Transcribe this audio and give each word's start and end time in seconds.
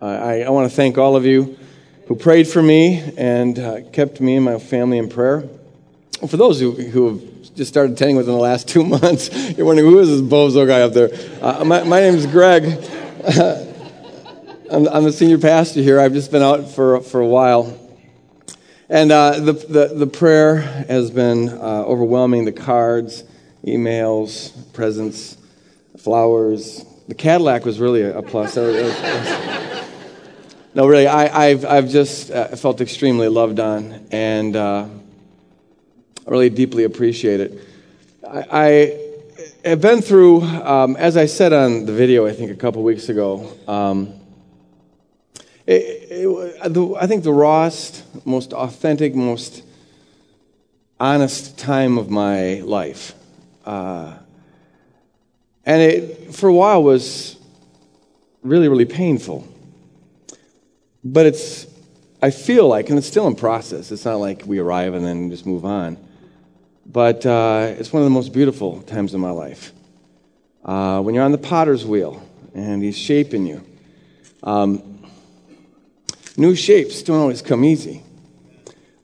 I, 0.00 0.42
I 0.42 0.48
want 0.48 0.70
to 0.70 0.74
thank 0.74 0.96
all 0.96 1.14
of 1.14 1.26
you 1.26 1.58
who 2.06 2.14
prayed 2.16 2.48
for 2.48 2.62
me 2.62 3.12
and 3.18 3.58
uh, 3.58 3.82
kept 3.92 4.20
me 4.20 4.36
and 4.36 4.44
my 4.44 4.58
family 4.58 4.96
in 4.96 5.10
prayer. 5.10 5.44
for 6.26 6.38
those 6.38 6.58
who, 6.58 6.72
who 6.72 7.08
have 7.08 7.54
just 7.54 7.70
started 7.70 7.92
attending 7.92 8.16
within 8.16 8.32
the 8.32 8.40
last 8.40 8.66
two 8.72 8.82
months, 8.82 9.30
you're 9.56 9.66
wondering 9.66 9.90
who 9.90 9.98
is 9.98 10.08
this 10.08 10.22
bozo 10.22 10.66
guy 10.66 10.80
up 10.80 10.94
there? 10.94 11.10
Uh, 11.42 11.64
my, 11.64 11.82
my 11.84 12.00
name 12.00 12.14
is 12.14 12.26
Greg. 12.26 12.64
I'm, 14.72 14.88
I'm 14.88 15.04
the 15.04 15.12
senior 15.12 15.38
pastor 15.38 15.82
here. 15.82 16.00
I've 16.00 16.14
just 16.14 16.30
been 16.30 16.42
out 16.42 16.70
for, 16.70 17.00
for 17.00 17.20
a 17.20 17.26
while. 17.26 17.76
And 18.88 19.12
uh, 19.12 19.38
the, 19.38 19.52
the, 19.52 19.92
the, 19.94 20.06
prayer 20.06 20.56
has 20.56 21.10
been 21.10 21.48
uh, 21.48 21.84
overwhelming 21.84 22.44
the 22.44 22.52
cards, 22.52 23.22
emails, 23.64 24.52
presents, 24.72 25.36
flowers. 25.98 26.84
The 27.06 27.14
Cadillac 27.14 27.64
was 27.64 27.78
really 27.78 28.02
a, 28.02 28.22
plus. 28.22 28.56
Was, 28.56 28.74
was, 28.74 29.69
no, 30.72 30.86
really, 30.86 31.08
I, 31.08 31.48
have 31.48 31.64
I've 31.64 31.88
just 31.88 32.30
uh, 32.30 32.48
felt 32.56 32.80
extremely 32.80 33.28
loved 33.28 33.58
on, 33.58 34.06
and 34.12 34.54
uh, 34.54 34.86
really 36.26 36.50
deeply 36.50 36.84
appreciate 36.84 37.40
it. 37.40 37.64
I, 38.28 38.46
I 39.64 39.68
have 39.68 39.80
been 39.80 40.00
through, 40.00 40.42
um, 40.42 40.94
as 40.96 41.16
I 41.16 41.26
said 41.26 41.52
on 41.52 41.86
the 41.86 41.92
video, 41.92 42.24
I 42.24 42.32
think 42.32 42.52
a 42.52 42.54
couple 42.54 42.84
weeks 42.84 43.08
ago, 43.08 43.52
um, 43.66 44.14
it, 45.66 45.82
it, 46.10 46.96
I 47.00 47.06
think 47.08 47.24
the 47.24 47.32
rawest, 47.32 48.04
most 48.24 48.52
authentic, 48.52 49.14
most 49.14 49.64
honest 51.00 51.58
time 51.58 51.98
of 51.98 52.10
my 52.10 52.60
life. 52.60 53.14
Uh, 53.64 54.14
and 55.66 55.82
it, 55.82 56.34
for 56.34 56.48
a 56.48 56.54
while, 56.54 56.82
was 56.82 57.36
really, 58.42 58.68
really 58.68 58.84
painful. 58.84 59.46
But 61.02 61.26
it's, 61.26 61.66
I 62.20 62.30
feel 62.30 62.68
like, 62.68 62.90
and 62.90 62.98
it's 62.98 63.06
still 63.06 63.26
in 63.26 63.34
process, 63.34 63.90
it's 63.90 64.04
not 64.04 64.16
like 64.16 64.44
we 64.46 64.58
arrive 64.58 64.94
and 64.94 65.04
then 65.04 65.30
just 65.30 65.46
move 65.46 65.64
on. 65.64 65.96
But 66.84 67.24
uh, 67.24 67.74
it's 67.78 67.92
one 67.92 68.02
of 68.02 68.04
the 68.04 68.14
most 68.14 68.32
beautiful 68.32 68.82
times 68.82 69.14
of 69.14 69.20
my 69.20 69.30
life. 69.30 69.72
Uh, 70.64 71.00
when 71.00 71.14
you're 71.14 71.24
on 71.24 71.32
the 71.32 71.38
potter's 71.38 71.86
wheel 71.86 72.22
and 72.54 72.82
he's 72.82 72.98
shaping 72.98 73.46
you. 73.46 73.64
Um, 74.42 75.02
new 76.36 76.54
shapes 76.54 77.02
don't 77.02 77.18
always 77.18 77.42
come 77.42 77.64
easy. 77.64 78.02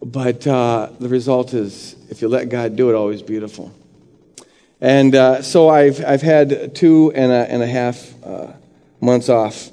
But 0.03 0.47
uh, 0.47 0.91
the 1.01 1.09
result 1.09 1.55
is, 1.55 1.97
if 2.11 2.21
you 2.21 2.29
let 2.29 2.49
God 2.49 2.77
do 2.77 2.91
it, 2.91 2.95
always 2.95 3.23
beautiful. 3.23 3.75
And 4.81 5.15
uh, 5.15 5.43
so 5.43 5.69
I've, 5.69 6.05
I've 6.05 6.23
had 6.23 6.75
two 6.75 7.13
and 7.15 7.33
a, 7.33 7.51
and 7.51 7.63
a 7.63 7.67
half 7.67 8.13
uh, 8.23 8.53
months 9.01 9.29
off 9.29 9.71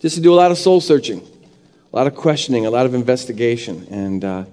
just 0.00 0.16
to 0.16 0.20
do 0.20 0.34
a 0.34 0.36
lot 0.36 0.50
of 0.50 0.58
soul 0.58 0.80
searching 0.80 1.26
a 1.92 1.96
lot 1.96 2.06
of 2.06 2.14
questioning, 2.14 2.66
a 2.66 2.70
lot 2.70 2.86
of 2.86 2.94
investigation, 2.94 3.86
and, 3.90 4.24
uh, 4.24 4.44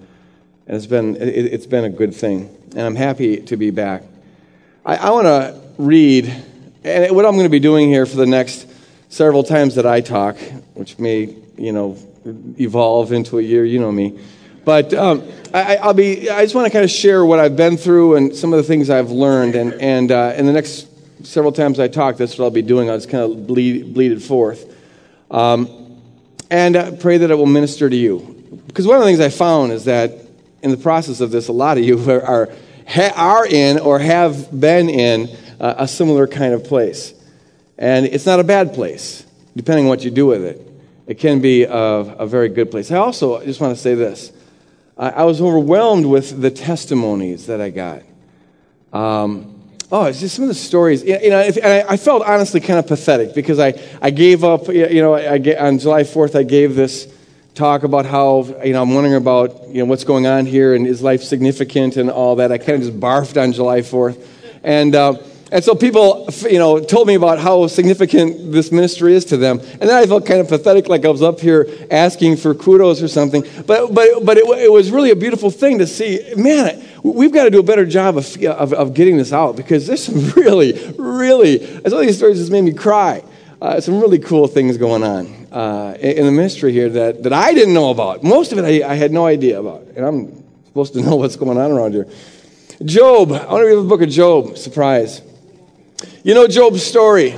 it's, 0.66 0.86
been, 0.86 1.16
it, 1.16 1.52
has 1.52 1.66
been 1.66 1.84
a 1.84 1.90
good 1.90 2.14
thing. 2.14 2.54
And 2.70 2.80
I'm 2.80 2.96
happy 2.96 3.38
to 3.38 3.56
be 3.56 3.70
back. 3.70 4.02
I, 4.84 4.96
I 4.96 5.10
want 5.10 5.26
to 5.26 5.60
read, 5.78 6.26
and 6.84 7.14
what 7.14 7.26
I'm 7.26 7.32
going 7.32 7.44
to 7.44 7.50
be 7.50 7.60
doing 7.60 7.88
here 7.88 8.06
for 8.06 8.16
the 8.16 8.26
next 8.26 8.66
several 9.08 9.42
times 9.42 9.74
that 9.74 9.86
I 9.86 10.00
talk, 10.00 10.36
which 10.74 10.98
may, 10.98 11.36
you 11.56 11.72
know, 11.72 11.96
evolve 12.58 13.12
into 13.12 13.38
a 13.38 13.42
year, 13.42 13.64
you 13.64 13.78
know 13.78 13.92
me. 13.92 14.18
But 14.64 14.94
um, 14.94 15.22
I, 15.52 15.86
will 15.86 15.94
be, 15.94 16.30
I 16.30 16.42
just 16.42 16.54
want 16.54 16.66
to 16.66 16.72
kind 16.72 16.84
of 16.84 16.90
share 16.90 17.24
what 17.24 17.38
I've 17.38 17.56
been 17.56 17.76
through 17.76 18.16
and 18.16 18.34
some 18.34 18.52
of 18.52 18.56
the 18.56 18.62
things 18.62 18.88
I've 18.88 19.10
learned. 19.10 19.54
And, 19.54 19.74
and 19.74 20.10
uh, 20.10 20.34
in 20.36 20.46
the 20.46 20.52
next 20.52 20.88
several 21.26 21.52
times 21.52 21.78
I 21.78 21.88
talk, 21.88 22.16
that's 22.16 22.38
what 22.38 22.46
I'll 22.46 22.50
be 22.50 22.62
doing. 22.62 22.88
I'll 22.88 22.96
just 22.96 23.10
kind 23.10 23.30
of 23.30 23.46
bleed, 23.46 23.92
bleed 23.92 24.12
it 24.12 24.22
forth. 24.22 24.74
Um, 25.30 25.83
and 26.54 26.76
uh, 26.76 26.92
pray 26.92 27.18
that 27.18 27.32
it 27.32 27.34
will 27.34 27.46
minister 27.46 27.90
to 27.90 27.96
you. 27.96 28.20
Because 28.68 28.86
one 28.86 28.96
of 28.96 29.02
the 29.02 29.08
things 29.08 29.18
I 29.18 29.28
found 29.28 29.72
is 29.72 29.86
that 29.86 30.12
in 30.62 30.70
the 30.70 30.76
process 30.76 31.20
of 31.20 31.32
this, 31.32 31.48
a 31.48 31.52
lot 31.52 31.78
of 31.78 31.84
you 31.84 31.98
are, 32.10 32.48
are 33.16 33.46
in 33.46 33.80
or 33.80 33.98
have 33.98 34.60
been 34.60 34.88
in 34.88 35.36
a 35.58 35.88
similar 35.88 36.28
kind 36.28 36.54
of 36.54 36.62
place. 36.62 37.12
And 37.76 38.06
it's 38.06 38.24
not 38.24 38.38
a 38.38 38.44
bad 38.44 38.72
place, 38.72 39.26
depending 39.56 39.86
on 39.86 39.88
what 39.88 40.04
you 40.04 40.12
do 40.12 40.26
with 40.26 40.44
it. 40.44 40.60
It 41.08 41.18
can 41.18 41.40
be 41.40 41.64
a, 41.64 41.74
a 41.74 42.26
very 42.26 42.48
good 42.48 42.70
place. 42.70 42.92
I 42.92 42.98
also 42.98 43.44
just 43.44 43.60
want 43.60 43.74
to 43.74 43.82
say 43.82 43.96
this 43.96 44.32
I, 44.96 45.10
I 45.10 45.24
was 45.24 45.40
overwhelmed 45.40 46.06
with 46.06 46.40
the 46.40 46.52
testimonies 46.52 47.46
that 47.46 47.60
I 47.60 47.70
got. 47.70 48.02
Um, 48.92 49.53
Oh, 49.96 50.06
it's 50.06 50.18
just 50.18 50.34
some 50.34 50.42
of 50.42 50.48
the 50.48 50.56
stories. 50.56 51.04
You 51.04 51.30
know, 51.30 51.38
if, 51.38 51.56
I, 51.64 51.96
felt 51.96 52.24
honestly 52.24 52.58
kind 52.58 52.80
of 52.80 52.88
pathetic 52.88 53.32
because 53.32 53.60
I, 53.60 53.80
I 54.02 54.10
gave 54.10 54.42
up, 54.42 54.66
you 54.66 55.00
know, 55.00 55.14
I, 55.14 55.34
I, 55.34 55.68
on 55.68 55.78
July 55.78 56.02
4th, 56.02 56.34
I 56.34 56.42
gave 56.42 56.74
this 56.74 57.06
talk 57.54 57.84
about 57.84 58.04
how, 58.04 58.42
you 58.64 58.72
know, 58.72 58.82
I'm 58.82 58.92
wondering 58.92 59.14
about, 59.14 59.68
you 59.68 59.78
know, 59.78 59.84
what's 59.84 60.02
going 60.02 60.26
on 60.26 60.46
here 60.46 60.74
and 60.74 60.84
is 60.84 61.00
life 61.00 61.22
significant 61.22 61.96
and 61.96 62.10
all 62.10 62.34
that. 62.34 62.50
I 62.50 62.58
kind 62.58 62.70
of 62.70 62.80
just 62.80 62.98
barfed 62.98 63.40
on 63.40 63.52
July 63.52 63.82
4th. 63.82 64.20
And, 64.64 64.96
uh, 64.96 65.12
and 65.52 65.62
so 65.62 65.74
people, 65.74 66.28
you 66.50 66.58
know, 66.58 66.80
told 66.80 67.06
me 67.06 67.14
about 67.14 67.38
how 67.38 67.66
significant 67.66 68.50
this 68.50 68.72
ministry 68.72 69.14
is 69.14 69.24
to 69.26 69.36
them. 69.36 69.60
And 69.60 69.82
then 69.82 69.90
I 69.90 70.06
felt 70.06 70.26
kind 70.26 70.40
of 70.40 70.48
pathetic, 70.48 70.88
like 70.88 71.04
I 71.04 71.08
was 71.08 71.22
up 71.22 71.40
here 71.40 71.68
asking 71.90 72.38
for 72.38 72.54
kudos 72.54 73.02
or 73.02 73.08
something. 73.08 73.44
But, 73.66 73.94
but, 73.94 74.24
but 74.24 74.36
it, 74.38 74.44
it 74.58 74.72
was 74.72 74.90
really 74.90 75.10
a 75.10 75.16
beautiful 75.16 75.50
thing 75.50 75.78
to 75.78 75.86
see. 75.86 76.32
Man, 76.36 76.82
we've 77.02 77.32
got 77.32 77.44
to 77.44 77.50
do 77.50 77.60
a 77.60 77.62
better 77.62 77.84
job 77.84 78.16
of, 78.16 78.42
of, 78.42 78.72
of 78.72 78.94
getting 78.94 79.16
this 79.16 79.32
out 79.32 79.56
because 79.56 79.86
there's 79.86 80.04
some 80.04 80.28
really, 80.36 80.72
really, 80.98 81.64
some 81.88 81.98
of 81.98 82.06
these 82.06 82.16
stories 82.16 82.38
just 82.38 82.50
made 82.50 82.62
me 82.62 82.72
cry. 82.72 83.22
Uh, 83.60 83.80
some 83.80 84.00
really 84.00 84.18
cool 84.18 84.46
things 84.46 84.76
going 84.76 85.02
on 85.02 85.46
uh, 85.52 85.96
in 86.00 86.26
the 86.26 86.32
ministry 86.32 86.72
here 86.72 86.88
that, 86.88 87.22
that 87.22 87.32
I 87.32 87.54
didn't 87.54 87.74
know 87.74 87.90
about. 87.90 88.22
Most 88.22 88.52
of 88.52 88.58
it 88.58 88.64
I, 88.64 88.90
I 88.90 88.94
had 88.94 89.12
no 89.12 89.26
idea 89.26 89.60
about. 89.60 89.82
And 89.94 90.04
I'm 90.04 90.44
supposed 90.66 90.94
to 90.94 91.00
know 91.04 91.16
what's 91.16 91.36
going 91.36 91.58
on 91.58 91.70
around 91.70 91.92
here. 91.92 92.08
Job. 92.84 93.30
I 93.30 93.46
want 93.46 93.62
to 93.62 93.66
read 93.66 93.76
the 93.76 93.88
book 93.88 94.02
of 94.02 94.08
Job. 94.08 94.58
Surprise. 94.58 95.22
You 96.22 96.34
know 96.34 96.46
Job's 96.46 96.82
story. 96.82 97.36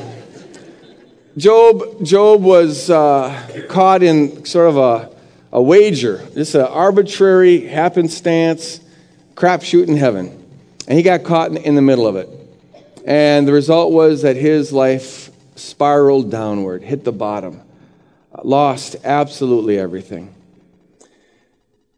Job, 1.36 2.02
Job 2.02 2.42
was 2.42 2.88
uh, 2.88 3.64
caught 3.68 4.02
in 4.02 4.44
sort 4.46 4.68
of 4.68 4.76
a, 4.78 5.14
a 5.52 5.60
wager, 5.60 6.26
just 6.34 6.54
an 6.54 6.62
arbitrary 6.62 7.60
happenstance 7.60 8.80
crapshoot 9.34 9.86
in 9.86 9.96
heaven. 9.96 10.28
And 10.88 10.96
he 10.96 11.02
got 11.02 11.24
caught 11.24 11.50
in, 11.50 11.58
in 11.58 11.74
the 11.74 11.82
middle 11.82 12.06
of 12.06 12.16
it. 12.16 12.28
And 13.04 13.46
the 13.46 13.52
result 13.52 13.92
was 13.92 14.22
that 14.22 14.36
his 14.36 14.72
life 14.72 15.30
spiraled 15.56 16.30
downward, 16.30 16.82
hit 16.82 17.04
the 17.04 17.12
bottom, 17.12 17.60
lost 18.42 18.96
absolutely 19.04 19.78
everything. 19.78 20.34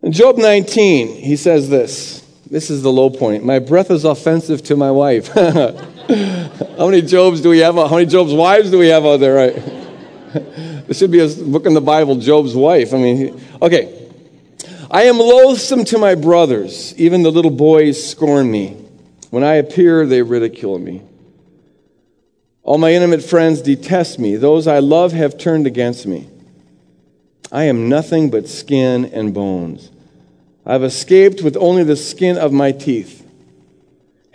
In 0.03 0.13
Job 0.13 0.37
19, 0.37 1.09
he 1.09 1.37
says 1.37 1.71
this. 1.71 2.25
This 2.51 2.71
is 2.71 2.83
the 2.83 2.93
low 2.93 3.11
point. 3.11 3.45
My 3.45 3.59
breath 3.59 3.91
is 3.91 4.05
offensive 4.05 4.63
to 4.65 4.77
my 4.77 4.91
wife. 4.91 5.31
How 6.09 6.87
many 6.89 7.03
Jobs 7.03 7.43
do 7.43 7.51
we 7.51 7.59
have? 7.59 7.75
How 7.75 7.97
many 7.97 8.07
Job's 8.07 8.33
wives 8.33 8.71
do 8.71 8.79
we 8.79 8.89
have 8.89 9.05
out 9.05 9.21
there, 9.21 9.35
right? 9.35 9.55
there 10.35 10.95
should 10.95 11.11
be 11.11 11.21
a 11.21 11.29
book 11.29 11.67
in 11.67 11.75
the 11.75 11.83
Bible, 11.83 12.17
Job's 12.17 12.55
wife. 12.55 12.95
I 12.95 12.97
mean, 12.97 13.41
okay. 13.61 14.09
I 14.91 15.03
am 15.03 15.19
loathsome 15.19 15.85
to 15.87 15.99
my 15.99 16.15
brothers. 16.15 16.99
Even 16.99 17.23
the 17.23 17.31
little 17.31 17.51
boys 17.51 18.03
scorn 18.03 18.51
me. 18.51 18.71
When 19.29 19.45
I 19.45 19.57
appear, 19.57 20.07
they 20.07 20.23
ridicule 20.23 20.79
me. 20.79 21.03
All 22.63 22.79
my 22.79 22.95
intimate 22.95 23.23
friends 23.23 23.61
detest 23.61 24.19
me. 24.19 24.37
Those 24.37 24.67
I 24.67 24.79
love 24.79 25.13
have 25.13 25.37
turned 25.37 25.67
against 25.67 26.07
me. 26.07 26.29
I 27.53 27.65
am 27.65 27.91
nothing 27.91 28.31
but 28.31 28.49
skin 28.49 29.05
and 29.07 29.35
bones. 29.35 29.91
I 30.65 30.73
have 30.73 30.85
escaped 30.85 31.43
with 31.43 31.57
only 31.59 31.85
the 31.85 31.97
skin 31.97 32.39
of 32.39 32.53
my 32.53 32.73
teeth. 32.73 33.28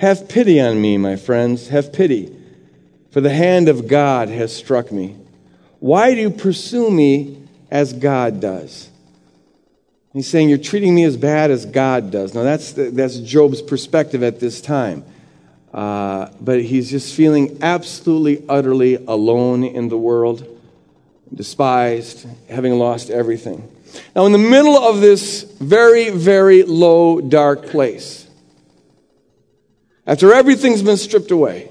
Have 0.04 0.28
pity 0.28 0.60
on 0.60 0.82
me, 0.82 0.98
my 0.98 1.16
friends, 1.16 1.70
have 1.70 1.94
pity, 1.94 2.36
for 3.12 3.22
the 3.22 3.30
hand 3.30 3.70
of 3.70 3.88
God 3.88 4.28
has 4.28 4.54
struck 4.54 4.92
me. 4.92 5.16
Why 5.80 6.14
do 6.14 6.20
you 6.20 6.30
pursue 6.30 6.92
me 6.92 7.42
as 7.72 7.94
God 7.94 8.42
does? 8.42 8.90
He's 10.12 10.28
saying, 10.28 10.50
You're 10.50 10.58
treating 10.58 10.94
me 10.94 11.06
as 11.06 11.16
bad 11.16 11.52
as 11.52 11.66
God 11.66 12.12
does. 12.12 12.34
Now, 12.34 12.44
that's, 12.44 12.74
that's 12.74 13.18
Job's 13.20 13.62
perspective 13.62 14.24
at 14.24 14.42
this 14.42 14.60
time. 14.60 15.06
Uh, 15.74 16.28
but 16.42 16.62
he's 16.62 16.92
just 16.92 17.16
feeling 17.16 17.60
absolutely, 17.62 18.44
utterly 18.50 18.96
alone 18.96 19.64
in 19.64 19.88
the 19.88 19.98
world, 19.98 20.46
despised, 21.34 22.28
having 22.50 22.74
lost 22.78 23.10
everything. 23.10 23.72
Now, 24.14 24.26
in 24.26 24.34
the 24.34 24.38
middle 24.38 24.76
of 24.76 25.00
this 25.00 25.44
very, 25.44 26.10
very 26.10 26.64
low, 26.64 27.22
dark 27.22 27.68
place, 27.68 28.23
after 30.06 30.34
everything's 30.34 30.82
been 30.82 30.98
stripped 30.98 31.32
away, 31.32 31.70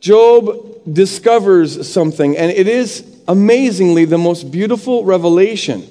Job 0.00 0.80
discovers 0.90 1.90
something, 1.90 2.36
and 2.36 2.50
it 2.50 2.68
is 2.68 3.04
amazingly 3.26 4.04
the 4.04 4.18
most 4.18 4.50
beautiful 4.50 5.04
revelation 5.04 5.86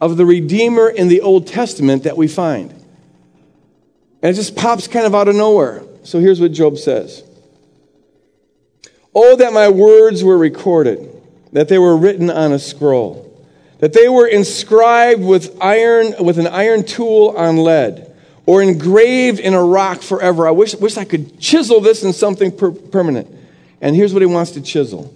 of 0.00 0.16
the 0.16 0.26
Redeemer 0.26 0.88
in 0.88 1.08
the 1.08 1.20
Old 1.20 1.46
Testament 1.46 2.02
that 2.02 2.16
we 2.16 2.28
find. 2.28 2.70
And 4.22 4.30
it 4.30 4.34
just 4.34 4.56
pops 4.56 4.88
kind 4.88 5.06
of 5.06 5.14
out 5.14 5.28
of 5.28 5.36
nowhere. 5.36 5.82
So 6.02 6.18
here's 6.20 6.40
what 6.40 6.52
Job 6.52 6.78
says 6.78 7.22
Oh, 9.14 9.36
that 9.36 9.52
my 9.52 9.68
words 9.68 10.22
were 10.22 10.36
recorded, 10.36 11.10
that 11.52 11.68
they 11.68 11.78
were 11.78 11.96
written 11.96 12.30
on 12.30 12.52
a 12.52 12.58
scroll, 12.58 13.46
that 13.78 13.92
they 13.92 14.08
were 14.08 14.26
inscribed 14.26 15.22
with 15.22 15.56
iron 15.60 16.14
with 16.20 16.38
an 16.38 16.46
iron 16.46 16.84
tool 16.84 17.34
on 17.36 17.56
lead, 17.58 18.12
or 18.46 18.62
engraved 18.62 19.40
in 19.40 19.54
a 19.54 19.62
rock 19.62 20.00
forever. 20.02 20.46
I 20.46 20.52
wish, 20.52 20.74
wish 20.76 20.96
I 20.96 21.04
could 21.04 21.38
chisel 21.40 21.80
this 21.80 22.04
in 22.04 22.12
something 22.12 22.56
per- 22.56 22.70
permanent. 22.70 23.28
And 23.80 23.94
here's 23.94 24.12
what 24.12 24.22
he 24.22 24.26
wants 24.26 24.52
to 24.52 24.62
chisel. 24.62 25.12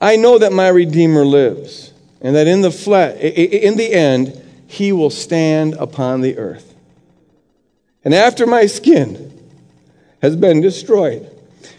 I 0.00 0.16
know 0.16 0.38
that 0.38 0.52
my 0.52 0.68
Redeemer 0.68 1.24
lives, 1.24 1.92
and 2.20 2.36
that 2.36 2.46
in 2.46 2.60
the 2.60 2.70
flesh, 2.70 3.18
in 3.18 3.76
the 3.76 3.92
end, 3.92 4.42
he 4.66 4.92
will 4.92 5.10
stand 5.10 5.74
upon 5.74 6.20
the 6.20 6.36
earth. 6.36 6.74
And 8.04 8.14
after 8.14 8.46
my 8.46 8.66
skin 8.66 9.32
has 10.20 10.36
been 10.36 10.60
destroyed, 10.60 11.30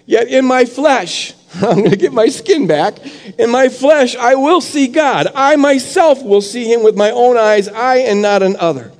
yet 0.06 0.27
in 0.27 0.45
my 0.45 0.65
flesh, 0.65 1.33
I'm 1.56 1.79
going 1.79 1.91
to 1.91 1.97
get 1.97 2.12
my 2.12 2.27
skin 2.27 2.68
back. 2.68 2.97
In 3.39 3.50
my 3.50 3.69
flesh, 3.69 4.15
I 4.15 4.35
will 4.35 4.62
see 4.62 4.88
God. 4.88 5.27
I 5.33 5.56
myself 5.56 6.21
will 6.24 6.41
see 6.41 6.71
him 6.71 6.83
with 6.83 6.95
my 6.95 7.12
own 7.12 7.38
eyes, 7.38 7.68
I 7.68 7.97
and 7.97 8.21
not 8.21 8.44
another. 8.44 8.91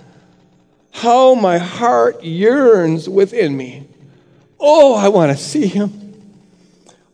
How 0.98 1.36
my 1.36 1.60
heart 1.60 2.24
yearns 2.24 3.08
within 3.08 3.56
me. 3.56 3.88
Oh, 4.60 4.96
I 4.96 5.10
want 5.10 5.32
to 5.32 5.38
see 5.38 5.68
him. 5.68 5.94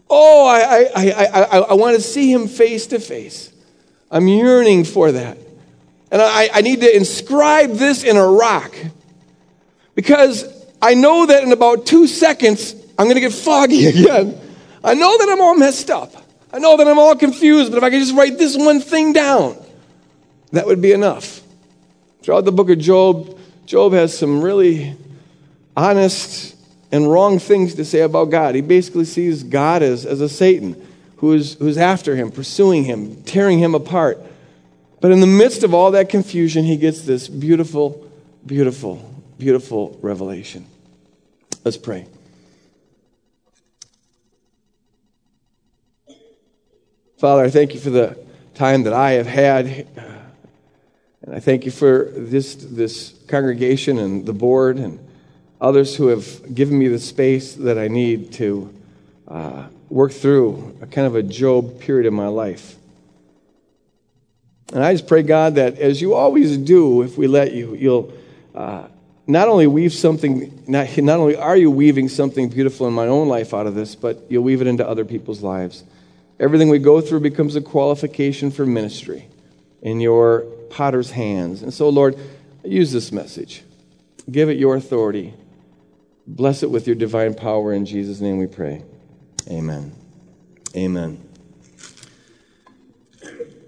Oh, 0.10 0.48
I, 0.48 0.88
I, 0.96 1.10
I, 1.10 1.26
I, 1.26 1.58
I 1.58 1.74
want 1.74 1.98
to 1.98 2.02
see 2.02 2.32
him 2.32 2.48
face 2.48 2.88
to 2.88 3.00
face. 3.00 3.52
I'm 4.10 4.30
yearning 4.30 4.86
for 4.86 5.12
that. 5.12 5.38
And 6.12 6.22
I, 6.22 6.50
I 6.54 6.62
need 6.62 6.80
to 6.80 6.96
inscribe 6.96 7.72
this 7.72 8.06
in 8.06 8.16
a 8.16 8.26
rock 8.26 8.74
because 9.96 10.46
I 10.82 10.94
know 10.94 11.26
that 11.26 11.44
in 11.44 11.52
about 11.52 11.86
two 11.86 12.08
seconds, 12.08 12.76
I'm 12.98 13.08
going 13.08 13.16
to 13.16 13.22
get 13.22 13.34
foggy 13.34 13.88
again. 13.88 14.40
I 14.82 14.94
know 14.94 15.18
that 15.18 15.28
I'm 15.30 15.42
all 15.42 15.58
messed 15.58 15.90
up. 15.90 16.14
I 16.54 16.60
know 16.60 16.78
that 16.78 16.88
I'm 16.88 17.00
all 17.00 17.18
confused, 17.18 17.70
but 17.70 17.80
if 17.80 17.84
I 17.84 17.90
could 17.90 18.00
just 18.00 18.16
write 18.16 18.38
this 18.38 18.56
one 18.56 18.80
thing 18.80 19.12
down, 19.12 19.58
that 20.54 20.68
would 20.68 20.82
be 20.82 20.94
enough. 20.94 21.42
Throughout 22.22 22.46
the 22.46 22.54
book 22.54 22.70
of 22.70 22.80
Job, 22.80 23.38
Job 23.66 23.94
has 23.94 24.18
some 24.18 24.42
really 24.42 24.96
honest 25.76 26.56
and 26.92 27.10
wrong 27.10 27.40
things 27.40 27.76
to 27.76 27.86
say 27.86 28.02
about 28.02 28.26
God. 28.30 28.56
He 28.56 28.62
basically 28.62 29.06
sees 29.06 29.44
God 29.44 29.82
as, 29.82 30.06
as 30.06 30.22
a 30.22 30.30
Satan 30.30 30.86
who 31.18 31.34
is, 31.34 31.54
who's 31.54 31.78
after 31.78 32.16
him, 32.16 32.32
pursuing 32.32 32.84
him, 32.84 33.24
tearing 33.24 33.60
him 33.60 33.74
apart. 33.74 34.22
But 35.02 35.12
in 35.12 35.20
the 35.20 35.28
midst 35.28 35.64
of 35.64 35.74
all 35.74 35.92
that 35.92 36.10
confusion, 36.10 36.66
he 36.66 36.78
gets 36.78 37.02
this 37.02 37.28
beautiful, 37.28 38.10
beautiful, 38.46 39.10
beautiful 39.40 39.98
revelation. 40.02 40.66
Let's 41.64 41.78
pray. 41.78 42.08
Father, 47.18 47.46
I 47.46 47.50
thank 47.50 47.74
you 47.74 47.80
for 47.80 47.90
the 47.90 48.18
time 48.54 48.84
that 48.84 48.94
I 48.94 49.12
have 49.12 49.28
had. 49.28 49.88
Uh, 49.98 50.02
And 51.24 51.34
I 51.34 51.40
thank 51.40 51.64
you 51.64 51.72
for 51.72 52.10
this, 52.12 52.56
this 52.56 53.16
congregation 53.28 53.98
and 53.98 54.26
the 54.26 54.34
board 54.34 54.78
and 54.78 55.00
others 55.60 55.96
who 55.96 56.08
have 56.08 56.54
given 56.54 56.78
me 56.78 56.90
the 56.90 57.00
space 57.00 57.56
that 57.56 57.78
I 57.78 57.88
need 57.88 58.34
to 58.34 58.74
uh, 59.30 59.68
work 59.90 60.12
through 60.12 60.78
a 60.82 60.86
kind 60.86 61.08
of 61.08 61.16
a 61.16 61.24
Job 61.24 61.80
period 61.80 62.06
in 62.06 62.14
my 62.14 62.28
life. 62.28 62.76
And 64.74 64.84
I 64.84 64.94
just 64.94 65.08
pray, 65.08 65.24
God, 65.24 65.56
that 65.56 65.80
as 65.80 66.02
you 66.02 66.14
always 66.14 66.58
do, 66.58 67.04
if 67.04 67.18
we 67.18 67.28
let 67.28 67.54
you, 67.54 67.74
you'll 67.76 68.14
uh, 68.54 68.88
not 69.26 69.48
only 69.48 69.68
weave 69.68 69.94
something, 69.94 70.64
not, 70.68 70.98
not 70.98 71.20
only 71.20 71.38
are 71.38 71.56
you 71.56 71.72
weaving 71.72 72.10
something 72.10 72.50
beautiful 72.50 72.86
in 72.86 72.94
my 72.94 73.08
own 73.08 73.30
life 73.30 73.54
out 73.54 73.66
of 73.66 73.76
this, 73.76 73.96
but 73.96 74.26
you'll 74.30 74.44
weave 74.44 74.60
it 74.60 74.68
into 74.68 74.86
other 74.86 75.06
people's 75.06 75.42
lives. 75.42 75.86
Everything 76.38 76.68
we 76.68 76.80
go 76.80 77.00
through 77.00 77.22
becomes 77.22 77.56
a 77.56 77.62
qualification 77.62 78.52
for 78.52 78.66
ministry 78.66 79.28
in 79.84 80.00
your 80.00 80.42
potter's 80.70 81.12
hands. 81.12 81.62
And 81.62 81.72
so, 81.72 81.90
Lord, 81.90 82.18
use 82.64 82.92
this 82.92 83.12
message. 83.12 83.64
Give 84.32 84.50
it 84.50 84.58
your 84.58 84.76
authority. 84.76 85.36
Bless 86.26 86.64
it 86.64 86.72
with 86.72 86.88
your 86.88 86.96
divine 86.96 87.36
power. 87.36 87.74
In 87.74 87.86
Jesus' 87.86 88.22
name 88.22 88.38
we 88.38 88.48
pray. 88.48 88.82
Amen. 89.48 89.94
Amen. 90.76 91.22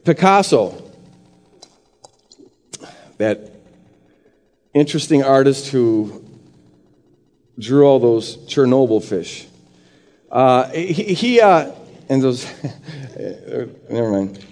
Picasso, 0.05 0.81
that 3.17 3.51
interesting 4.73 5.23
artist 5.23 5.67
who 5.67 6.23
drew 7.59 7.85
all 7.85 7.99
those 7.99 8.37
Chernobyl 8.45 9.03
fish. 9.03 9.47
Uh, 10.31 10.69
he, 10.69 10.93
he 10.93 11.41
uh, 11.41 11.71
and 12.07 12.21
those, 12.21 12.45
never 13.89 14.11
mind. 14.11 14.45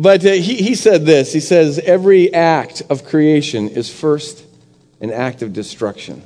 But 0.00 0.24
uh, 0.24 0.30
he, 0.30 0.56
he 0.56 0.74
said 0.76 1.04
this 1.04 1.30
He 1.34 1.40
says, 1.40 1.78
Every 1.78 2.32
act 2.32 2.80
of 2.88 3.04
creation 3.04 3.68
is 3.68 3.92
first 3.92 4.46
an 4.98 5.12
act 5.12 5.42
of 5.42 5.52
destruction. 5.52 6.22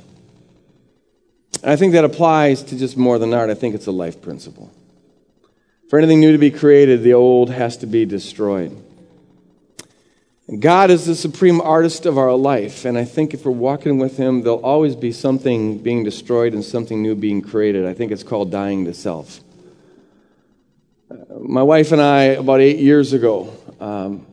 And 1.61 1.71
I 1.71 1.75
think 1.75 1.91
that 1.91 2.05
applies 2.05 2.63
to 2.63 2.77
just 2.77 2.95
more 2.95 3.19
than 3.19 3.33
art. 3.33 3.49
I 3.49 3.53
think 3.53 3.75
it's 3.75 3.87
a 3.87 3.91
life 3.91 4.21
principle. 4.21 4.71
For 5.89 5.99
anything 5.99 6.21
new 6.21 6.31
to 6.31 6.37
be 6.37 6.51
created, 6.51 7.03
the 7.03 7.15
old 7.15 7.49
has 7.49 7.75
to 7.77 7.85
be 7.85 8.05
destroyed. 8.05 8.81
And 10.47 10.61
God 10.61 10.89
is 10.89 11.05
the 11.05 11.15
supreme 11.15 11.59
artist 11.59 12.05
of 12.05 12.17
our 12.17 12.33
life, 12.33 12.85
and 12.85 12.97
I 12.97 13.03
think 13.03 13.33
if 13.33 13.45
we're 13.45 13.51
walking 13.51 13.97
with 13.97 14.15
Him, 14.15 14.43
there'll 14.43 14.63
always 14.63 14.95
be 14.95 15.11
something 15.11 15.79
being 15.79 16.03
destroyed 16.03 16.53
and 16.53 16.63
something 16.63 17.01
new 17.01 17.15
being 17.15 17.41
created. 17.41 17.85
I 17.85 17.93
think 17.93 18.11
it's 18.11 18.23
called 18.23 18.51
dying 18.51 18.85
to 18.85 18.93
self. 18.93 19.41
my 21.39 21.63
wife 21.63 21.91
and 21.91 22.01
I, 22.01 22.23
about 22.23 22.61
eight 22.61 22.77
years 22.77 23.11
ago, 23.11 23.51
um, 23.79 24.25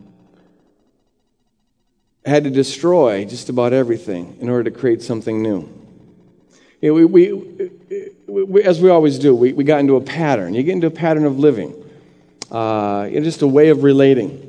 had 2.24 2.44
to 2.44 2.50
destroy 2.50 3.24
just 3.24 3.48
about 3.48 3.72
everything 3.72 4.36
in 4.40 4.48
order 4.48 4.70
to 4.70 4.70
create 4.70 5.02
something 5.02 5.42
new. 5.42 5.68
You 6.80 6.88
know, 6.88 6.94
we, 6.94 7.04
we, 7.04 7.70
we, 8.26 8.62
as 8.64 8.80
we 8.80 8.90
always 8.90 9.18
do, 9.18 9.34
we, 9.34 9.52
we 9.52 9.64
got 9.64 9.80
into 9.80 9.96
a 9.96 10.00
pattern. 10.00 10.54
You 10.54 10.62
get 10.62 10.72
into 10.72 10.86
a 10.86 10.90
pattern 10.90 11.24
of 11.24 11.38
living, 11.38 11.74
uh, 12.50 13.08
you 13.10 13.18
know, 13.18 13.24
just 13.24 13.42
a 13.42 13.46
way 13.46 13.68
of 13.68 13.82
relating. 13.82 14.48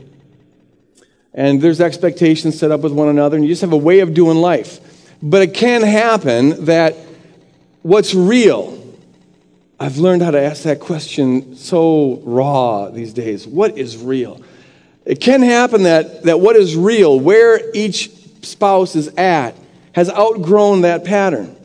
And 1.33 1.61
there's 1.61 1.81
expectations 1.81 2.57
set 2.57 2.71
up 2.71 2.81
with 2.81 2.91
one 2.91 3.09
another, 3.09 3.35
and 3.37 3.45
you 3.45 3.51
just 3.51 3.61
have 3.61 3.73
a 3.73 3.77
way 3.77 3.99
of 3.99 4.13
doing 4.13 4.37
life. 4.37 4.79
But 5.21 5.41
it 5.41 5.53
can 5.53 5.81
happen 5.81 6.65
that 6.65 6.95
what's 7.81 8.13
real, 8.13 8.79
I've 9.79 9.97
learned 9.97 10.21
how 10.21 10.31
to 10.31 10.41
ask 10.41 10.63
that 10.63 10.79
question 10.79 11.55
so 11.55 12.21
raw 12.23 12.89
these 12.89 13.13
days. 13.13 13.47
What 13.47 13.77
is 13.77 13.97
real? 13.97 14.41
It 15.05 15.19
can 15.19 15.41
happen 15.41 15.83
that, 15.83 16.23
that 16.23 16.39
what 16.39 16.55
is 16.55 16.75
real, 16.75 17.19
where 17.19 17.61
each 17.75 18.09
spouse 18.43 18.95
is 18.95 19.09
at, 19.09 19.55
has 19.93 20.09
outgrown 20.09 20.81
that 20.81 21.03
pattern. 21.03 21.55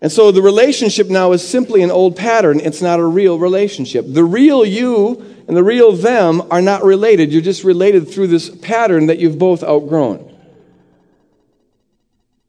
And 0.00 0.12
so 0.12 0.30
the 0.30 0.42
relationship 0.42 1.08
now 1.08 1.32
is 1.32 1.46
simply 1.46 1.82
an 1.82 1.90
old 1.90 2.16
pattern. 2.16 2.60
It's 2.60 2.80
not 2.80 3.00
a 3.00 3.04
real 3.04 3.38
relationship. 3.38 4.04
The 4.06 4.24
real 4.24 4.64
you 4.64 5.24
and 5.48 5.56
the 5.56 5.64
real 5.64 5.92
them 5.92 6.42
are 6.50 6.62
not 6.62 6.84
related. 6.84 7.32
You're 7.32 7.42
just 7.42 7.64
related 7.64 8.08
through 8.08 8.28
this 8.28 8.48
pattern 8.48 9.06
that 9.06 9.18
you've 9.18 9.38
both 9.38 9.64
outgrown. 9.64 10.24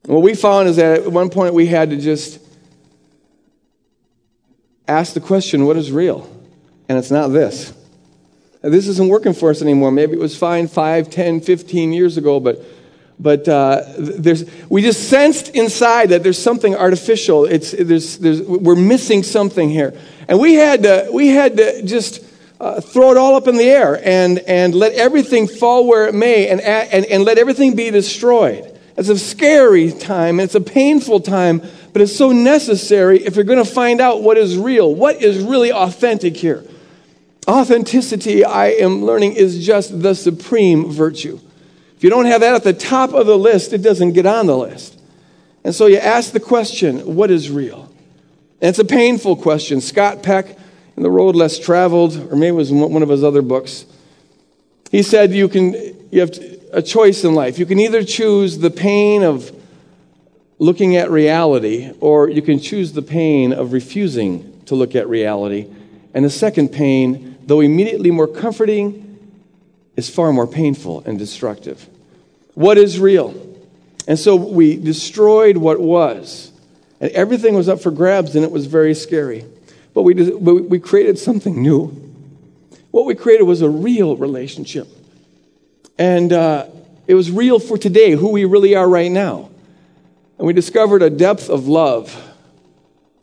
what 0.06 0.22
we 0.22 0.36
found 0.36 0.68
is 0.68 0.76
that 0.76 1.02
at 1.02 1.12
one 1.12 1.30
point 1.30 1.54
we 1.54 1.66
had 1.66 1.90
to 1.92 1.98
just 1.98 2.40
ask 4.88 5.14
the 5.14 5.20
question 5.20 5.66
what 5.66 5.78
is 5.78 5.92
real? 5.92 6.30
And 6.88 6.98
it's 6.98 7.12
not 7.12 7.30
this. 7.30 7.74
This 8.62 8.88
isn't 8.88 9.08
working 9.08 9.34
for 9.34 9.50
us 9.50 9.62
anymore. 9.62 9.92
Maybe 9.92 10.14
it 10.14 10.20
was 10.20 10.38
fine 10.38 10.68
5, 10.68 11.10
10, 11.10 11.42
15 11.42 11.94
years 11.94 12.18
ago, 12.18 12.42
but, 12.42 12.62
but 13.18 13.48
uh, 13.48 13.84
there's, 13.98 14.44
we 14.70 14.82
just 14.82 15.10
sensed 15.10 15.50
inside 15.56 16.10
that 16.10 16.24
there's 16.24 16.38
something 16.38 16.76
artificial. 16.76 17.46
It's, 17.46 17.72
there's, 17.72 18.18
there's, 18.18 18.42
we're 18.42 18.76
missing 18.76 19.24
something 19.24 19.70
here. 19.70 19.98
And 20.28 20.40
we 20.40 20.56
had 20.56 20.84
to, 20.84 21.10
we 21.14 21.30
had 21.30 21.56
to 21.56 21.84
just 21.84 22.22
uh, 22.60 22.82
throw 22.82 23.12
it 23.12 23.18
all 23.18 23.36
up 23.36 23.48
in 23.48 23.56
the 23.56 23.70
air 23.70 24.02
and, 24.04 24.40
and 24.40 24.76
let 24.76 24.92
everything 24.94 25.48
fall 25.48 25.88
where 25.88 26.08
it 26.08 26.14
may 26.14 26.50
and, 26.50 26.60
and, 26.60 27.06
and 27.06 27.24
let 27.24 27.38
everything 27.38 27.78
be 27.78 27.90
destroyed. 27.92 28.78
It's 28.98 29.08
a 29.08 29.18
scary 29.18 29.94
time, 29.94 30.42
it's 30.42 30.56
a 30.56 30.62
painful 30.62 31.22
time, 31.22 31.62
but 31.94 32.02
it's 32.02 32.14
so 32.14 32.34
necessary 32.34 33.24
if 33.24 33.38
you're 33.38 33.46
going 33.46 33.64
to 33.64 33.72
find 33.72 34.02
out 34.02 34.22
what 34.22 34.38
is 34.38 34.58
real, 34.58 34.94
what 34.94 35.24
is 35.24 35.42
really 35.42 35.72
authentic 35.72 36.36
here. 36.36 36.66
Authenticity, 37.50 38.46
I 38.46 38.68
am 38.68 39.04
learning, 39.04 39.34
is 39.34 39.66
just 39.66 40.04
the 40.04 40.14
supreme 40.14 40.92
virtue. 40.92 41.40
If 41.98 42.04
you 42.04 42.12
don't 42.12 42.28
have 42.28 42.42
that 42.42 42.54
at 42.54 42.64
the 42.64 42.74
top 42.74 43.12
of 43.12 43.26
the 43.26 43.40
list, 43.40 43.74
it 43.74 43.80
doesn't 43.80 44.14
get 44.14 44.28
on 44.28 44.46
the 44.46 44.56
list. 44.56 45.00
And 45.64 45.74
so 45.74 45.88
you 45.88 45.98
ask 45.98 46.32
the 46.32 46.40
question, 46.40 47.16
what 47.16 47.32
is 47.32 47.50
real? 47.50 47.92
And 48.62 48.70
it's 48.70 48.78
a 48.78 48.86
painful 48.86 49.36
question. 49.38 49.82
Scott 49.82 50.22
Peck, 50.22 50.60
in 50.96 51.02
The 51.02 51.10
Road 51.10 51.36
Less 51.36 51.58
Traveled, 51.58 52.32
or 52.32 52.36
maybe 52.36 52.50
it 52.50 52.52
was 52.52 52.72
one 52.72 53.02
of 53.02 53.10
his 53.10 53.24
other 53.24 53.42
books, 53.42 53.86
he 54.92 55.02
said 55.02 55.32
you, 55.32 55.50
can, 55.50 55.74
you 56.12 56.20
have 56.20 56.38
a 56.72 56.84
choice 56.84 57.24
in 57.24 57.34
life. 57.34 57.58
You 57.58 57.66
can 57.66 57.80
either 57.80 58.04
choose 58.04 58.60
the 58.60 58.70
pain 58.70 59.24
of 59.24 59.52
looking 60.60 60.98
at 60.98 61.10
reality, 61.10 61.94
or 62.00 62.30
you 62.30 62.44
can 62.44 62.60
choose 62.60 62.94
the 62.94 63.02
pain 63.02 63.54
of 63.54 63.74
refusing 63.74 64.62
to 64.66 64.76
look 64.76 64.94
at 64.94 65.10
reality. 65.10 65.68
And 66.14 66.24
the 66.24 66.30
second 66.30 66.70
pain, 66.70 67.29
though 67.50 67.62
immediately 67.62 68.12
more 68.12 68.28
comforting, 68.28 69.18
is 69.96 70.08
far 70.08 70.32
more 70.32 70.46
painful 70.46 71.02
and 71.02 71.18
destructive. 71.18 71.90
What 72.54 72.78
is 72.78 73.00
real? 73.00 73.34
And 74.08 74.20
so 74.20 74.36
we 74.36 74.78
destroyed 74.78 75.58
what 75.58 75.80
was. 75.80 76.52
And 77.02 77.10
everything 77.12 77.56
was 77.56 77.68
up 77.68 77.82
for 77.82 77.90
grabs, 77.90 78.36
and 78.36 78.46
it 78.46 78.52
was 78.52 78.68
very 78.68 78.94
scary. 78.94 79.46
But 79.96 80.04
we, 80.04 80.14
but 80.14 80.70
we 80.70 80.80
created 80.80 81.18
something 81.18 81.60
new. 81.60 81.88
What 82.92 83.08
we 83.08 83.16
created 83.16 83.46
was 83.46 83.64
a 83.64 83.70
real 83.70 84.16
relationship. 84.16 84.88
And 85.98 86.32
uh, 86.32 86.68
it 87.08 87.16
was 87.16 87.32
real 87.32 87.60
for 87.60 87.80
today, 87.80 88.12
who 88.12 88.30
we 88.30 88.46
really 88.46 88.76
are 88.76 88.88
right 88.88 89.12
now. 89.12 89.50
And 90.38 90.46
we 90.46 90.54
discovered 90.54 91.02
a 91.02 91.10
depth 91.10 91.50
of 91.50 91.68
love, 91.68 92.16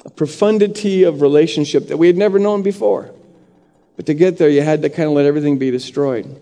a 0.04 0.10
profundity 0.10 1.04
of 1.04 1.22
relationship 1.22 1.86
that 1.88 1.96
we 1.96 2.08
had 2.08 2.16
never 2.16 2.40
known 2.40 2.62
before. 2.62 3.12
But 3.96 4.06
to 4.06 4.14
get 4.14 4.38
there, 4.38 4.48
you 4.48 4.62
had 4.62 4.82
to 4.82 4.90
kind 4.90 5.08
of 5.08 5.14
let 5.14 5.24
everything 5.24 5.58
be 5.58 5.70
destroyed. 5.70 6.40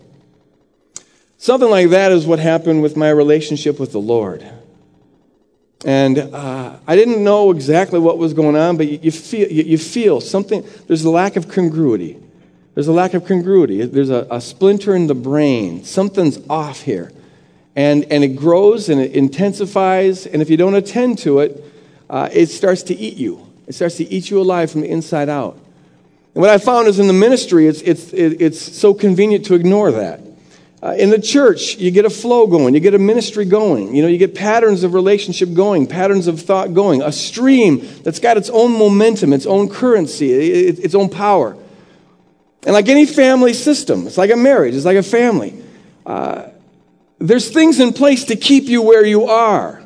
Something 1.38 1.70
like 1.70 1.90
that 1.90 2.10
is 2.10 2.26
what 2.26 2.38
happened 2.38 2.82
with 2.82 2.96
my 2.96 3.10
relationship 3.10 3.78
with 3.78 3.92
the 3.92 4.00
Lord. 4.00 4.48
And 5.84 6.18
uh, 6.18 6.76
I 6.86 6.96
didn't 6.96 7.22
know 7.22 7.50
exactly 7.50 7.98
what 7.98 8.16
was 8.16 8.32
going 8.32 8.56
on, 8.56 8.76
but 8.76 8.88
you, 8.88 8.98
you 9.02 9.10
feel, 9.10 9.50
you, 9.50 9.62
you, 9.64 9.78
feel 9.78 10.20
something, 10.20 10.66
there's 10.86 11.04
a 11.04 11.10
lack 11.10 11.36
of 11.36 11.48
congruity. 11.48 12.18
There's 12.72 12.88
a 12.88 12.92
lack 12.92 13.12
of 13.12 13.26
congruity. 13.26 13.84
There's 13.84 14.10
a, 14.10 14.26
a 14.30 14.40
splinter 14.40 14.96
in 14.96 15.06
the 15.06 15.14
brain. 15.14 15.84
Something's 15.84 16.38
off 16.48 16.80
here. 16.80 17.12
And, 17.76 18.04
and 18.10 18.24
it 18.24 18.28
grows 18.28 18.88
and 18.88 19.00
it 19.00 19.12
intensifies, 19.12 20.26
and 20.26 20.40
if 20.40 20.48
you 20.48 20.56
don't 20.56 20.74
attend 20.74 21.18
to 21.18 21.40
it, 21.40 21.62
uh, 22.08 22.30
it 22.32 22.46
starts 22.46 22.82
to 22.84 22.94
eat 22.94 23.16
you. 23.16 23.46
It 23.66 23.74
starts 23.74 23.96
to 23.96 24.04
eat 24.04 24.30
you 24.30 24.40
alive 24.40 24.70
from 24.70 24.80
the 24.82 24.88
inside 24.88 25.28
out. 25.28 25.58
And 26.34 26.40
what 26.40 26.50
I 26.50 26.58
found 26.58 26.88
is 26.88 26.98
in 26.98 27.06
the 27.06 27.12
ministry, 27.12 27.68
it's, 27.68 27.80
it's, 27.82 28.12
it's 28.12 28.60
so 28.60 28.92
convenient 28.92 29.46
to 29.46 29.54
ignore 29.54 29.92
that. 29.92 30.20
Uh, 30.82 30.94
in 30.98 31.08
the 31.08 31.18
church, 31.18 31.76
you 31.76 31.90
get 31.90 32.04
a 32.04 32.10
flow 32.10 32.46
going, 32.46 32.74
you 32.74 32.80
get 32.80 32.92
a 32.92 32.98
ministry 32.98 33.46
going, 33.46 33.94
you 33.94 34.02
know, 34.02 34.08
you 34.08 34.18
get 34.18 34.34
patterns 34.34 34.82
of 34.84 34.92
relationship 34.92 35.54
going, 35.54 35.86
patterns 35.86 36.26
of 36.26 36.42
thought 36.42 36.74
going, 36.74 37.00
a 37.00 37.10
stream 37.10 37.88
that's 38.02 38.18
got 38.18 38.36
its 38.36 38.50
own 38.50 38.72
momentum, 38.72 39.32
its 39.32 39.46
own 39.46 39.70
currency, 39.70 40.30
its 40.30 40.94
own 40.94 41.08
power. 41.08 41.56
And 42.64 42.74
like 42.74 42.88
any 42.88 43.06
family 43.06 43.54
system, 43.54 44.06
it's 44.06 44.18
like 44.18 44.30
a 44.30 44.36
marriage, 44.36 44.74
it's 44.74 44.84
like 44.84 44.98
a 44.98 45.02
family. 45.02 45.62
Uh, 46.04 46.48
there's 47.18 47.50
things 47.50 47.80
in 47.80 47.94
place 47.94 48.24
to 48.24 48.36
keep 48.36 48.64
you 48.64 48.82
where 48.82 49.06
you 49.06 49.26
are. 49.26 49.82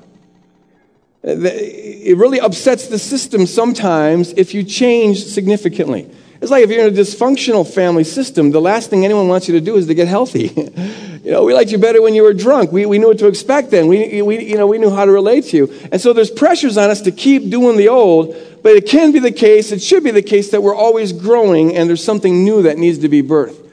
It 1.22 2.16
really 2.16 2.40
upsets 2.40 2.88
the 2.88 2.98
system 2.98 3.46
sometimes 3.46 4.32
if 4.32 4.54
you 4.54 4.64
change 4.64 5.24
significantly. 5.24 6.10
It's 6.40 6.52
like 6.52 6.62
if 6.62 6.70
you're 6.70 6.86
in 6.86 6.94
a 6.94 6.96
dysfunctional 6.96 7.66
family 7.66 8.04
system, 8.04 8.52
the 8.52 8.60
last 8.60 8.90
thing 8.90 9.04
anyone 9.04 9.26
wants 9.26 9.48
you 9.48 9.54
to 9.54 9.60
do 9.60 9.76
is 9.76 9.88
to 9.88 9.94
get 9.94 10.06
healthy. 10.06 10.46
you 11.24 11.32
know, 11.32 11.42
we 11.44 11.52
liked 11.52 11.72
you 11.72 11.78
better 11.78 12.00
when 12.00 12.14
you 12.14 12.22
were 12.22 12.32
drunk. 12.32 12.70
We, 12.70 12.86
we 12.86 12.98
knew 12.98 13.08
what 13.08 13.18
to 13.18 13.26
expect 13.26 13.72
then. 13.72 13.88
We, 13.88 14.22
we, 14.22 14.44
you 14.44 14.56
know, 14.56 14.68
we 14.68 14.78
knew 14.78 14.90
how 14.90 15.04
to 15.04 15.10
relate 15.10 15.46
to 15.46 15.56
you. 15.56 15.74
And 15.90 16.00
so 16.00 16.12
there's 16.12 16.30
pressures 16.30 16.76
on 16.76 16.90
us 16.90 17.02
to 17.02 17.10
keep 17.10 17.50
doing 17.50 17.76
the 17.76 17.88
old, 17.88 18.36
but 18.62 18.76
it 18.76 18.86
can 18.86 19.10
be 19.10 19.18
the 19.18 19.32
case, 19.32 19.72
it 19.72 19.82
should 19.82 20.04
be 20.04 20.12
the 20.12 20.22
case 20.22 20.52
that 20.52 20.62
we're 20.62 20.76
always 20.76 21.12
growing 21.12 21.74
and 21.74 21.88
there's 21.88 22.04
something 22.04 22.44
new 22.44 22.62
that 22.62 22.78
needs 22.78 22.98
to 22.98 23.08
be 23.08 23.20
birthed. 23.20 23.64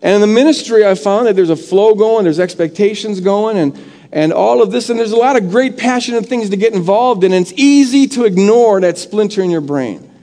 And 0.00 0.14
in 0.14 0.20
the 0.20 0.32
ministry, 0.32 0.86
I 0.86 0.94
found 0.94 1.26
that 1.26 1.34
there's 1.34 1.50
a 1.50 1.56
flow 1.56 1.96
going, 1.96 2.24
there's 2.24 2.38
expectations 2.38 3.20
going, 3.20 3.56
and, 3.56 3.84
and 4.12 4.32
all 4.32 4.62
of 4.62 4.70
this, 4.70 4.88
and 4.88 4.98
there's 4.98 5.12
a 5.12 5.16
lot 5.16 5.36
of 5.36 5.50
great 5.50 5.78
passionate 5.78 6.26
things 6.26 6.50
to 6.50 6.56
get 6.56 6.74
involved 6.74 7.24
in, 7.24 7.32
and 7.32 7.44
it's 7.44 7.54
easy 7.56 8.06
to 8.08 8.24
ignore 8.24 8.80
that 8.82 8.98
splinter 8.98 9.42
in 9.42 9.50
your 9.50 9.62
brain 9.62 10.13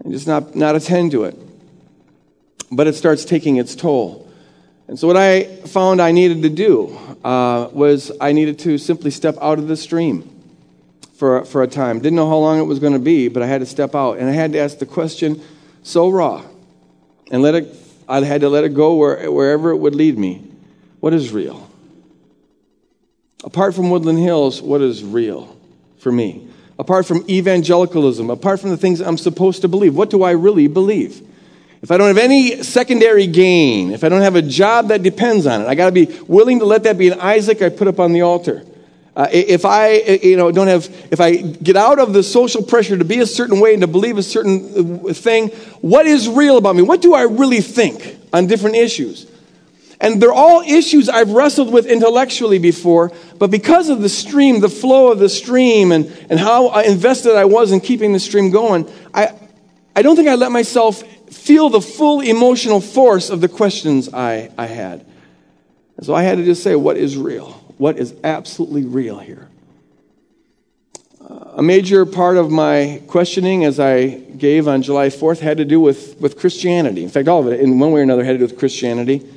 and 0.00 0.12
just 0.12 0.26
not, 0.26 0.54
not 0.54 0.76
attend 0.76 1.12
to 1.12 1.24
it. 1.24 1.36
But 2.70 2.86
it 2.86 2.94
starts 2.94 3.24
taking 3.24 3.56
its 3.56 3.74
toll. 3.74 4.30
And 4.88 4.98
so, 4.98 5.06
what 5.06 5.16
I 5.16 5.44
found 5.44 6.00
I 6.00 6.12
needed 6.12 6.42
to 6.42 6.48
do 6.48 6.98
uh, 7.24 7.68
was 7.72 8.10
I 8.20 8.32
needed 8.32 8.58
to 8.60 8.78
simply 8.78 9.10
step 9.10 9.36
out 9.40 9.58
of 9.58 9.68
the 9.68 9.76
stream 9.76 10.38
for, 11.18 11.44
for 11.44 11.62
a 11.62 11.66
time. 11.66 11.98
Didn't 11.98 12.16
know 12.16 12.28
how 12.28 12.36
long 12.36 12.58
it 12.58 12.64
was 12.64 12.78
going 12.78 12.92
to 12.94 12.98
be, 12.98 13.28
but 13.28 13.42
I 13.42 13.46
had 13.46 13.60
to 13.60 13.66
step 13.66 13.94
out. 13.94 14.18
And 14.18 14.28
I 14.28 14.32
had 14.32 14.52
to 14.52 14.58
ask 14.58 14.78
the 14.78 14.86
question 14.86 15.42
so 15.82 16.08
raw 16.08 16.44
and 17.30 17.42
let 17.42 17.54
it, 17.54 17.74
I 18.08 18.24
had 18.24 18.40
to 18.42 18.48
let 18.48 18.64
it 18.64 18.74
go 18.74 18.94
where, 18.94 19.30
wherever 19.30 19.70
it 19.70 19.76
would 19.76 19.94
lead 19.94 20.16
me. 20.16 20.44
What 21.00 21.12
is 21.12 21.32
real? 21.32 21.68
Apart 23.44 23.74
from 23.74 23.90
Woodland 23.90 24.18
Hills, 24.18 24.62
what 24.62 24.80
is 24.80 25.04
real 25.04 25.56
for 25.98 26.10
me? 26.10 26.47
Apart 26.78 27.06
from 27.06 27.24
evangelicalism, 27.28 28.30
apart 28.30 28.60
from 28.60 28.70
the 28.70 28.76
things 28.76 29.00
I'm 29.00 29.18
supposed 29.18 29.62
to 29.62 29.68
believe? 29.68 29.94
What 29.94 30.10
do 30.10 30.22
I 30.22 30.32
really 30.32 30.68
believe? 30.68 31.22
If 31.80 31.90
I 31.90 31.96
don't 31.96 32.08
have 32.08 32.18
any 32.18 32.62
secondary 32.62 33.26
gain, 33.26 33.92
if 33.92 34.02
I 34.02 34.08
don't 34.08 34.22
have 34.22 34.34
a 34.34 34.42
job 34.42 34.88
that 34.88 35.02
depends 35.02 35.46
on 35.46 35.62
it, 35.62 35.66
I 35.66 35.74
got 35.74 35.86
to 35.86 35.92
be 35.92 36.06
willing 36.26 36.58
to 36.58 36.64
let 36.64 36.84
that 36.84 36.98
be 36.98 37.08
an 37.08 37.20
Isaac 37.20 37.62
I 37.62 37.68
put 37.68 37.86
up 37.86 38.00
on 38.00 38.12
the 38.12 38.22
altar. 38.22 38.64
Uh, 39.14 39.26
if 39.32 39.64
I, 39.64 39.94
you 40.22 40.36
know, 40.36 40.52
don't 40.52 40.68
have, 40.68 40.86
if 41.10 41.20
I 41.20 41.36
get 41.36 41.76
out 41.76 41.98
of 41.98 42.12
the 42.12 42.22
social 42.22 42.62
pressure 42.62 42.96
to 42.96 43.04
be 43.04 43.18
a 43.18 43.26
certain 43.26 43.58
way 43.58 43.74
and 43.74 43.80
to 43.80 43.88
believe 43.88 44.16
a 44.16 44.22
certain 44.22 45.08
uh, 45.08 45.12
thing, 45.12 45.48
what 45.80 46.06
is 46.06 46.28
real 46.28 46.56
about 46.56 46.76
me? 46.76 46.82
What 46.82 47.02
do 47.02 47.14
I 47.14 47.22
really 47.22 47.60
think 47.60 48.16
on 48.32 48.46
different 48.46 48.76
issues? 48.76 49.26
And 50.00 50.22
they're 50.22 50.32
all 50.32 50.60
issues 50.60 51.08
I've 51.08 51.30
wrestled 51.30 51.72
with 51.72 51.86
intellectually 51.86 52.58
before, 52.58 53.10
but 53.36 53.50
because 53.50 53.88
of 53.88 54.00
the 54.00 54.08
stream, 54.08 54.60
the 54.60 54.68
flow 54.68 55.10
of 55.10 55.18
the 55.18 55.28
stream, 55.28 55.90
and, 55.90 56.06
and 56.30 56.38
how 56.38 56.78
invested 56.80 57.34
I 57.34 57.46
was 57.46 57.72
in 57.72 57.80
keeping 57.80 58.12
the 58.12 58.20
stream 58.20 58.50
going, 58.50 58.88
I, 59.12 59.34
I 59.96 60.02
don't 60.02 60.14
think 60.14 60.28
I 60.28 60.36
let 60.36 60.52
myself 60.52 61.02
feel 61.32 61.68
the 61.68 61.80
full 61.80 62.20
emotional 62.20 62.80
force 62.80 63.30
of 63.30 63.40
the 63.40 63.48
questions 63.48 64.12
I, 64.14 64.50
I 64.56 64.66
had. 64.66 65.04
And 65.96 66.06
so 66.06 66.14
I 66.14 66.22
had 66.22 66.38
to 66.38 66.44
just 66.44 66.62
say, 66.62 66.76
what 66.76 66.96
is 66.96 67.16
real? 67.16 67.50
What 67.76 67.98
is 67.98 68.14
absolutely 68.22 68.84
real 68.84 69.18
here? 69.18 69.48
A 71.28 71.62
major 71.62 72.06
part 72.06 72.36
of 72.36 72.50
my 72.50 73.02
questioning 73.08 73.64
as 73.64 73.80
I 73.80 74.10
gave 74.10 74.68
on 74.68 74.82
July 74.82 75.08
4th 75.08 75.40
had 75.40 75.56
to 75.56 75.64
do 75.64 75.80
with, 75.80 76.18
with 76.20 76.38
Christianity. 76.38 77.02
In 77.02 77.10
fact, 77.10 77.26
all 77.26 77.40
of 77.40 77.48
it, 77.52 77.58
in 77.58 77.80
one 77.80 77.90
way 77.90 78.00
or 78.00 78.02
another, 78.04 78.22
had 78.22 78.32
to 78.32 78.38
do 78.38 78.44
with 78.44 78.58
Christianity. 78.58 79.28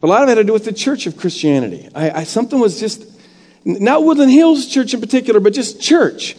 But 0.00 0.06
a 0.06 0.10
lot 0.10 0.22
of 0.22 0.28
it 0.28 0.32
had 0.32 0.38
to 0.38 0.44
do 0.44 0.52
with 0.52 0.64
the 0.64 0.72
church 0.72 1.06
of 1.06 1.16
Christianity. 1.16 1.88
I, 1.94 2.10
I, 2.10 2.24
something 2.24 2.58
was 2.58 2.80
just, 2.80 3.04
not 3.64 4.04
Woodland 4.04 4.30
Hills 4.32 4.66
Church 4.66 4.94
in 4.94 5.00
particular, 5.00 5.40
but 5.40 5.52
just 5.52 5.80
church. 5.80 6.36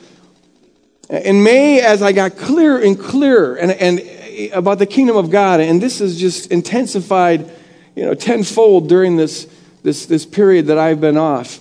In 1.10 1.44
May, 1.44 1.82
as 1.82 2.02
I 2.02 2.12
got 2.12 2.38
clearer 2.38 2.80
and 2.80 3.00
clearer 3.00 3.56
and, 3.56 3.72
and 3.72 4.52
about 4.54 4.80
the 4.80 4.86
kingdom 4.86 5.18
of 5.18 5.30
God, 5.30 5.60
and 5.60 5.82
this 5.82 6.00
has 6.00 6.20
just 6.20 6.52
intensified, 6.52 7.52
you 7.96 8.06
know, 8.06 8.16
tenfold 8.16 8.90
during 8.90 9.18
this, 9.18 9.48
this, 9.84 10.06
this 10.06 10.26
period 10.26 10.68
that 10.68 10.78
I've 10.78 11.02
been 11.02 11.18
off. 11.18 11.60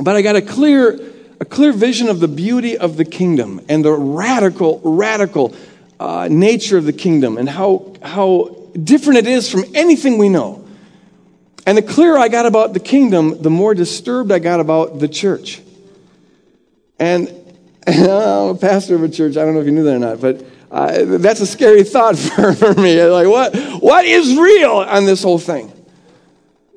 But 0.00 0.16
I 0.16 0.22
got 0.22 0.36
a 0.36 0.42
clear, 0.42 0.98
a 1.40 1.44
clear 1.44 1.72
vision 1.72 2.08
of 2.08 2.20
the 2.20 2.28
beauty 2.28 2.78
of 2.78 2.96
the 2.96 3.04
kingdom 3.04 3.60
and 3.68 3.84
the 3.84 3.92
radical, 3.92 4.80
radical 4.84 5.54
uh, 6.00 6.28
nature 6.30 6.78
of 6.78 6.84
the 6.84 6.92
kingdom 6.92 7.36
and 7.36 7.48
how, 7.48 7.94
how 8.02 8.56
different 8.80 9.18
it 9.18 9.26
is 9.26 9.50
from 9.50 9.64
anything 9.74 10.16
we 10.16 10.28
know. 10.28 10.64
And 11.68 11.76
the 11.76 11.82
clearer 11.82 12.16
I 12.16 12.28
got 12.28 12.46
about 12.46 12.72
the 12.72 12.80
kingdom, 12.80 13.42
the 13.42 13.50
more 13.50 13.74
disturbed 13.74 14.32
I 14.32 14.38
got 14.38 14.58
about 14.58 15.00
the 15.00 15.06
church. 15.06 15.60
And 16.98 17.28
I'm 17.86 18.06
a 18.06 18.58
pastor 18.58 18.94
of 18.94 19.02
a 19.02 19.08
church. 19.10 19.36
I 19.36 19.44
don't 19.44 19.52
know 19.52 19.60
if 19.60 19.66
you 19.66 19.72
knew 19.72 19.82
that 19.82 19.96
or 19.96 19.98
not, 19.98 20.18
but 20.18 20.46
that's 21.20 21.40
a 21.40 21.46
scary 21.46 21.84
thought 21.84 22.16
for, 22.18 22.54
for 22.54 22.72
me. 22.72 23.04
Like, 23.04 23.28
what, 23.28 23.54
what 23.82 24.06
is 24.06 24.34
real 24.34 24.76
on 24.76 25.04
this 25.04 25.22
whole 25.22 25.38
thing? 25.38 25.70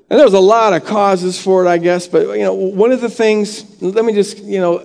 And 0.10 0.20
there's 0.20 0.34
a 0.34 0.42
lot 0.42 0.74
of 0.74 0.84
causes 0.84 1.42
for 1.42 1.64
it, 1.64 1.70
I 1.70 1.78
guess. 1.78 2.10
But, 2.10 2.38
you 2.38 2.44
know, 2.44 2.54
one 2.54 2.92
of 2.92 3.00
the 3.00 3.10
things, 3.10 3.82
let 3.82 4.04
me 4.04 4.12
just, 4.12 4.40
you 4.40 4.60
know, 4.60 4.80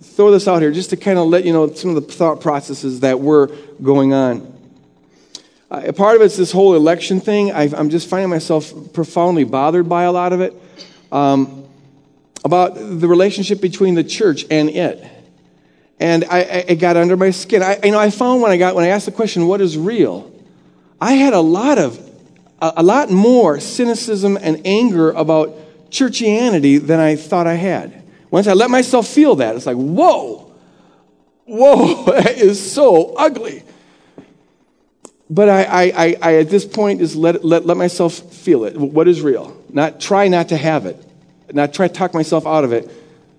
throw 0.00 0.30
this 0.30 0.46
out 0.46 0.62
here 0.62 0.70
just 0.70 0.90
to 0.90 0.96
kind 0.96 1.18
of 1.18 1.26
let 1.26 1.44
you 1.44 1.52
know 1.52 1.72
some 1.72 1.96
of 1.96 1.96
the 1.96 2.12
thought 2.12 2.40
processes 2.40 3.00
that 3.00 3.18
were 3.18 3.48
going 3.82 4.12
on. 4.12 4.53
Uh, 5.74 5.90
part 5.90 6.14
of 6.14 6.22
it's 6.22 6.36
this 6.36 6.52
whole 6.52 6.76
election 6.76 7.18
thing. 7.18 7.50
i 7.50 7.64
am 7.64 7.90
just 7.90 8.08
finding 8.08 8.30
myself 8.30 8.72
profoundly 8.92 9.42
bothered 9.42 9.88
by 9.88 10.04
a 10.04 10.12
lot 10.12 10.32
of 10.32 10.40
it. 10.40 10.54
Um, 11.10 11.64
about 12.44 12.76
the 12.76 13.08
relationship 13.08 13.60
between 13.60 13.94
the 13.94 14.04
church 14.04 14.44
and 14.52 14.68
it. 14.68 15.04
And 15.98 16.24
I, 16.26 16.38
I, 16.38 16.64
it 16.68 16.76
got 16.76 16.96
under 16.96 17.16
my 17.16 17.30
skin. 17.30 17.60
I, 17.60 17.80
you 17.82 17.90
know, 17.90 17.98
I 17.98 18.10
found 18.10 18.40
when 18.40 18.52
I 18.52 18.56
got 18.56 18.76
when 18.76 18.84
I 18.84 18.88
asked 18.88 19.06
the 19.06 19.12
question, 19.12 19.48
"What 19.48 19.60
is 19.60 19.76
real?" 19.76 20.30
I 21.00 21.14
had 21.14 21.32
a 21.32 21.40
lot 21.40 21.78
of 21.78 21.98
a, 22.62 22.74
a 22.76 22.82
lot 22.82 23.10
more 23.10 23.58
cynicism 23.58 24.36
and 24.40 24.60
anger 24.64 25.10
about 25.10 25.56
churchianity 25.90 26.84
than 26.84 27.00
I 27.00 27.16
thought 27.16 27.48
I 27.48 27.54
had. 27.54 28.02
Once 28.30 28.46
I 28.46 28.52
let 28.52 28.70
myself 28.70 29.08
feel 29.08 29.36
that, 29.36 29.56
it's 29.56 29.66
like, 29.66 29.76
whoa, 29.76 30.52
whoa, 31.46 32.04
that 32.12 32.36
is 32.36 32.72
so 32.72 33.14
ugly. 33.14 33.64
But 35.34 35.48
I, 35.48 35.64
I, 35.64 36.16
I, 36.22 36.34
at 36.36 36.48
this 36.48 36.64
point, 36.64 37.00
is 37.00 37.16
let, 37.16 37.44
let, 37.44 37.66
let 37.66 37.76
myself 37.76 38.14
feel 38.14 38.62
it. 38.62 38.76
What 38.76 39.08
is 39.08 39.20
real? 39.20 39.60
Not 39.68 40.00
try 40.00 40.28
not 40.28 40.50
to 40.50 40.56
have 40.56 40.86
it. 40.86 40.96
Not 41.52 41.74
try 41.74 41.88
to 41.88 41.92
talk 41.92 42.14
myself 42.14 42.46
out 42.46 42.62
of 42.62 42.72
it, 42.72 42.88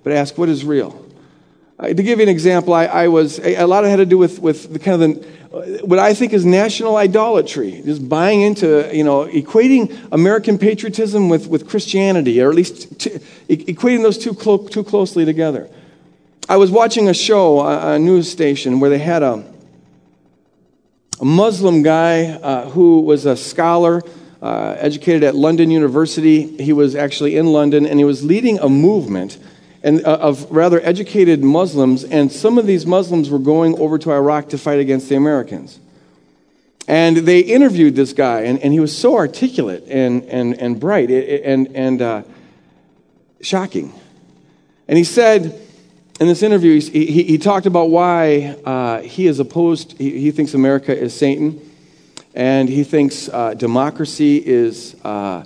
but 0.04 0.12
ask 0.12 0.38
what 0.38 0.50
is 0.50 0.66
real. 0.66 1.02
Uh, 1.80 1.88
to 1.88 2.04
give 2.04 2.20
you 2.20 2.24
an 2.24 2.30
example, 2.30 2.74
I, 2.74 2.86
I 2.86 3.08
was, 3.08 3.40
a, 3.40 3.64
lot 3.66 3.86
of 3.86 3.90
had 3.90 3.98
to 3.98 4.06
do 4.06 4.18
with, 4.18 4.40
with 4.40 4.74
the 4.74 4.80
kind 4.80 5.02
of 5.02 5.22
the, 5.22 5.28
uh, 5.58 5.86
what 5.86 5.98
I 5.98 6.14
think 6.14 6.34
is 6.34 6.44
national 6.46 6.98
idolatry, 6.98 7.82
just 7.86 8.10
buying 8.10 8.42
into, 8.42 8.94
you 8.94 9.06
know, 9.06 9.26
equating 9.28 9.98
American 10.12 10.58
patriotism 10.58 11.30
with, 11.30 11.48
with 11.48 11.66
Christianity, 11.66 12.42
or 12.42 12.50
at 12.50 12.56
least 12.56 12.90
equating 13.48 14.04
those 14.04 14.18
two 14.18 14.34
clo- 14.34 14.68
too 14.68 14.84
closely 14.84 15.24
together. 15.24 15.70
I 16.50 16.58
was 16.58 16.72
watching 16.72 17.08
a 17.08 17.14
show, 17.14 17.62
a, 17.62 17.94
a 17.94 18.00
news 18.00 18.30
station, 18.30 18.82
where 18.82 18.90
they 18.90 19.00
had 19.00 19.24
a, 19.24 19.46
a 21.20 21.26
Muslim 21.26 21.82
guy 21.82 22.26
uh, 22.26 22.70
who 22.70 23.02
was 23.02 23.26
a 23.26 23.38
scholar, 23.38 24.02
uh, 24.42 24.76
educated 24.78 25.24
at 25.24 25.36
London 25.36 25.72
University. 25.72 26.62
He 26.62 26.74
was 26.74 26.96
actually 26.96 27.38
in 27.38 27.48
London, 27.48 27.86
and 27.86 28.00
he 28.00 28.06
was 28.06 28.24
leading 28.24 28.60
a 28.60 28.70
movement 28.70 29.38
and, 29.82 30.06
uh, 30.06 30.18
of 30.18 30.52
rather 30.52 30.82
educated 30.82 31.44
Muslims, 31.44 32.04
and 32.04 32.32
some 32.32 32.58
of 32.58 32.66
these 32.66 32.86
Muslims 32.86 33.30
were 33.30 33.40
going 33.40 33.78
over 33.80 33.98
to 34.00 34.12
Iraq 34.12 34.50
to 34.50 34.58
fight 34.58 34.80
against 34.80 35.10
the 35.10 35.16
Americans. 35.16 35.80
And 36.88 37.18
they 37.18 37.40
interviewed 37.40 37.96
this 37.96 38.14
guy, 38.14 38.42
and, 38.42 38.60
and 38.60 38.74
he 38.74 38.80
was 38.80 38.96
so 38.96 39.16
articulate 39.16 39.84
and, 39.88 40.24
and, 40.26 40.60
and 40.60 40.80
bright 40.80 41.10
and, 41.10 41.68
and 41.76 42.02
uh, 42.02 42.24
shocking. 43.42 43.94
And 44.88 44.98
he 44.98 45.04
said 45.04 45.60
in 46.20 46.28
this 46.28 46.44
interview, 46.44 46.80
he, 46.80 47.06
he, 47.06 47.24
he 47.24 47.38
talked 47.38 47.66
about 47.66 47.90
why 47.90 48.56
uh, 48.66 49.02
he 49.02 49.28
is 49.28 49.40
opposed, 49.40 49.98
he, 49.98 50.20
he, 50.20 50.32
thinks 50.32 50.54
America 50.54 50.98
is 50.98 51.14
Satan, 51.14 51.60
and 52.34 52.70
he 52.70 52.86
thinks 52.86 53.28
uh, 53.28 53.54
democracy 53.54 54.38
is 54.38 54.96
uh, 55.04 55.44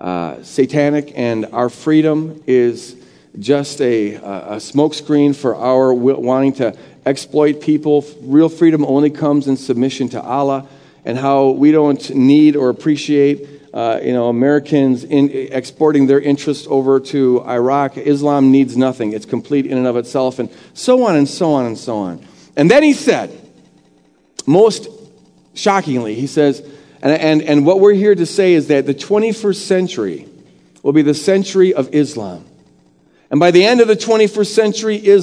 uh, 0.00 0.42
satanic, 0.42 1.12
and 1.14 1.46
our 1.46 1.68
freedom 1.68 2.42
is 2.48 2.96
just 3.38 3.80
a, 3.80 4.14
a 4.14 4.56
smokescreen 4.56 5.36
for 5.36 5.54
our 5.54 5.94
wanting 5.94 6.52
to 6.54 6.76
exploit 7.06 7.60
people. 7.60 8.04
Real 8.22 8.48
freedom 8.48 8.84
only 8.84 9.10
comes 9.10 9.46
in 9.46 9.56
submission 9.56 10.08
to 10.08 10.20
Allah, 10.20 10.66
and 11.04 11.16
how 11.16 11.50
we 11.50 11.70
don't 11.70 12.10
need 12.10 12.56
or 12.56 12.70
appreciate. 12.70 13.57
Uh, 13.72 14.00
you 14.02 14.14
know, 14.14 14.28
Americans 14.28 15.04
in, 15.04 15.30
exporting 15.30 16.06
their 16.06 16.20
interests 16.20 16.66
over 16.70 16.98
to 16.98 17.44
Iraq. 17.46 17.98
Islam 17.98 18.50
needs 18.50 18.76
nothing. 18.76 19.12
It's 19.12 19.26
complete 19.26 19.66
in 19.66 19.76
and 19.76 19.86
of 19.86 19.96
itself, 19.96 20.38
and 20.38 20.48
so 20.72 21.04
on 21.04 21.16
and 21.16 21.28
so 21.28 21.52
on 21.52 21.66
and 21.66 21.76
so 21.76 21.98
on. 21.98 22.26
And 22.56 22.70
then 22.70 22.82
he 22.82 22.94
said, 22.94 23.30
most 24.46 24.88
shockingly, 25.52 26.14
he 26.14 26.26
says, 26.26 26.60
and, 27.02 27.12
and, 27.12 27.42
and 27.42 27.66
what 27.66 27.80
we're 27.80 27.92
here 27.92 28.14
to 28.14 28.24
say 28.24 28.54
is 28.54 28.68
that 28.68 28.86
the 28.86 28.94
21st 28.94 29.56
century 29.56 30.28
will 30.82 30.94
be 30.94 31.02
the 31.02 31.14
century 31.14 31.74
of 31.74 31.94
Islam. 31.94 32.46
And 33.30 33.38
by 33.38 33.50
the 33.50 33.64
end 33.64 33.82
of 33.82 33.88
the 33.88 33.96
21st 33.96 34.46
century, 34.46 35.18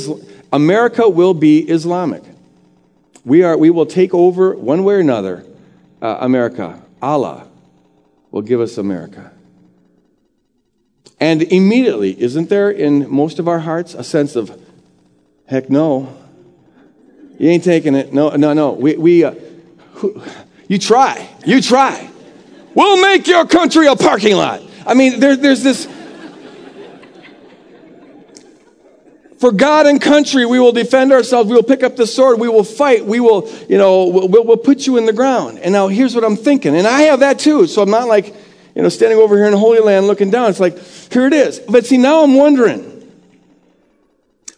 America 0.53 1.09
will 1.09 1.33
be 1.33 1.61
Islamic. 1.61 2.23
We, 3.25 3.41
are, 3.41 3.57
we 3.57 3.71
will 3.71 3.87
take 3.87 4.13
over, 4.13 4.55
one 4.55 4.83
way 4.83 4.93
or 4.93 4.99
another, 4.99 5.43
uh, 5.99 6.17
America. 6.21 6.79
Allah 7.01 7.47
will 8.35 8.41
give 8.41 8.59
us 8.59 8.77
America. 8.77 9.31
And 11.21 11.41
immediately, 11.41 12.21
isn't 12.21 12.49
there 12.49 12.69
in 12.69 13.09
most 13.09 13.39
of 13.39 13.47
our 13.47 13.59
hearts 13.59 13.93
a 13.93 14.03
sense 14.03 14.35
of, 14.35 14.61
heck 15.47 15.69
no, 15.69 16.13
you 17.39 17.49
ain't 17.49 17.63
taking 17.63 17.95
it. 17.95 18.11
No, 18.11 18.31
no, 18.31 18.51
no. 18.51 18.73
We, 18.73 18.97
we 18.97 19.23
uh, 19.23 19.35
you 20.67 20.77
try. 20.77 21.29
You 21.45 21.61
try. 21.61 22.09
We'll 22.73 23.01
make 23.01 23.25
your 23.25 23.45
country 23.45 23.87
a 23.87 23.95
parking 23.95 24.35
lot. 24.35 24.61
I 24.85 24.95
mean, 24.95 25.21
there, 25.21 25.37
there's 25.37 25.63
this 25.63 25.87
For 29.45 29.51
God 29.51 29.85
and 29.85 30.01
country, 30.01 30.43
we 30.47 30.59
will 30.59 30.71
defend 30.71 31.11
ourselves. 31.11 31.47
We 31.47 31.55
will 31.55 31.61
pick 31.61 31.83
up 31.83 31.95
the 31.95 32.07
sword. 32.07 32.39
We 32.39 32.49
will 32.49 32.63
fight. 32.63 33.05
We 33.05 33.19
will, 33.19 33.47
you 33.69 33.77
know, 33.77 34.07
we'll, 34.07 34.43
we'll 34.43 34.57
put 34.57 34.87
you 34.87 34.97
in 34.97 35.05
the 35.05 35.13
ground. 35.13 35.59
And 35.59 35.71
now 35.71 35.87
here's 35.87 36.15
what 36.15 36.23
I'm 36.23 36.35
thinking. 36.35 36.75
And 36.75 36.87
I 36.87 37.01
have 37.01 37.19
that 37.19 37.37
too. 37.37 37.67
So 37.67 37.83
I'm 37.83 37.91
not 37.91 38.07
like, 38.07 38.35
you 38.73 38.81
know, 38.81 38.89
standing 38.89 39.19
over 39.19 39.37
here 39.37 39.45
in 39.45 39.53
Holy 39.53 39.77
Land 39.81 40.07
looking 40.07 40.31
down. 40.31 40.49
It's 40.49 40.59
like, 40.59 40.79
here 41.11 41.27
it 41.27 41.33
is. 41.33 41.59
But 41.59 41.85
see, 41.85 41.97
now 41.97 42.23
I'm 42.23 42.33
wondering, 42.33 43.07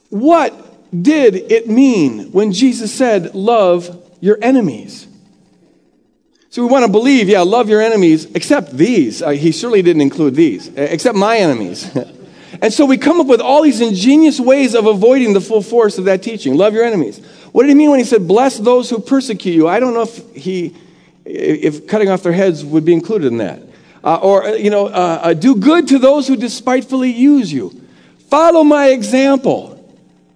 what 0.09 0.55
did 1.03 1.35
it 1.35 1.67
mean 1.67 2.31
when 2.31 2.53
Jesus 2.53 2.93
said, 2.93 3.35
love 3.35 4.09
your 4.21 4.37
enemies? 4.41 5.05
So 6.49 6.61
we 6.61 6.71
want 6.71 6.85
to 6.85 6.91
believe, 6.93 7.27
yeah, 7.27 7.41
love 7.41 7.67
your 7.67 7.81
enemies, 7.81 8.23
except 8.35 8.71
these. 8.71 9.21
Uh, 9.21 9.31
he 9.31 9.51
surely 9.51 9.81
didn't 9.81 10.01
include 10.01 10.35
these, 10.35 10.69
except 10.77 11.17
my 11.17 11.39
enemies. 11.39 11.93
And 12.61 12.73
so 12.73 12.85
we 12.85 12.97
come 12.97 13.19
up 13.19 13.27
with 13.27 13.41
all 13.41 13.61
these 13.61 13.81
ingenious 13.81 14.39
ways 14.39 14.73
of 14.73 14.85
avoiding 14.85 15.33
the 15.33 15.41
full 15.41 15.61
force 15.61 15.97
of 15.97 16.05
that 16.05 16.23
teaching. 16.23 16.55
Love 16.55 16.73
your 16.73 16.83
enemies. 16.83 17.19
What 17.51 17.63
did 17.63 17.69
he 17.69 17.75
mean 17.75 17.89
when 17.89 17.99
he 17.99 18.05
said, 18.05 18.27
bless 18.27 18.57
those 18.57 18.89
who 18.89 18.99
persecute 18.99 19.53
you? 19.53 19.67
I 19.67 19.79
don't 19.79 19.93
know 19.93 20.03
if 20.03 20.35
he, 20.35 20.75
if 21.25 21.87
cutting 21.87 22.09
off 22.09 22.23
their 22.23 22.33
heads 22.33 22.63
would 22.63 22.85
be 22.85 22.93
included 22.93 23.27
in 23.27 23.37
that. 23.39 23.61
Uh, 24.03 24.15
or, 24.15 24.47
you 24.49 24.69
know, 24.69 24.87
uh, 24.87 25.19
uh, 25.23 25.33
do 25.33 25.55
good 25.55 25.87
to 25.89 25.99
those 25.99 26.27
who 26.27 26.35
despitefully 26.35 27.11
use 27.11 27.51
you. 27.51 27.81
Follow 28.29 28.63
my 28.63 28.89
example. 28.89 29.73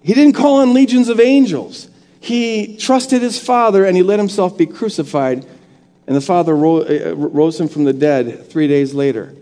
He 0.02 0.14
didn't 0.14 0.34
call 0.34 0.60
on 0.60 0.74
legions 0.74 1.08
of 1.08 1.20
angels. 1.20 1.88
He 2.20 2.76
trusted 2.76 3.22
his 3.22 3.38
Father 3.42 3.84
and 3.84 3.96
he 3.96 4.02
let 4.02 4.18
himself 4.18 4.58
be 4.58 4.66
crucified. 4.66 5.46
And 6.06 6.16
the 6.16 6.20
Father 6.20 6.54
uh, 6.54 7.14
rose 7.14 7.58
him 7.60 7.68
from 7.68 7.84
the 7.84 7.92
dead 7.92 8.50
three 8.50 8.68
days 8.68 8.92
later. 8.92 9.34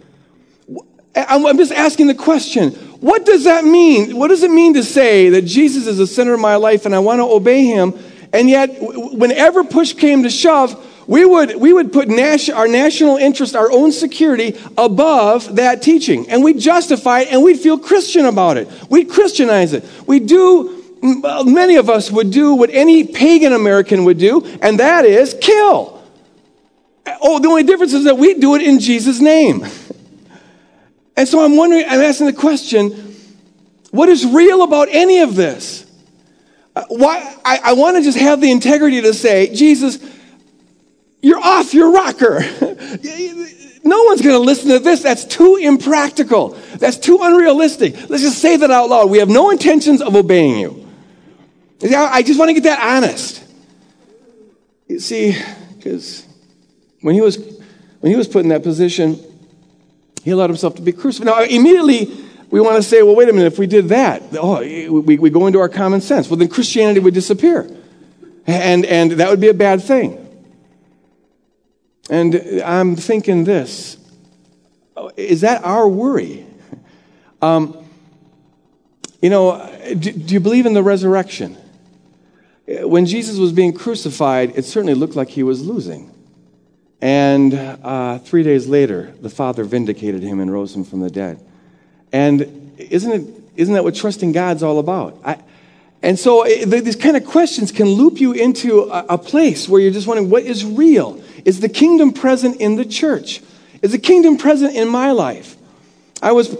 I'm 1.28 1.56
just 1.56 1.72
asking 1.72 2.06
the 2.08 2.14
question 2.14 2.72
what 3.00 3.24
does 3.24 3.44
that 3.44 3.64
mean? 3.64 4.16
What 4.16 4.28
does 4.28 4.42
it 4.42 4.50
mean 4.50 4.74
to 4.74 4.84
say 4.84 5.30
that 5.30 5.42
Jesus 5.42 5.86
is 5.86 5.96
the 5.96 6.06
center 6.06 6.34
of 6.34 6.40
my 6.40 6.56
life 6.56 6.84
and 6.84 6.94
I 6.94 6.98
want 6.98 7.20
to 7.20 7.24
obey 7.24 7.64
him? 7.64 7.94
And 8.32 8.48
yet, 8.48 8.76
whenever 8.78 9.64
push 9.64 9.94
came 9.94 10.22
to 10.22 10.30
shove, 10.30 10.86
we 11.06 11.24
would, 11.24 11.56
we 11.56 11.72
would 11.72 11.92
put 11.92 12.08
nas- 12.08 12.50
our 12.50 12.68
national 12.68 13.16
interest, 13.16 13.56
our 13.56 13.72
own 13.72 13.90
security, 13.90 14.56
above 14.78 15.56
that 15.56 15.82
teaching. 15.82 16.28
And 16.28 16.44
we'd 16.44 16.60
justify 16.60 17.20
it 17.20 17.32
and 17.32 17.42
we'd 17.42 17.58
feel 17.58 17.78
Christian 17.78 18.26
about 18.26 18.58
it. 18.58 18.68
We'd 18.90 19.08
Christianize 19.08 19.72
it. 19.72 19.84
We 20.06 20.20
do, 20.20 21.00
many 21.02 21.76
of 21.76 21.88
us 21.88 22.10
would 22.10 22.30
do 22.30 22.54
what 22.54 22.70
any 22.70 23.04
pagan 23.04 23.52
American 23.54 24.04
would 24.04 24.18
do, 24.18 24.44
and 24.60 24.78
that 24.78 25.04
is 25.04 25.34
kill. 25.40 26.00
Uh, 27.06 27.16
oh, 27.22 27.38
the 27.40 27.48
only 27.48 27.64
difference 27.64 27.94
is 27.94 28.04
that 28.04 28.18
we 28.18 28.34
do 28.34 28.54
it 28.54 28.62
in 28.62 28.78
Jesus' 28.78 29.20
name. 29.20 29.66
And 31.20 31.28
so 31.28 31.44
I'm 31.44 31.54
wondering, 31.54 31.84
I'm 31.86 32.00
asking 32.00 32.28
the 32.28 32.32
question 32.32 33.14
what 33.90 34.08
is 34.08 34.24
real 34.24 34.62
about 34.62 34.88
any 34.90 35.20
of 35.20 35.34
this? 35.34 35.84
Uh, 36.74 36.84
why, 36.88 37.36
I, 37.44 37.60
I 37.62 37.72
want 37.74 37.98
to 37.98 38.02
just 38.02 38.16
have 38.16 38.40
the 38.40 38.50
integrity 38.50 39.02
to 39.02 39.12
say, 39.12 39.54
Jesus, 39.54 39.98
you're 41.20 41.38
off 41.38 41.74
your 41.74 41.92
rocker. 41.92 42.40
no 43.84 44.02
one's 44.04 44.22
going 44.22 44.34
to 44.34 44.38
listen 44.38 44.70
to 44.70 44.78
this. 44.78 45.02
That's 45.02 45.26
too 45.26 45.56
impractical. 45.56 46.56
That's 46.76 46.96
too 46.96 47.18
unrealistic. 47.20 48.08
Let's 48.08 48.22
just 48.22 48.38
say 48.38 48.56
that 48.56 48.70
out 48.70 48.88
loud. 48.88 49.10
We 49.10 49.18
have 49.18 49.28
no 49.28 49.50
intentions 49.50 50.00
of 50.00 50.16
obeying 50.16 50.58
you. 50.58 50.88
I 51.82 52.22
just 52.22 52.38
want 52.38 52.48
to 52.48 52.54
get 52.54 52.62
that 52.62 52.80
honest. 52.80 53.44
You 54.88 55.00
see, 55.00 55.36
because 55.76 56.26
when 57.02 57.14
he 57.14 57.20
was 57.20 57.36
when 58.00 58.10
he 58.10 58.16
was 58.16 58.26
put 58.26 58.42
in 58.42 58.48
that 58.48 58.62
position, 58.62 59.22
he 60.22 60.30
allowed 60.30 60.50
himself 60.50 60.74
to 60.76 60.82
be 60.82 60.92
crucified. 60.92 61.26
Now, 61.26 61.42
immediately, 61.42 62.10
we 62.50 62.60
want 62.60 62.76
to 62.76 62.82
say, 62.82 63.02
well, 63.02 63.16
wait 63.16 63.28
a 63.28 63.32
minute, 63.32 63.52
if 63.52 63.58
we 63.58 63.66
did 63.66 63.88
that, 63.88 64.22
oh, 64.32 64.60
we, 64.60 65.18
we 65.18 65.30
go 65.30 65.46
into 65.46 65.60
our 65.60 65.68
common 65.68 66.00
sense. 66.00 66.28
Well, 66.28 66.36
then 66.36 66.48
Christianity 66.48 67.00
would 67.00 67.14
disappear. 67.14 67.70
And, 68.46 68.84
and 68.84 69.12
that 69.12 69.30
would 69.30 69.40
be 69.40 69.48
a 69.48 69.54
bad 69.54 69.82
thing. 69.82 70.16
And 72.10 72.34
I'm 72.64 72.96
thinking 72.96 73.44
this 73.44 73.96
is 75.16 75.42
that 75.42 75.64
our 75.64 75.88
worry? 75.88 76.46
Um, 77.40 77.76
you 79.22 79.30
know, 79.30 79.78
do, 79.98 80.12
do 80.12 80.34
you 80.34 80.40
believe 80.40 80.66
in 80.66 80.74
the 80.74 80.82
resurrection? 80.82 81.56
When 82.66 83.06
Jesus 83.06 83.38
was 83.38 83.52
being 83.52 83.72
crucified, 83.72 84.52
it 84.56 84.64
certainly 84.64 84.94
looked 84.94 85.16
like 85.16 85.28
he 85.28 85.42
was 85.42 85.64
losing. 85.66 86.09
And 87.02 87.54
uh, 87.54 88.18
three 88.18 88.42
days 88.42 88.66
later, 88.66 89.14
the 89.20 89.30
Father 89.30 89.64
vindicated 89.64 90.22
him 90.22 90.40
and 90.40 90.52
rose 90.52 90.74
him 90.74 90.84
from 90.84 91.00
the 91.00 91.10
dead. 91.10 91.40
And 92.12 92.74
isn't, 92.78 93.12
it, 93.12 93.42
isn't 93.56 93.74
that 93.74 93.84
what 93.84 93.94
trusting 93.94 94.32
God's 94.32 94.62
all 94.62 94.78
about? 94.78 95.18
I, 95.24 95.38
and 96.02 96.18
so 96.18 96.44
it, 96.44 96.66
these 96.66 96.96
kind 96.96 97.16
of 97.16 97.24
questions 97.24 97.72
can 97.72 97.86
loop 97.86 98.20
you 98.20 98.32
into 98.32 98.82
a, 98.84 99.06
a 99.10 99.18
place 99.18 99.68
where 99.68 99.80
you're 99.80 99.92
just 99.92 100.06
wondering 100.06 100.30
what 100.30 100.42
is 100.42 100.64
real? 100.64 101.22
Is 101.44 101.60
the 101.60 101.68
kingdom 101.68 102.12
present 102.12 102.60
in 102.60 102.76
the 102.76 102.84
church? 102.84 103.42
Is 103.82 103.92
the 103.92 103.98
kingdom 103.98 104.36
present 104.36 104.74
in 104.74 104.88
my 104.88 105.12
life? 105.12 105.56
I 106.22 106.32
was 106.32 106.56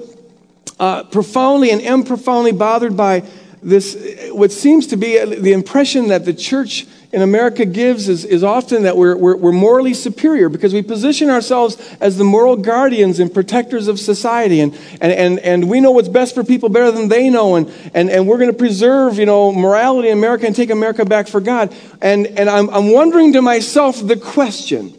uh, 0.79 1.05
profoundly 1.05 1.71
and 1.71 1.83
am 1.83 2.05
profoundly 2.05 2.53
bothered 2.53 2.97
by 2.97 3.25
this, 3.63 4.31
what 4.31 4.53
seems 4.53 4.87
to 4.89 4.97
be 4.97 5.23
the 5.23 5.53
impression 5.53 6.09
that 6.09 6.25
the 6.25 6.33
church 6.33 6.87
in 7.13 7.23
America 7.23 7.65
gives 7.65 8.09
is, 8.09 8.25
is 8.25 8.45
often 8.45 8.85
that 8.85 8.97
we're, 8.97 9.17
we're, 9.17 9.37
we're, 9.37 9.53
morally 9.53 9.95
superior 9.95 10.49
because 10.49 10.73
we 10.73 10.81
position 10.81 11.29
ourselves 11.29 11.77
as 12.01 12.17
the 12.17 12.25
moral 12.25 12.57
guardians 12.57 13.19
and 13.19 13.35
protectors 13.35 13.89
of 13.89 13.99
society. 13.99 14.61
And, 14.61 14.73
and, 15.01 15.13
and, 15.13 15.39
and 15.41 15.69
we 15.69 15.81
know 15.81 15.91
what's 15.91 16.09
best 16.09 16.37
for 16.37 16.45
people 16.45 16.69
better 16.69 16.93
than 16.93 17.09
they 17.09 17.29
know. 17.29 17.57
And, 17.57 17.69
and, 17.95 18.11
and 18.11 18.29
we're 18.29 18.39
going 18.39 18.53
to 18.53 18.57
preserve, 18.57 19.19
you 19.19 19.27
know, 19.27 19.51
morality 19.51 20.09
in 20.09 20.19
America 20.19 20.47
and 20.47 20.55
take 20.55 20.71
America 20.71 21.05
back 21.05 21.27
for 21.27 21.41
God. 21.41 21.75
And, 22.01 22.29
and 22.29 22.49
I'm, 22.49 22.71
I'm 22.71 22.93
wondering 22.93 23.33
to 23.33 23.43
myself 23.43 24.07
the 24.07 24.17
question. 24.17 24.95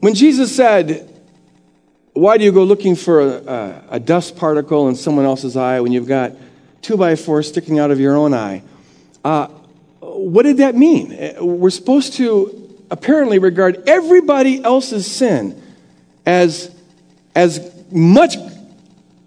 When 0.00 0.14
Jesus 0.14 0.54
said, 0.54 1.10
why 2.12 2.36
do 2.36 2.44
you 2.44 2.52
go 2.52 2.62
looking 2.62 2.94
for 2.94 3.22
a, 3.22 3.26
a, 3.26 3.84
a 3.92 4.00
dust 4.00 4.36
particle 4.36 4.88
in 4.88 4.96
someone 4.96 5.24
else's 5.24 5.56
eye 5.56 5.80
when 5.80 5.92
you've 5.92 6.06
got 6.06 6.32
two 6.82 6.98
by 6.98 7.16
four 7.16 7.42
sticking 7.42 7.78
out 7.78 7.90
of 7.90 7.98
your 7.98 8.14
own 8.16 8.34
eye? 8.34 8.62
Uh, 9.24 9.48
what 10.14 10.44
did 10.44 10.58
that 10.58 10.74
mean? 10.74 11.12
Uh, 11.12 11.44
we're 11.44 11.70
supposed 11.70 12.14
to 12.14 12.60
apparently 12.90 13.38
regard 13.38 13.88
everybody 13.88 14.62
else's 14.62 15.10
sin 15.10 15.60
as, 16.24 16.74
as 17.34 17.72
much 17.90 18.36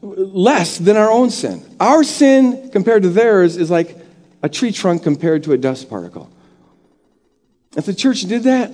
less 0.01 0.77
than 0.77 0.95
our 0.95 1.11
own 1.11 1.29
sin. 1.29 1.63
Our 1.79 2.03
sin 2.03 2.69
compared 2.71 3.03
to 3.03 3.09
theirs 3.09 3.57
is 3.57 3.69
like 3.69 3.97
a 4.41 4.49
tree 4.49 4.71
trunk 4.71 5.03
compared 5.03 5.43
to 5.43 5.53
a 5.53 5.57
dust 5.57 5.89
particle. 5.89 6.29
If 7.75 7.85
the 7.85 7.93
church 7.93 8.21
did 8.21 8.43
that, 8.43 8.71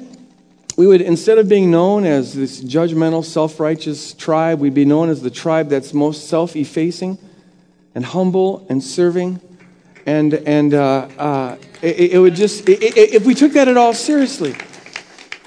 we 0.76 0.88
would, 0.88 1.02
instead 1.02 1.38
of 1.38 1.48
being 1.48 1.70
known 1.70 2.06
as 2.06 2.34
this 2.34 2.62
judgmental, 2.64 3.24
self 3.24 3.60
righteous 3.60 4.14
tribe, 4.14 4.60
we'd 4.60 4.74
be 4.74 4.86
known 4.86 5.10
as 5.10 5.22
the 5.22 5.30
tribe 5.30 5.70
that's 5.70 5.94
most 5.94 6.28
self 6.28 6.56
effacing 6.56 7.18
and 7.96 8.06
humble 8.06 8.66
and 8.70 8.84
serving 8.84 9.40
and, 10.06 10.34
and 10.34 10.74
uh, 10.74 11.08
uh, 11.18 11.58
it, 11.82 12.14
it, 12.14 12.20
would 12.20 12.36
just, 12.36 12.68
it, 12.68 12.82
if 12.82 13.26
we 13.26 13.34
took 13.34 13.54
that 13.54 13.68
at 13.68 13.78
all 13.78 13.94
seriously, 13.94 14.56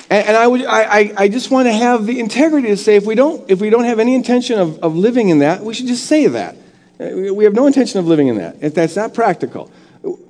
and, 0.09 0.29
and 0.29 0.37
I, 0.37 0.47
would, 0.47 0.65
I, 0.65 1.13
I 1.17 1.29
just 1.29 1.51
want 1.51 1.67
to 1.67 1.73
have 1.73 2.07
the 2.07 2.21
integrity 2.21 2.69
to 2.69 2.77
say 2.77 2.97
if 2.97 3.05
we 3.05 3.15
don't, 3.15 3.51
if 3.51 3.61
we 3.61 3.71
don't 3.71 3.85
have 3.85 3.99
any 3.99 4.15
intention 4.15 4.59
of, 4.59 4.79
of 4.81 4.97
living 4.97 5.29
in 5.29 5.41
that, 5.41 5.63
we 5.63 5.75
should 5.75 5.87
just 5.87 6.07
say 6.07 6.27
that. 6.29 6.57
We 6.99 7.45
have 7.45 7.53
no 7.53 7.67
intention 7.67 7.99
of 8.01 8.07
living 8.07 8.29
in 8.29 8.37
that. 8.37 8.57
If 8.63 8.75
that's 8.75 8.97
not 8.97 9.13
practical. 9.13 9.71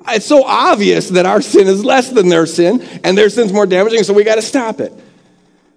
It's 0.08 0.26
so 0.26 0.42
obvious 0.44 1.10
that 1.10 1.26
our 1.26 1.40
sin 1.40 1.66
is 1.68 1.84
less 1.84 2.10
than 2.10 2.28
their 2.28 2.46
sin, 2.46 2.82
and 3.04 3.16
their 3.16 3.28
sin's 3.28 3.52
more 3.52 3.66
damaging, 3.66 4.02
so 4.02 4.14
we 4.14 4.24
got 4.24 4.36
to 4.36 4.42
stop 4.42 4.80
it. 4.80 4.92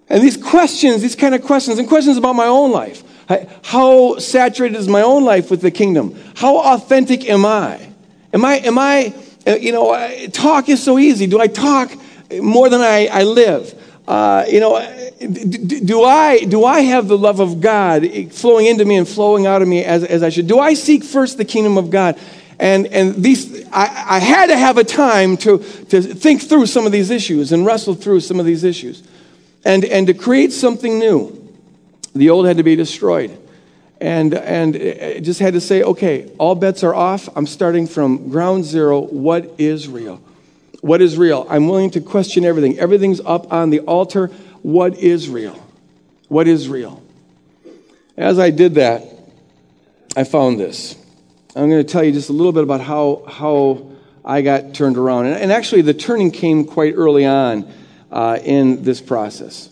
And 0.08 0.22
these 0.22 0.36
questions, 0.36 1.02
these 1.02 1.14
kind 1.14 1.34
of 1.34 1.42
questions, 1.42 1.78
and 1.78 1.86
questions 1.86 2.16
about 2.16 2.34
my 2.34 2.46
own 2.46 2.72
life. 2.72 3.04
How 3.62 4.18
saturated 4.18 4.76
is 4.76 4.88
my 4.88 5.02
own 5.02 5.24
life 5.24 5.50
with 5.50 5.60
the 5.60 5.70
kingdom? 5.70 6.18
How 6.34 6.56
authentic 6.74 7.28
am 7.28 7.46
I? 7.46 7.89
Am 8.32 8.44
I, 8.44 8.56
am 8.56 8.78
I, 8.78 9.14
uh, 9.46 9.52
you 9.52 9.72
know, 9.72 10.28
talk 10.32 10.68
is 10.68 10.82
so 10.82 10.98
easy. 10.98 11.26
Do 11.26 11.40
I 11.40 11.46
talk 11.46 11.90
more 12.40 12.68
than 12.68 12.80
I, 12.80 13.06
I 13.06 13.22
live? 13.24 13.74
Uh, 14.06 14.44
you 14.48 14.60
know, 14.60 14.78
do 15.18 16.04
I, 16.04 16.44
do 16.44 16.64
I 16.64 16.80
have 16.80 17.08
the 17.08 17.18
love 17.18 17.40
of 17.40 17.60
God 17.60 18.06
flowing 18.32 18.66
into 18.66 18.84
me 18.84 18.96
and 18.96 19.06
flowing 19.06 19.46
out 19.46 19.62
of 19.62 19.68
me 19.68 19.84
as, 19.84 20.04
as 20.04 20.22
I 20.22 20.30
should? 20.30 20.46
Do 20.46 20.58
I 20.58 20.74
seek 20.74 21.04
first 21.04 21.38
the 21.38 21.44
kingdom 21.44 21.76
of 21.76 21.90
God? 21.90 22.18
And, 22.58 22.86
and 22.88 23.14
these, 23.16 23.66
I, 23.68 24.16
I 24.16 24.18
had 24.18 24.46
to 24.46 24.56
have 24.56 24.78
a 24.78 24.84
time 24.84 25.36
to, 25.38 25.58
to 25.58 26.02
think 26.02 26.42
through 26.42 26.66
some 26.66 26.86
of 26.86 26.92
these 26.92 27.10
issues 27.10 27.52
and 27.52 27.64
wrestle 27.64 27.94
through 27.94 28.20
some 28.20 28.38
of 28.38 28.46
these 28.46 28.64
issues 28.64 29.02
and, 29.64 29.84
and 29.84 30.06
to 30.06 30.14
create 30.14 30.52
something 30.52 30.98
new. 30.98 31.36
The 32.14 32.30
old 32.30 32.46
had 32.46 32.56
to 32.58 32.62
be 32.62 32.76
destroyed 32.76 33.36
and 34.00 34.34
and 34.34 34.74
just 35.24 35.40
had 35.40 35.54
to 35.54 35.60
say, 35.60 35.82
okay, 35.82 36.30
all 36.38 36.54
bets 36.54 36.82
are 36.82 36.94
off. 36.94 37.28
I'm 37.36 37.46
starting 37.46 37.86
from 37.86 38.30
ground 38.30 38.64
zero. 38.64 39.00
What 39.00 39.54
is 39.58 39.88
real? 39.88 40.22
What 40.80 41.02
is 41.02 41.18
real? 41.18 41.46
I'm 41.50 41.68
willing 41.68 41.90
to 41.90 42.00
question 42.00 42.44
everything. 42.44 42.78
Everything's 42.78 43.20
up 43.20 43.52
on 43.52 43.70
the 43.70 43.80
altar. 43.80 44.28
What 44.62 44.96
is 44.98 45.28
real? 45.28 45.54
What 46.28 46.48
is 46.48 46.68
real? 46.68 47.02
As 48.16 48.38
I 48.38 48.50
did 48.50 48.76
that, 48.76 49.04
I 50.16 50.24
found 50.24 50.58
this. 50.58 50.96
I'm 51.54 51.68
going 51.68 51.84
to 51.84 51.92
tell 51.92 52.04
you 52.04 52.12
just 52.12 52.30
a 52.30 52.32
little 52.32 52.52
bit 52.52 52.62
about 52.62 52.80
how 52.80 53.24
how 53.28 53.90
I 54.24 54.42
got 54.42 54.74
turned 54.74 54.96
around, 54.96 55.26
and, 55.26 55.36
and 55.36 55.52
actually, 55.52 55.82
the 55.82 55.94
turning 55.94 56.30
came 56.30 56.64
quite 56.64 56.94
early 56.94 57.26
on 57.26 57.70
uh, 58.10 58.38
in 58.42 58.82
this 58.82 59.00
process. 59.00 59.68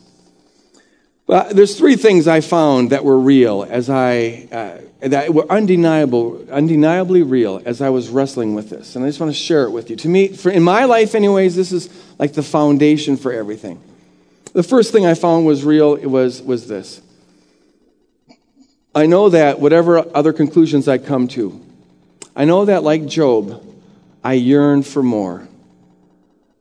There's 1.29 1.77
three 1.77 1.97
things 1.97 2.27
I 2.27 2.41
found 2.41 2.91
that 2.91 3.05
were 3.05 3.19
real 3.19 3.67
as 3.69 3.91
I, 3.91 4.49
uh, 4.51 5.09
that 5.09 5.35
were 5.35 5.47
undeniable, 5.51 6.47
undeniably 6.51 7.23
real 7.23 7.61
as 7.67 7.83
I 7.83 7.91
was 7.91 8.09
wrestling 8.09 8.55
with 8.55 8.71
this. 8.71 8.97
And 8.97 9.05
I 9.05 9.09
just 9.09 9.21
want 9.21 9.31
to 9.31 9.38
share 9.38 9.64
it 9.64 9.71
with 9.71 9.91
you. 9.91 9.97
To 9.97 10.09
me, 10.09 10.29
for, 10.29 10.51
in 10.51 10.62
my 10.62 10.85
life, 10.85 11.14
anyways, 11.14 11.55
this 11.55 11.71
is 11.71 11.91
like 12.19 12.33
the 12.33 12.43
foundation 12.43 13.19
for 13.19 13.31
everything. 13.31 13.79
The 14.55 14.62
first 14.62 14.91
thing 14.91 15.05
I 15.05 15.12
found 15.12 15.45
was 15.45 15.64
real 15.64 15.97
it 15.97 16.07
was, 16.07 16.41
was 16.41 16.67
this. 16.67 17.03
I 18.95 19.05
know 19.05 19.29
that 19.29 19.61
whatever 19.61 19.99
other 20.17 20.33
conclusions 20.33 20.88
I 20.88 20.97
come 20.97 21.29
to, 21.29 21.61
I 22.35 22.47
know 22.47 22.64
that 22.64 22.83
like 22.83 23.05
Job, 23.05 23.64
I 24.25 24.33
yearn 24.33 24.83
for 24.83 25.03
more. 25.03 25.47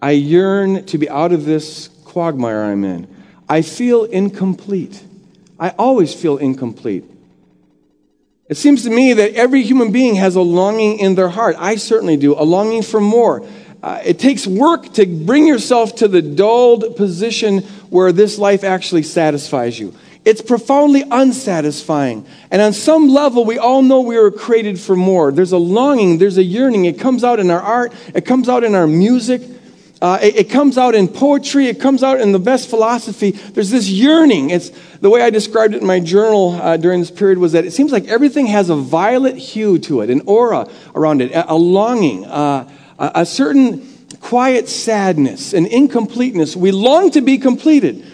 I 0.02 0.12
yearn 0.12 0.86
to 0.88 0.98
be 0.98 1.10
out 1.10 1.32
of 1.32 1.46
this 1.46 1.88
quagmire 2.04 2.64
I'm 2.64 2.84
in. 2.84 3.17
I 3.50 3.62
feel 3.62 4.04
incomplete. 4.04 5.04
I 5.60 5.70
always 5.72 6.14
feel 6.14 6.38
incomplete. 6.38 7.06
It 8.50 8.56
seems 8.56 8.84
to 8.84 8.90
me 8.90 9.14
that 9.14 9.34
every 9.34 9.64
human 9.64 9.92
being 9.92 10.16
has 10.16 10.36
a 10.36 10.42
longing 10.42 11.00
in 11.00 11.16
their 11.16 11.30
heart. 11.30 11.56
I 11.60 11.76
certainly 11.76 12.16
do, 12.16 12.34
a 12.34 12.44
longing 12.44 12.82
for 12.82 13.02
more. 13.02 13.46
Uh, 13.84 14.02
it 14.04 14.20
takes 14.20 14.48
work 14.48 14.94
to 14.94 15.06
bring 15.06 15.46
yourself 15.46 15.96
to 15.96 16.08
the 16.08 16.22
dulled 16.22 16.96
position 16.96 17.60
where 17.90 18.12
this 18.12 18.38
life 18.38 18.64
actually 18.64 19.04
satisfies 19.04 19.78
you. 19.78 19.94
It's 20.26 20.42
profoundly 20.42 21.04
unsatisfying. 21.10 22.26
And 22.52 22.62
on 22.62 22.74
some 22.74 23.08
level, 23.08 23.46
we 23.46 23.58
all 23.58 23.82
know 23.82 24.02
we 24.02 24.18
were 24.18 24.32
created 24.32 24.80
for 24.80 24.96
more. 24.96 25.32
There's 25.32 25.54
a 25.54 25.58
longing, 25.58 26.18
there's 26.18 26.38
a 26.38 26.44
yearning. 26.44 26.86
It 26.86 27.00
comes 27.00 27.24
out 27.24 27.40
in 27.40 27.50
our 27.50 27.62
art, 27.62 27.94
it 28.14 28.26
comes 28.26 28.50
out 28.50 28.64
in 28.64 28.76
our 28.76 28.88
music, 28.88 29.42
uh, 30.02 30.20
it, 30.22 30.36
it, 30.36 30.50
comes 30.50 30.78
out 30.78 30.94
in 30.94 31.08
poetry. 31.08 31.68
It 31.68 31.80
comes 31.80 32.04
out 32.04 32.22
in 32.22 32.32
the 32.32 32.40
best 32.40 32.70
philosophy. 32.70 33.32
There's 33.32 33.72
this 33.72 33.90
yearning. 33.90 34.52
It's 34.52 34.70
the 35.02 35.10
way 35.10 35.22
I 35.22 35.32
described 35.32 35.74
it 35.74 35.82
in 35.82 35.88
my 35.88 36.00
journal 36.00 36.52
uh, 36.62 36.78
during 36.78 37.00
this 37.00 37.10
period 37.10 37.40
was 37.40 37.54
that 37.54 37.66
it 37.66 37.72
seems 37.72 37.92
like 37.92 38.06
everything 38.06 38.46
has 38.48 38.70
a 38.70 38.76
violet 38.76 39.38
hue 39.38 39.80
to 39.80 40.02
it, 40.02 40.10
an 40.12 40.22
aura 40.28 40.70
around 40.94 41.22
it, 41.22 41.32
a, 41.32 41.52
a 41.52 41.56
longing, 41.56 42.26
uh, 42.26 42.70
a, 43.00 43.12
a 43.16 43.26
certain 43.26 43.88
quiet 44.22 44.70
sadness, 44.70 45.54
an 45.54 45.66
incompleteness. 45.66 46.56
We 46.56 46.72
long 46.72 47.10
to 47.12 47.22
be 47.22 47.40
completed. 47.40 48.06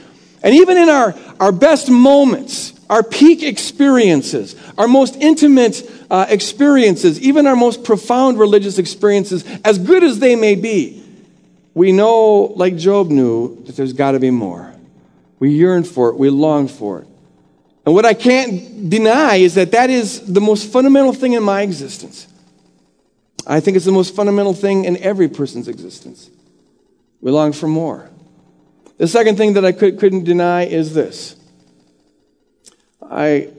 And 0.42 0.56
even 0.56 0.78
in 0.78 0.88
our, 0.88 1.16
our 1.40 1.52
best 1.52 1.90
moments, 1.90 2.74
our 2.90 3.04
peak 3.04 3.44
experiences, 3.44 4.56
our 4.78 4.88
most 4.88 5.16
intimate 5.18 5.90
uh, 6.10 6.28
experiences, 6.30 7.20
even 7.22 7.48
our 7.48 7.56
most 7.56 7.84
profound 7.84 8.40
religious 8.40 8.78
experiences, 8.78 9.44
as 9.66 9.78
good 9.78 10.04
as 10.04 10.20
they 10.20 10.36
may 10.36 10.56
be, 10.56 11.03
we 11.74 11.92
know, 11.92 12.54
like 12.56 12.76
Job 12.78 13.10
knew, 13.10 13.64
that 13.66 13.76
there's 13.76 13.94
got 13.94 14.12
to 14.12 14.20
be 14.20 14.32
more. 14.32 14.74
We 15.40 15.52
yearn 15.52 15.84
for 15.84 16.10
it, 16.10 16.18
we 16.18 16.30
long 16.30 16.68
for 16.68 17.02
it. 17.02 17.08
And 17.86 17.94
what 17.94 18.06
I 18.06 18.14
can't 18.14 18.90
deny 18.90 19.36
is 19.36 19.56
that 19.56 19.72
that 19.72 19.90
is 19.90 20.22
the 20.22 20.40
most 20.40 20.72
fundamental 20.72 21.14
thing 21.14 21.34
in 21.34 21.44
my 21.44 21.62
existence. 21.62 22.28
I 23.46 23.60
think 23.60 23.76
it's 23.76 23.86
the 23.86 23.92
most 23.92 24.16
fundamental 24.16 24.54
thing 24.54 24.86
in 24.86 24.98
every 24.98 25.28
person's 25.28 25.68
existence. 25.68 26.30
We 27.20 27.32
long 27.32 27.52
for 27.52 27.68
more. 27.68 28.10
The 28.98 29.08
second 29.08 29.38
thing 29.38 29.54
that 29.54 29.66
I 29.66 29.74
could, 29.74 30.00
couldn't 30.00 30.24
deny 30.24 30.64
is 30.66 30.94
this. 30.94 31.36
I 33.02 33.50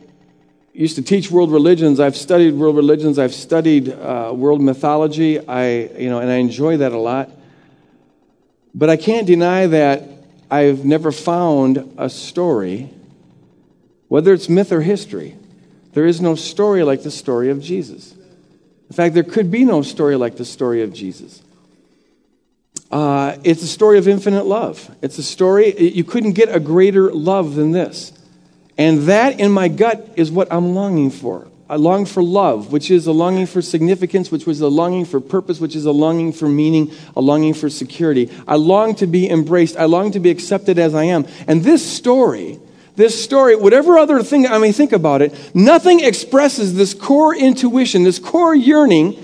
used 0.72 0.96
to 0.96 1.02
teach 1.02 1.30
world 1.30 1.52
religions. 1.52 2.00
I've 2.00 2.16
studied 2.16 2.54
world 2.54 2.76
religions. 2.76 3.18
I've 3.18 3.34
studied 3.34 3.90
uh, 3.90 4.32
world 4.34 4.62
mythology. 4.62 5.46
I, 5.46 5.86
you 5.98 6.08
know, 6.08 6.20
and 6.20 6.30
I 6.30 6.36
enjoy 6.36 6.78
that 6.78 6.92
a 6.92 6.98
lot. 6.98 7.30
But 8.74 8.90
I 8.90 8.96
can't 8.96 9.26
deny 9.26 9.66
that 9.66 10.02
I've 10.50 10.84
never 10.84 11.12
found 11.12 11.94
a 11.96 12.10
story, 12.10 12.90
whether 14.08 14.32
it's 14.32 14.48
myth 14.48 14.72
or 14.72 14.80
history, 14.80 15.36
there 15.92 16.06
is 16.06 16.20
no 16.20 16.34
story 16.34 16.82
like 16.82 17.02
the 17.02 17.10
story 17.10 17.50
of 17.50 17.60
Jesus. 17.60 18.12
In 18.90 18.94
fact, 18.94 19.14
there 19.14 19.22
could 19.22 19.50
be 19.50 19.64
no 19.64 19.82
story 19.82 20.16
like 20.16 20.36
the 20.36 20.44
story 20.44 20.82
of 20.82 20.92
Jesus. 20.92 21.42
Uh, 22.90 23.36
it's 23.44 23.62
a 23.62 23.66
story 23.66 23.98
of 23.98 24.06
infinite 24.06 24.44
love. 24.44 24.94
It's 25.02 25.18
a 25.18 25.22
story, 25.22 25.76
you 25.80 26.04
couldn't 26.04 26.32
get 26.32 26.54
a 26.54 26.60
greater 26.60 27.12
love 27.12 27.54
than 27.54 27.72
this. 27.72 28.12
And 28.76 29.02
that 29.02 29.40
in 29.40 29.52
my 29.52 29.68
gut 29.68 30.14
is 30.16 30.30
what 30.30 30.52
I'm 30.52 30.74
longing 30.74 31.10
for. 31.10 31.48
I 31.68 31.76
long 31.76 32.04
for 32.04 32.22
love, 32.22 32.72
which 32.72 32.90
is 32.90 33.06
a 33.06 33.12
longing 33.12 33.46
for 33.46 33.62
significance, 33.62 34.30
which 34.30 34.46
was 34.46 34.60
a 34.60 34.68
longing 34.68 35.04
for 35.04 35.20
purpose, 35.20 35.60
which 35.60 35.74
is 35.74 35.86
a 35.86 35.92
longing 35.92 36.32
for 36.32 36.48
meaning, 36.48 36.92
a 37.16 37.20
longing 37.20 37.54
for 37.54 37.70
security. 37.70 38.30
I 38.46 38.56
long 38.56 38.94
to 38.96 39.06
be 39.06 39.28
embraced. 39.30 39.76
I 39.76 39.86
long 39.86 40.12
to 40.12 40.20
be 40.20 40.30
accepted 40.30 40.78
as 40.78 40.94
I 40.94 41.04
am. 41.04 41.26
And 41.46 41.62
this 41.62 41.84
story, 41.84 42.60
this 42.96 43.22
story, 43.22 43.56
whatever 43.56 43.98
other 43.98 44.22
thing 44.22 44.46
I 44.46 44.58
may 44.58 44.72
think 44.72 44.92
about 44.92 45.22
it, 45.22 45.54
nothing 45.54 46.00
expresses 46.00 46.74
this 46.74 46.92
core 46.92 47.34
intuition, 47.34 48.04
this 48.04 48.18
core 48.18 48.54
yearning, 48.54 49.16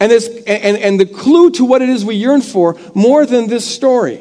And, 0.00 0.10
this, 0.10 0.26
and, 0.48 0.76
and 0.76 0.98
the 0.98 1.06
clue 1.06 1.50
to 1.52 1.64
what 1.64 1.80
it 1.80 1.88
is 1.88 2.04
we 2.04 2.16
yearn 2.16 2.42
for 2.42 2.76
more 2.92 3.24
than 3.24 3.46
this 3.46 3.64
story. 3.64 4.20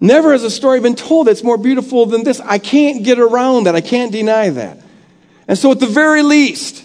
Never 0.00 0.32
has 0.32 0.42
a 0.42 0.50
story 0.50 0.80
been 0.80 0.96
told 0.96 1.28
that's 1.28 1.42
more 1.42 1.56
beautiful 1.56 2.04
than 2.04 2.24
this. 2.24 2.40
I 2.40 2.58
can't 2.58 3.02
get 3.02 3.18
around 3.18 3.64
that. 3.64 3.74
I 3.74 3.80
can't 3.80 4.12
deny 4.12 4.50
that. 4.50 4.76
And 5.48 5.56
so, 5.56 5.70
at 5.72 5.80
the 5.80 5.86
very 5.86 6.22
least, 6.22 6.84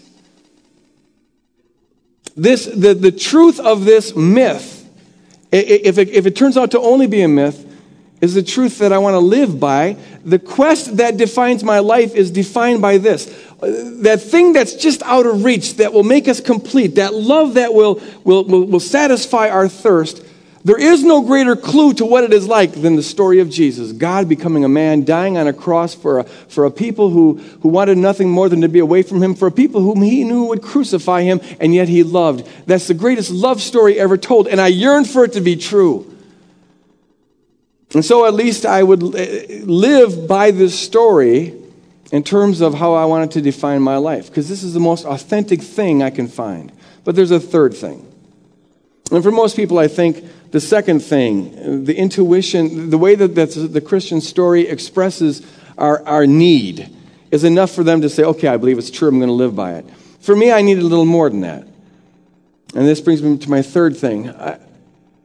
this, 2.36 2.66
the, 2.66 2.94
the 2.94 3.12
truth 3.12 3.60
of 3.60 3.86
this 3.86 4.16
myth, 4.16 4.78
if 5.52 5.98
it, 5.98 6.10
if 6.10 6.26
it 6.26 6.36
turns 6.36 6.58
out 6.58 6.72
to 6.72 6.80
only 6.80 7.08
be 7.08 7.22
a 7.22 7.28
myth, 7.28 7.68
is 8.22 8.36
the 8.36 8.44
truth 8.44 8.78
that 8.78 8.94
I 8.94 9.00
want 9.00 9.16
to 9.16 9.20
live 9.20 9.60
by. 9.60 9.98
The 10.24 10.38
quest 10.38 10.98
that 10.98 11.18
defines 11.18 11.64
my 11.64 11.80
life 11.80 12.14
is 12.16 12.30
defined 12.30 12.82
by 12.82 13.00
this. 13.00 13.26
That 13.62 14.22
thing 14.22 14.54
that's 14.54 14.76
just 14.76 15.02
out 15.04 15.26
of 15.26 15.44
reach, 15.44 15.78
that 15.78 15.92
will 15.92 16.04
make 16.04 16.28
us 16.28 16.40
complete, 16.40 16.96
that 16.96 17.16
love 17.16 17.56
that 17.56 17.74
will, 17.74 18.00
will, 18.24 18.44
will, 18.46 18.66
will 18.66 18.80
satisfy 18.80 19.50
our 19.50 19.68
thirst, 19.68 20.24
there 20.64 20.80
is 20.80 21.04
no 21.04 21.22
greater 21.22 21.56
clue 21.56 21.94
to 21.96 22.06
what 22.06 22.24
it 22.24 22.34
is 22.34 22.48
like 22.48 22.74
than 22.74 22.96
the 22.96 23.04
story 23.04 23.40
of 23.40 23.50
Jesus. 23.50 23.92
God 23.92 24.30
becoming 24.30 24.64
a 24.64 24.70
man, 24.70 25.06
dying 25.06 25.38
on 25.38 25.48
a 25.48 25.54
cross 25.54 25.96
for 25.96 26.20
a, 26.20 26.24
for 26.24 26.66
a 26.66 26.72
people 26.72 27.10
who, 27.10 27.38
who 27.62 27.70
wanted 27.70 27.98
nothing 27.98 28.30
more 28.30 28.48
than 28.48 28.62
to 28.62 28.70
be 28.70 28.80
away 28.80 29.02
from 29.02 29.24
him, 29.24 29.34
for 29.34 29.48
a 29.48 29.52
people 29.52 29.82
whom 29.82 30.02
he 30.02 30.24
knew 30.24 30.46
would 30.46 30.62
crucify 30.62 31.24
him, 31.24 31.42
and 31.60 31.74
yet 31.74 31.90
he 31.90 32.04
loved. 32.04 32.48
That's 32.68 32.88
the 32.88 32.94
greatest 32.94 33.32
love 33.32 33.62
story 33.62 34.00
ever 34.00 34.18
told, 34.18 34.48
and 34.48 34.62
I 34.62 34.68
yearn 34.68 35.06
for 35.06 35.24
it 35.26 35.34
to 35.34 35.42
be 35.42 35.56
true. 35.56 36.08
And 37.94 38.06
so 38.06 38.26
at 38.26 38.34
least 38.34 38.66
I 38.66 38.84
would 38.84 39.16
eh, 39.16 39.62
live 39.64 40.28
by 40.28 40.52
this 40.52 40.80
story 40.80 41.56
in 42.12 42.24
terms 42.24 42.62
of 42.62 42.74
how 42.76 42.94
I 42.94 43.06
wanted 43.06 43.32
to 43.32 43.42
define 43.42 43.82
my 43.82 43.98
life, 43.98 44.28
because 44.28 44.48
this 44.48 44.62
is 44.62 44.74
the 44.74 44.80
most 44.80 45.06
authentic 45.06 45.62
thing 45.62 46.04
I 46.04 46.10
can 46.12 46.28
find. 46.28 46.72
But 47.04 47.16
there's 47.16 47.32
a 47.32 47.40
third 47.40 47.74
thing. 47.74 48.08
And 49.12 49.24
for 49.24 49.32
most 49.32 49.56
people, 49.56 49.80
I 49.80 49.88
think 49.88 50.24
the 50.52 50.60
second 50.60 51.00
thing, 51.00 51.86
the 51.86 51.96
intuition, 51.96 52.90
the 52.90 52.98
way 52.98 53.16
that 53.16 53.36
the 53.36 53.82
Christian 53.82 54.22
story 54.22 54.68
expresses 54.68 55.46
our, 55.78 56.06
our 56.06 56.28
need, 56.28 56.94
is 57.32 57.44
enough 57.44 57.72
for 57.72 57.84
them 57.84 58.02
to 58.02 58.10
say, 58.10 58.24
okay, 58.24 58.48
I 58.48 58.58
believe 58.58 58.78
it's 58.78 58.92
true, 58.92 59.08
I'm 59.08 59.20
going 59.20 59.28
to 59.28 59.34
live 59.34 59.56
by 59.56 59.76
it. 59.76 59.86
For 60.20 60.36
me, 60.36 60.52
I 60.52 60.62
need 60.62 60.78
a 60.78 60.84
little 60.84 61.06
more 61.06 61.30
than 61.30 61.42
that. 61.42 61.64
And 62.76 62.88
this 62.88 63.02
brings 63.02 63.24
me 63.24 63.38
to 63.38 63.50
my 63.50 63.62
third 63.62 63.98
thing. 63.98 64.30
I, 64.30 64.60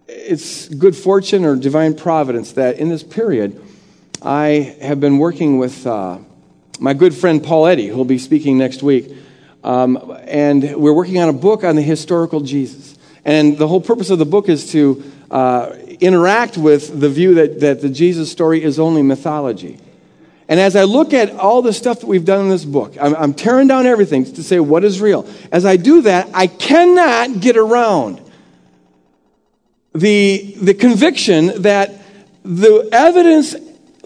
it's 0.09 0.69
good 0.69 0.97
fortune 0.97 1.45
or 1.45 1.57
divine 1.57 1.95
providence 1.95 2.53
that 2.53 2.79
in 2.79 2.89
this 2.89 3.03
period, 3.03 3.61
I 4.23 4.77
have 4.81 5.01
been 5.01 5.19
working 5.19 5.59
with 5.59 5.87
uh, 5.87 6.19
my 6.79 6.95
good 6.95 7.15
friend 7.15 7.43
Paul 7.43 7.67
Eddy, 7.67 7.89
who 7.89 7.97
will 7.97 8.05
be 8.05 8.19
speaking 8.19 8.59
next 8.59 8.83
week. 8.83 9.13
Um, 9.65 10.17
and 10.25 10.77
we're 10.77 10.93
working 10.93 11.19
on 11.19 11.29
a 11.29 11.33
book 11.33 11.65
on 11.65 11.75
the 11.75 11.83
historical 11.83 12.41
Jesus. 12.41 12.97
And 13.25 13.59
the 13.59 13.67
whole 13.67 13.81
purpose 13.81 14.11
of 14.11 14.21
the 14.21 14.25
book 14.25 14.49
is 14.49 14.71
to 14.73 15.03
uh, 15.31 15.75
interact 16.01 16.57
with 16.57 17.01
the 17.01 17.09
view 17.09 17.35
that, 17.35 17.61
that 17.61 17.81
the 17.81 17.89
Jesus 17.89 18.31
story 18.31 18.63
is 18.63 18.79
only 18.79 19.03
mythology. 19.03 19.79
And 20.49 20.61
as 20.61 20.77
I 20.77 20.85
look 20.85 21.13
at 21.13 21.33
all 21.33 21.63
the 21.63 21.73
stuff 21.73 22.01
that 22.01 22.07
we've 22.07 22.25
done 22.25 22.43
in 22.43 22.51
this 22.51 22.65
book, 22.65 22.95
I'm, 23.01 23.15
I'm 23.17 23.35
tearing 23.35 23.67
down 23.67 23.87
everything 23.87 24.25
to 24.25 24.43
say 24.43 24.61
what 24.61 24.85
is 24.85 25.01
real. 25.01 25.29
As 25.51 25.65
I 25.65 25.77
do 25.77 26.03
that, 26.03 26.29
I 26.33 26.47
cannot 26.47 27.41
get 27.41 27.57
around 27.57 28.21
the, 29.93 30.55
the 30.61 30.75
conviction 30.75 31.63
that 31.63 31.95
the 32.45 32.89
evidence 32.93 33.57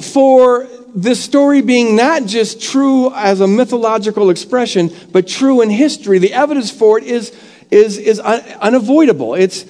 for 0.00 0.66
this 0.94 1.22
story 1.22 1.60
being 1.60 1.94
not 1.94 2.24
just 2.24 2.60
true 2.60 3.12
as 3.14 3.40
a 3.40 3.46
mythological 3.46 4.30
expression, 4.30 4.90
but 5.12 5.28
true 5.28 5.60
in 5.60 5.68
history, 5.68 6.18
the 6.18 6.32
evidence 6.32 6.70
for 6.70 6.98
it 6.98 7.04
is, 7.04 7.36
is, 7.70 7.98
is 7.98 8.18
un- 8.18 8.40
unavoidable. 8.60 9.34
It's, 9.34 9.66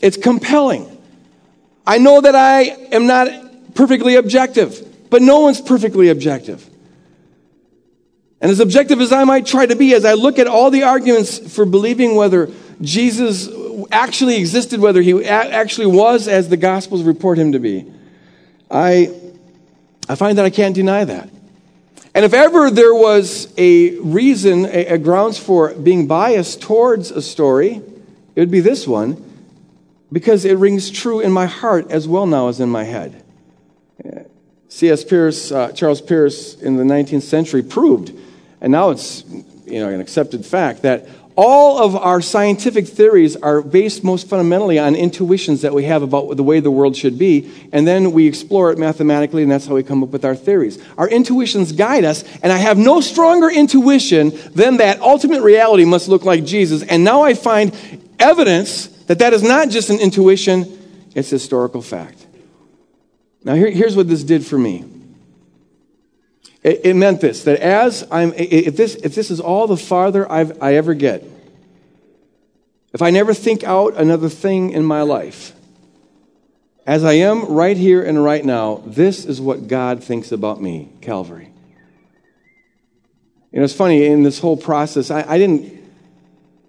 it's 0.00 0.16
compelling. 0.16 0.91
I 1.86 1.98
know 1.98 2.20
that 2.20 2.34
I 2.34 2.62
am 2.62 3.06
not 3.06 3.74
perfectly 3.74 4.14
objective, 4.16 5.10
but 5.10 5.22
no 5.22 5.40
one's 5.40 5.60
perfectly 5.60 6.08
objective. 6.08 6.68
And 8.40 8.50
as 8.50 8.60
objective 8.60 9.00
as 9.00 9.12
I 9.12 9.24
might 9.24 9.46
try 9.46 9.66
to 9.66 9.76
be, 9.76 9.94
as 9.94 10.04
I 10.04 10.14
look 10.14 10.38
at 10.38 10.46
all 10.46 10.70
the 10.70 10.82
arguments 10.82 11.38
for 11.54 11.64
believing 11.64 12.16
whether 12.16 12.50
Jesus 12.80 13.48
actually 13.90 14.36
existed, 14.36 14.80
whether 14.80 15.00
he 15.00 15.24
actually 15.24 15.86
was 15.86 16.28
as 16.28 16.48
the 16.48 16.56
Gospels 16.56 17.02
report 17.02 17.38
him 17.38 17.52
to 17.52 17.60
be, 17.60 17.86
I, 18.70 19.14
I 20.08 20.16
find 20.16 20.38
that 20.38 20.44
I 20.44 20.50
can't 20.50 20.74
deny 20.74 21.04
that. 21.04 21.30
And 22.14 22.24
if 22.24 22.34
ever 22.34 22.70
there 22.70 22.94
was 22.94 23.52
a 23.56 23.98
reason, 24.00 24.66
a, 24.66 24.86
a 24.86 24.98
grounds 24.98 25.38
for 25.38 25.72
being 25.74 26.06
biased 26.06 26.60
towards 26.60 27.10
a 27.10 27.22
story, 27.22 27.80
it 28.34 28.40
would 28.40 28.50
be 28.50 28.60
this 28.60 28.86
one 28.86 29.31
because 30.12 30.44
it 30.44 30.58
rings 30.58 30.90
true 30.90 31.20
in 31.20 31.32
my 31.32 31.46
heart 31.46 31.90
as 31.90 32.06
well 32.06 32.26
now 32.26 32.48
as 32.48 32.60
in 32.60 32.68
my 32.68 32.84
head. 32.84 33.24
C.S. 34.68 35.04
Peirce, 35.04 35.52
uh, 35.52 35.72
Charles 35.72 36.00
Peirce 36.00 36.54
in 36.54 36.76
the 36.76 36.84
19th 36.84 37.22
century 37.22 37.62
proved, 37.62 38.12
and 38.60 38.70
now 38.72 38.90
it's 38.90 39.24
you 39.64 39.80
know, 39.80 39.88
an 39.88 40.00
accepted 40.00 40.44
fact, 40.44 40.82
that 40.82 41.06
all 41.34 41.78
of 41.82 41.96
our 41.96 42.20
scientific 42.20 42.86
theories 42.86 43.36
are 43.36 43.62
based 43.62 44.04
most 44.04 44.28
fundamentally 44.28 44.78
on 44.78 44.94
intuitions 44.94 45.62
that 45.62 45.72
we 45.72 45.84
have 45.84 46.02
about 46.02 46.36
the 46.36 46.42
way 46.42 46.60
the 46.60 46.70
world 46.70 46.94
should 46.94 47.18
be, 47.18 47.50
and 47.72 47.86
then 47.86 48.12
we 48.12 48.26
explore 48.26 48.70
it 48.70 48.78
mathematically, 48.78 49.42
and 49.42 49.50
that's 49.50 49.66
how 49.66 49.74
we 49.74 49.82
come 49.82 50.02
up 50.02 50.10
with 50.10 50.24
our 50.24 50.34
theories. 50.34 50.82
Our 50.98 51.08
intuitions 51.08 51.72
guide 51.72 52.04
us, 52.04 52.22
and 52.42 52.52
I 52.52 52.58
have 52.58 52.76
no 52.76 53.00
stronger 53.00 53.50
intuition 53.50 54.32
than 54.54 54.76
that 54.78 55.00
ultimate 55.00 55.42
reality 55.42 55.84
must 55.84 56.08
look 56.08 56.24
like 56.24 56.44
Jesus. 56.44 56.82
And 56.82 57.02
now 57.02 57.22
I 57.22 57.32
find 57.32 57.74
evidence 58.18 58.91
that 59.06 59.18
that 59.18 59.32
is 59.32 59.42
not 59.42 59.68
just 59.68 59.90
an 59.90 59.98
intuition, 59.98 60.78
it's 61.14 61.30
historical 61.30 61.82
fact. 61.82 62.26
Now, 63.44 63.54
here, 63.54 63.70
here's 63.70 63.96
what 63.96 64.08
this 64.08 64.22
did 64.22 64.46
for 64.46 64.58
me. 64.58 64.84
It, 66.62 66.82
it, 66.84 66.94
meant 66.94 67.20
this 67.20 67.42
that 67.44 67.58
as 67.58 68.06
I'm, 68.10 68.32
if 68.36 68.76
this, 68.76 68.94
if 68.94 69.16
this 69.16 69.30
is 69.32 69.40
all 69.40 69.66
the 69.66 69.76
farther 69.76 70.30
I've, 70.30 70.62
I 70.62 70.76
ever 70.76 70.94
get, 70.94 71.24
if 72.92 73.02
I 73.02 73.10
never 73.10 73.34
think 73.34 73.64
out 73.64 73.94
another 73.96 74.28
thing 74.28 74.70
in 74.70 74.84
my 74.84 75.02
life, 75.02 75.54
as 76.86 77.04
I 77.04 77.14
am 77.14 77.46
right 77.46 77.76
here 77.76 78.02
and 78.02 78.22
right 78.22 78.44
now, 78.44 78.82
this 78.86 79.24
is 79.24 79.40
what 79.40 79.66
God 79.66 80.04
thinks 80.04 80.30
about 80.30 80.60
me, 80.60 80.90
Calvary. 81.00 81.52
You 83.50 83.58
know, 83.58 83.64
it's 83.64 83.74
funny, 83.74 84.06
in 84.06 84.22
this 84.22 84.38
whole 84.38 84.56
process, 84.56 85.10
I, 85.10 85.24
I 85.28 85.38
didn't 85.38 85.81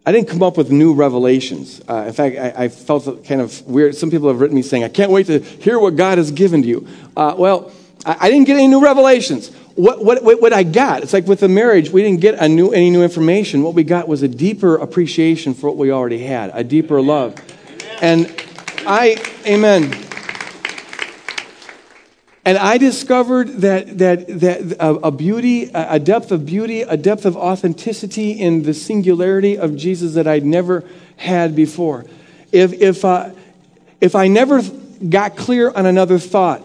I 0.06 0.12
didn't 0.12 0.28
come 0.28 0.44
up 0.44 0.58
with 0.58 0.70
new 0.70 0.94
revelations. 0.94 1.82
Uh, 1.88 2.04
in 2.08 2.14
fact, 2.14 2.38
I, 2.38 2.66
I, 2.66 2.68
felt 2.68 3.26
kind 3.26 3.40
of 3.40 3.66
weird. 3.66 3.96
Some 3.96 4.12
people 4.12 4.28
have 4.28 4.42
written 4.42 4.56
me 4.56 4.62
saying, 4.62 4.84
I 4.84 4.90
can't 4.90 5.12
wait 5.12 5.28
to 5.28 5.40
hear 5.40 5.80
what 5.80 5.96
God 5.96 6.18
has 6.18 6.30
given 6.32 6.62
to 6.62 6.68
you. 6.68 6.88
Uh, 7.16 7.36
well, 7.38 7.72
I, 8.06 8.18
I, 8.20 8.30
didn't 8.30 8.46
get 8.46 8.58
any 8.58 8.68
new 8.68 8.84
revelations. 8.84 9.50
What, 9.76 10.04
what, 10.04 10.24
what, 10.24 10.52
I 10.52 10.64
got, 10.64 11.04
it's 11.04 11.14
like 11.14 11.26
with 11.26 11.40
the 11.40 11.48
marriage, 11.48 11.90
we 11.90 12.04
didn't 12.04 12.20
get 12.20 12.40
new, 12.52 12.72
any 12.72 12.90
new 12.90 13.02
information. 13.02 13.64
What 13.64 13.76
we 13.76 13.84
got 13.84 14.10
was 14.10 14.24
a 14.24 14.28
deeper 14.28 14.76
appreciation 14.76 15.54
for 15.54 15.68
what 15.68 15.78
we 15.78 15.90
already 15.90 16.20
had, 16.20 16.52
a 16.54 16.66
deeper 16.66 17.02
love. 17.02 17.36
And 18.02 18.28
I, 18.86 19.24
amen. 19.48 19.90
And 22.46 22.58
I 22.58 22.78
discovered 22.78 23.48
that, 23.62 24.00
that, 24.00 24.28
that 24.42 24.76
a, 24.80 25.12
beauty, 25.12 25.72
a 25.74 25.98
depth 25.98 26.32
of 26.32 26.46
beauty, 26.46 26.82
a 26.82 26.98
depth 26.98 27.26
of 27.26 27.38
authenticity 27.38 28.32
in 28.32 28.64
the 28.64 28.74
singularity 28.74 29.58
of 29.58 29.78
Jesus 29.78 30.16
that 30.16 30.28
I'd 30.28 30.44
never 30.44 30.84
had 31.16 31.56
before. 31.56 32.06
If, 32.52 32.74
if, 32.74 33.06
uh, 33.06 33.32
if 34.02 34.16
I 34.16 34.28
never 34.28 34.62
got 34.62 35.38
clear 35.38 35.72
on 35.72 35.86
another 35.86 36.20
thought, 36.20 36.62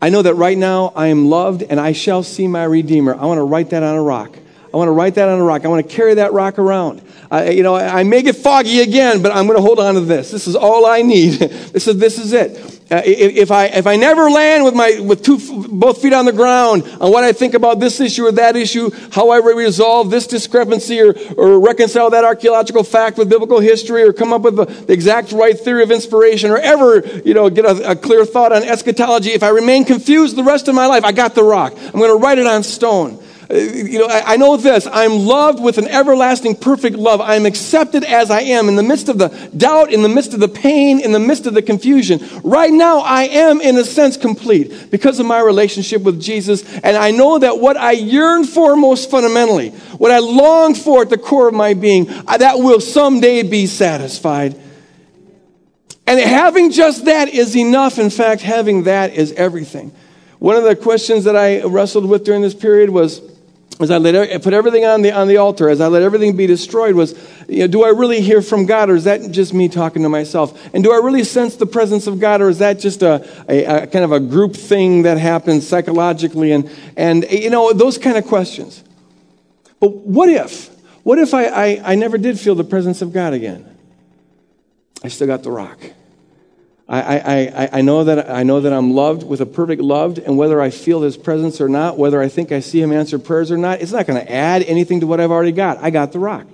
I 0.00 0.08
know 0.08 0.22
that 0.22 0.34
right 0.34 0.56
now 0.56 0.92
I 0.96 1.08
am 1.08 1.28
loved 1.28 1.62
and 1.62 1.78
I 1.78 1.92
shall 1.92 2.22
see 2.22 2.46
my 2.46 2.64
Redeemer. 2.64 3.14
I 3.14 3.26
want 3.26 3.38
to 3.38 3.44
write 3.44 3.70
that 3.70 3.82
on 3.82 3.94
a 3.94 4.02
rock. 4.02 4.38
I 4.72 4.76
want 4.76 4.88
to 4.88 4.92
write 4.92 5.14
that 5.14 5.28
on 5.28 5.38
a 5.38 5.42
rock. 5.42 5.64
I 5.64 5.68
want 5.68 5.88
to 5.88 5.94
carry 5.94 6.14
that 6.14 6.32
rock 6.32 6.58
around. 6.58 7.02
I, 7.30 7.50
you 7.50 7.62
know, 7.62 7.74
I 7.74 8.04
may 8.04 8.22
get 8.22 8.36
foggy 8.36 8.80
again, 8.80 9.22
but 9.22 9.32
I'm 9.32 9.46
going 9.46 9.56
to 9.56 9.62
hold 9.62 9.78
on 9.78 9.94
to 9.94 10.00
this. 10.00 10.30
This 10.30 10.46
is 10.46 10.56
all 10.56 10.86
I 10.86 11.02
need. 11.02 11.32
this 11.38 11.86
is 11.86 11.98
this 11.98 12.18
is 12.18 12.32
it. 12.32 12.78
Uh, 12.90 13.02
if, 13.04 13.50
I 13.50 13.66
if 13.66 13.86
I 13.86 13.96
never 13.96 14.30
land 14.30 14.64
with 14.64 14.74
my 14.74 14.98
with 14.98 15.22
two 15.22 15.38
both 15.68 16.00
feet 16.00 16.14
on 16.14 16.24
the 16.24 16.32
ground 16.32 16.84
on 17.02 17.12
what 17.12 17.22
I 17.22 17.32
think 17.32 17.52
about 17.52 17.80
this 17.80 18.00
issue 18.00 18.24
or 18.24 18.32
that 18.32 18.56
issue, 18.56 18.90
how 19.12 19.28
I 19.28 19.38
resolve 19.38 20.10
this 20.10 20.26
discrepancy 20.26 21.00
or, 21.00 21.14
or 21.36 21.60
reconcile 21.60 22.08
that 22.10 22.24
archaeological 22.24 22.82
fact 22.82 23.18
with 23.18 23.28
biblical 23.28 23.60
history, 23.60 24.02
or 24.04 24.14
come 24.14 24.32
up 24.32 24.40
with 24.40 24.56
the, 24.56 24.64
the 24.64 24.92
exact 24.94 25.32
right 25.32 25.58
theory 25.58 25.82
of 25.82 25.90
inspiration, 25.90 26.50
or 26.50 26.56
ever 26.56 27.00
you 27.24 27.34
know 27.34 27.50
get 27.50 27.66
a, 27.66 27.90
a 27.90 27.96
clear 27.96 28.24
thought 28.24 28.52
on 28.52 28.62
eschatology, 28.62 29.32
if 29.32 29.42
I 29.42 29.50
remain 29.50 29.84
confused 29.84 30.36
the 30.36 30.44
rest 30.44 30.66
of 30.68 30.74
my 30.74 30.86
life, 30.86 31.04
I 31.04 31.12
got 31.12 31.34
the 31.34 31.44
rock. 31.44 31.74
I'm 31.76 32.00
going 32.00 32.10
to 32.10 32.22
write 32.22 32.38
it 32.38 32.46
on 32.46 32.62
stone. 32.62 33.22
Uh, 33.50 33.54
you 33.54 33.98
know, 33.98 34.06
I, 34.06 34.34
I 34.34 34.36
know 34.36 34.58
this. 34.58 34.86
I'm 34.92 35.12
loved 35.12 35.62
with 35.62 35.78
an 35.78 35.88
everlasting, 35.88 36.54
perfect 36.54 36.96
love. 36.96 37.22
I'm 37.22 37.46
accepted 37.46 38.04
as 38.04 38.30
I 38.30 38.42
am 38.42 38.68
in 38.68 38.76
the 38.76 38.82
midst 38.82 39.08
of 39.08 39.16
the 39.16 39.28
doubt, 39.56 39.90
in 39.90 40.02
the 40.02 40.08
midst 40.08 40.34
of 40.34 40.40
the 40.40 40.48
pain, 40.48 41.00
in 41.00 41.12
the 41.12 41.18
midst 41.18 41.46
of 41.46 41.54
the 41.54 41.62
confusion. 41.62 42.20
Right 42.44 42.70
now, 42.70 42.98
I 42.98 43.22
am, 43.24 43.62
in 43.62 43.78
a 43.78 43.84
sense, 43.84 44.18
complete 44.18 44.90
because 44.90 45.18
of 45.18 45.24
my 45.24 45.40
relationship 45.40 46.02
with 46.02 46.20
Jesus. 46.20 46.62
And 46.80 46.94
I 46.94 47.10
know 47.10 47.38
that 47.38 47.58
what 47.58 47.78
I 47.78 47.92
yearn 47.92 48.44
for 48.44 48.76
most 48.76 49.10
fundamentally, 49.10 49.70
what 49.96 50.10
I 50.10 50.18
long 50.18 50.74
for 50.74 51.00
at 51.00 51.08
the 51.08 51.16
core 51.16 51.48
of 51.48 51.54
my 51.54 51.72
being, 51.72 52.04
that 52.04 52.58
will 52.58 52.80
someday 52.80 53.42
be 53.44 53.66
satisfied. 53.66 54.60
And 56.06 56.20
having 56.20 56.70
just 56.70 57.06
that 57.06 57.30
is 57.30 57.56
enough. 57.56 57.98
In 57.98 58.10
fact, 58.10 58.42
having 58.42 58.82
that 58.82 59.14
is 59.14 59.32
everything. 59.32 59.92
One 60.38 60.56
of 60.56 60.64
the 60.64 60.76
questions 60.76 61.24
that 61.24 61.34
I 61.34 61.62
wrestled 61.62 62.06
with 62.06 62.24
during 62.24 62.42
this 62.42 62.54
period 62.54 62.90
was, 62.90 63.22
as 63.80 63.90
I 63.90 63.98
let, 63.98 64.42
put 64.42 64.52
everything 64.52 64.84
on 64.84 65.02
the, 65.02 65.12
on 65.12 65.28
the 65.28 65.36
altar, 65.36 65.68
as 65.68 65.80
I 65.80 65.86
let 65.86 66.02
everything 66.02 66.36
be 66.36 66.46
destroyed, 66.46 66.94
was, 66.96 67.14
you 67.48 67.60
know, 67.60 67.66
do 67.68 67.84
I 67.84 67.90
really 67.90 68.20
hear 68.20 68.42
from 68.42 68.66
God, 68.66 68.90
or 68.90 68.96
is 68.96 69.04
that 69.04 69.30
just 69.30 69.54
me 69.54 69.68
talking 69.68 70.02
to 70.02 70.08
myself? 70.08 70.74
And 70.74 70.82
do 70.82 70.92
I 70.92 70.96
really 70.96 71.22
sense 71.22 71.54
the 71.56 71.66
presence 71.66 72.06
of 72.08 72.18
God, 72.18 72.40
or 72.40 72.48
is 72.48 72.58
that 72.58 72.80
just 72.80 73.02
a, 73.02 73.24
a, 73.48 73.82
a 73.82 73.86
kind 73.86 74.04
of 74.04 74.10
a 74.10 74.18
group 74.18 74.56
thing 74.56 75.02
that 75.02 75.18
happens 75.18 75.66
psychologically? 75.66 76.50
And, 76.50 76.68
and, 76.96 77.24
you 77.30 77.50
know, 77.50 77.72
those 77.72 77.98
kind 77.98 78.16
of 78.16 78.26
questions. 78.26 78.82
But 79.78 79.94
what 79.94 80.28
if? 80.28 80.70
What 81.04 81.18
if 81.18 81.32
I, 81.32 81.44
I, 81.44 81.92
I 81.92 81.94
never 81.94 82.18
did 82.18 82.38
feel 82.38 82.56
the 82.56 82.64
presence 82.64 83.00
of 83.00 83.12
God 83.12 83.32
again? 83.32 83.64
I 85.04 85.08
still 85.08 85.28
got 85.28 85.44
the 85.44 85.52
rock. 85.52 85.78
I, 86.90 87.18
I, 87.18 87.68
I, 87.72 87.80
know 87.82 88.04
that, 88.04 88.30
I 88.30 88.44
know 88.44 88.60
that 88.60 88.72
I'm 88.72 88.92
loved 88.92 89.22
with 89.22 89.42
a 89.42 89.46
perfect 89.46 89.82
love, 89.82 90.18
and 90.18 90.38
whether 90.38 90.58
I 90.58 90.70
feel 90.70 91.02
his 91.02 91.18
presence 91.18 91.60
or 91.60 91.68
not, 91.68 91.98
whether 91.98 92.22
I 92.22 92.28
think 92.28 92.50
I 92.50 92.60
see 92.60 92.80
him 92.80 92.92
answer 92.92 93.18
prayers 93.18 93.50
or 93.50 93.58
not, 93.58 93.82
it's 93.82 93.92
not 93.92 94.06
going 94.06 94.24
to 94.24 94.32
add 94.32 94.62
anything 94.62 95.00
to 95.00 95.06
what 95.06 95.20
I've 95.20 95.30
already 95.30 95.52
got. 95.52 95.76
I 95.78 95.90
got 95.90 96.12
the 96.12 96.18
rock. 96.18 96.46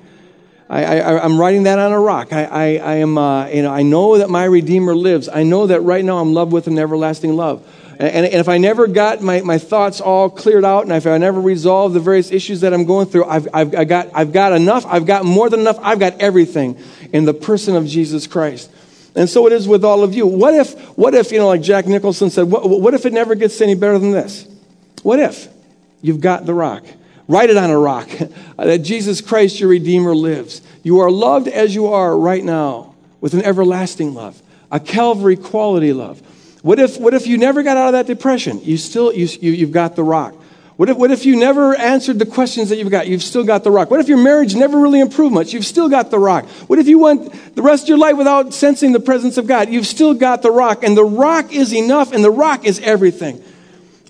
I, 0.68 0.82
I, 0.82 1.24
am 1.24 1.38
writing 1.38 1.64
that 1.64 1.78
on 1.78 1.92
a 1.92 2.00
rock. 2.00 2.32
I, 2.32 2.44
I, 2.44 2.64
I 2.76 2.94
am, 2.96 3.16
uh, 3.16 3.46
you 3.46 3.62
know, 3.62 3.72
I 3.72 3.82
know 3.82 4.18
that 4.18 4.28
my 4.28 4.44
Redeemer 4.44 4.96
lives. 4.96 5.28
I 5.28 5.44
know 5.44 5.68
that 5.68 5.82
right 5.82 6.04
now 6.04 6.18
I'm 6.18 6.34
loved 6.34 6.52
with 6.52 6.66
an 6.66 6.78
everlasting 6.80 7.36
love. 7.36 7.64
And, 8.00 8.08
and, 8.08 8.26
and 8.26 8.34
if 8.34 8.48
I 8.48 8.58
never 8.58 8.88
got 8.88 9.22
my, 9.22 9.40
my 9.42 9.58
thoughts 9.58 10.00
all 10.00 10.30
cleared 10.30 10.64
out, 10.64 10.82
and 10.82 10.92
if 10.92 11.06
I 11.06 11.16
never 11.18 11.40
resolved 11.40 11.94
the 11.94 12.00
various 12.00 12.32
issues 12.32 12.62
that 12.62 12.74
I'm 12.74 12.86
going 12.86 13.06
through, 13.06 13.26
I've, 13.26 13.46
I've, 13.54 13.74
I 13.74 13.84
got, 13.84 14.10
I've 14.14 14.32
got 14.32 14.52
enough. 14.52 14.84
I've 14.86 15.06
got 15.06 15.24
more 15.24 15.48
than 15.48 15.60
enough. 15.60 15.78
I've 15.80 16.00
got 16.00 16.20
everything 16.20 16.76
in 17.12 17.24
the 17.24 17.34
person 17.34 17.76
of 17.76 17.86
Jesus 17.86 18.26
Christ. 18.26 18.70
And 19.14 19.28
so 19.28 19.46
it 19.46 19.52
is 19.52 19.68
with 19.68 19.84
all 19.84 20.02
of 20.02 20.14
you. 20.14 20.26
What 20.26 20.54
if, 20.54 20.78
what 20.98 21.14
if, 21.14 21.30
you 21.30 21.38
know, 21.38 21.48
like 21.48 21.62
Jack 21.62 21.86
Nicholson 21.86 22.30
said, 22.30 22.50
what, 22.50 22.68
what 22.68 22.94
if 22.94 23.06
it 23.06 23.12
never 23.12 23.34
gets 23.34 23.60
any 23.60 23.74
better 23.74 23.98
than 23.98 24.10
this? 24.10 24.46
What 25.02 25.20
if 25.20 25.48
you've 26.02 26.20
got 26.20 26.46
the 26.46 26.54
rock? 26.54 26.84
Write 27.28 27.50
it 27.50 27.56
on 27.56 27.70
a 27.70 27.78
rock 27.78 28.08
that 28.56 28.78
Jesus 28.78 29.20
Christ, 29.20 29.60
your 29.60 29.68
Redeemer, 29.68 30.14
lives. 30.14 30.62
You 30.82 31.00
are 31.00 31.10
loved 31.10 31.48
as 31.48 31.74
you 31.74 31.86
are 31.86 32.16
right 32.16 32.44
now 32.44 32.94
with 33.20 33.34
an 33.34 33.42
everlasting 33.42 34.14
love, 34.14 34.42
a 34.70 34.80
Calvary 34.80 35.36
quality 35.36 35.92
love. 35.92 36.20
What 36.62 36.78
if, 36.78 36.98
what 36.98 37.14
if 37.14 37.26
you 37.26 37.38
never 37.38 37.62
got 37.62 37.76
out 37.76 37.88
of 37.88 37.92
that 37.92 38.06
depression? 38.06 38.60
You 38.62 38.76
still, 38.78 39.12
you, 39.12 39.26
you, 39.40 39.52
you've 39.52 39.72
got 39.72 39.96
the 39.96 40.02
rock. 40.02 40.34
What 40.76 40.88
if, 40.88 40.96
what 40.96 41.12
if 41.12 41.24
you 41.24 41.36
never 41.36 41.76
answered 41.76 42.18
the 42.18 42.26
questions 42.26 42.68
that 42.70 42.78
you've 42.78 42.90
got? 42.90 43.06
You've 43.06 43.22
still 43.22 43.44
got 43.44 43.62
the 43.62 43.70
rock. 43.70 43.92
What 43.92 44.00
if 44.00 44.08
your 44.08 44.18
marriage 44.18 44.56
never 44.56 44.80
really 44.80 44.98
improved 44.98 45.32
much? 45.32 45.52
You've 45.52 45.64
still 45.64 45.88
got 45.88 46.10
the 46.10 46.18
rock. 46.18 46.48
What 46.66 46.80
if 46.80 46.88
you 46.88 46.98
went 46.98 47.54
the 47.54 47.62
rest 47.62 47.84
of 47.84 47.90
your 47.90 47.98
life 47.98 48.16
without 48.16 48.52
sensing 48.52 48.90
the 48.90 48.98
presence 48.98 49.38
of 49.38 49.46
God? 49.46 49.68
You've 49.68 49.86
still 49.86 50.14
got 50.14 50.42
the 50.42 50.50
rock. 50.50 50.82
And 50.82 50.96
the 50.96 51.04
rock 51.04 51.52
is 51.52 51.72
enough, 51.72 52.12
and 52.12 52.24
the 52.24 52.30
rock 52.30 52.64
is 52.64 52.80
everything. 52.80 53.40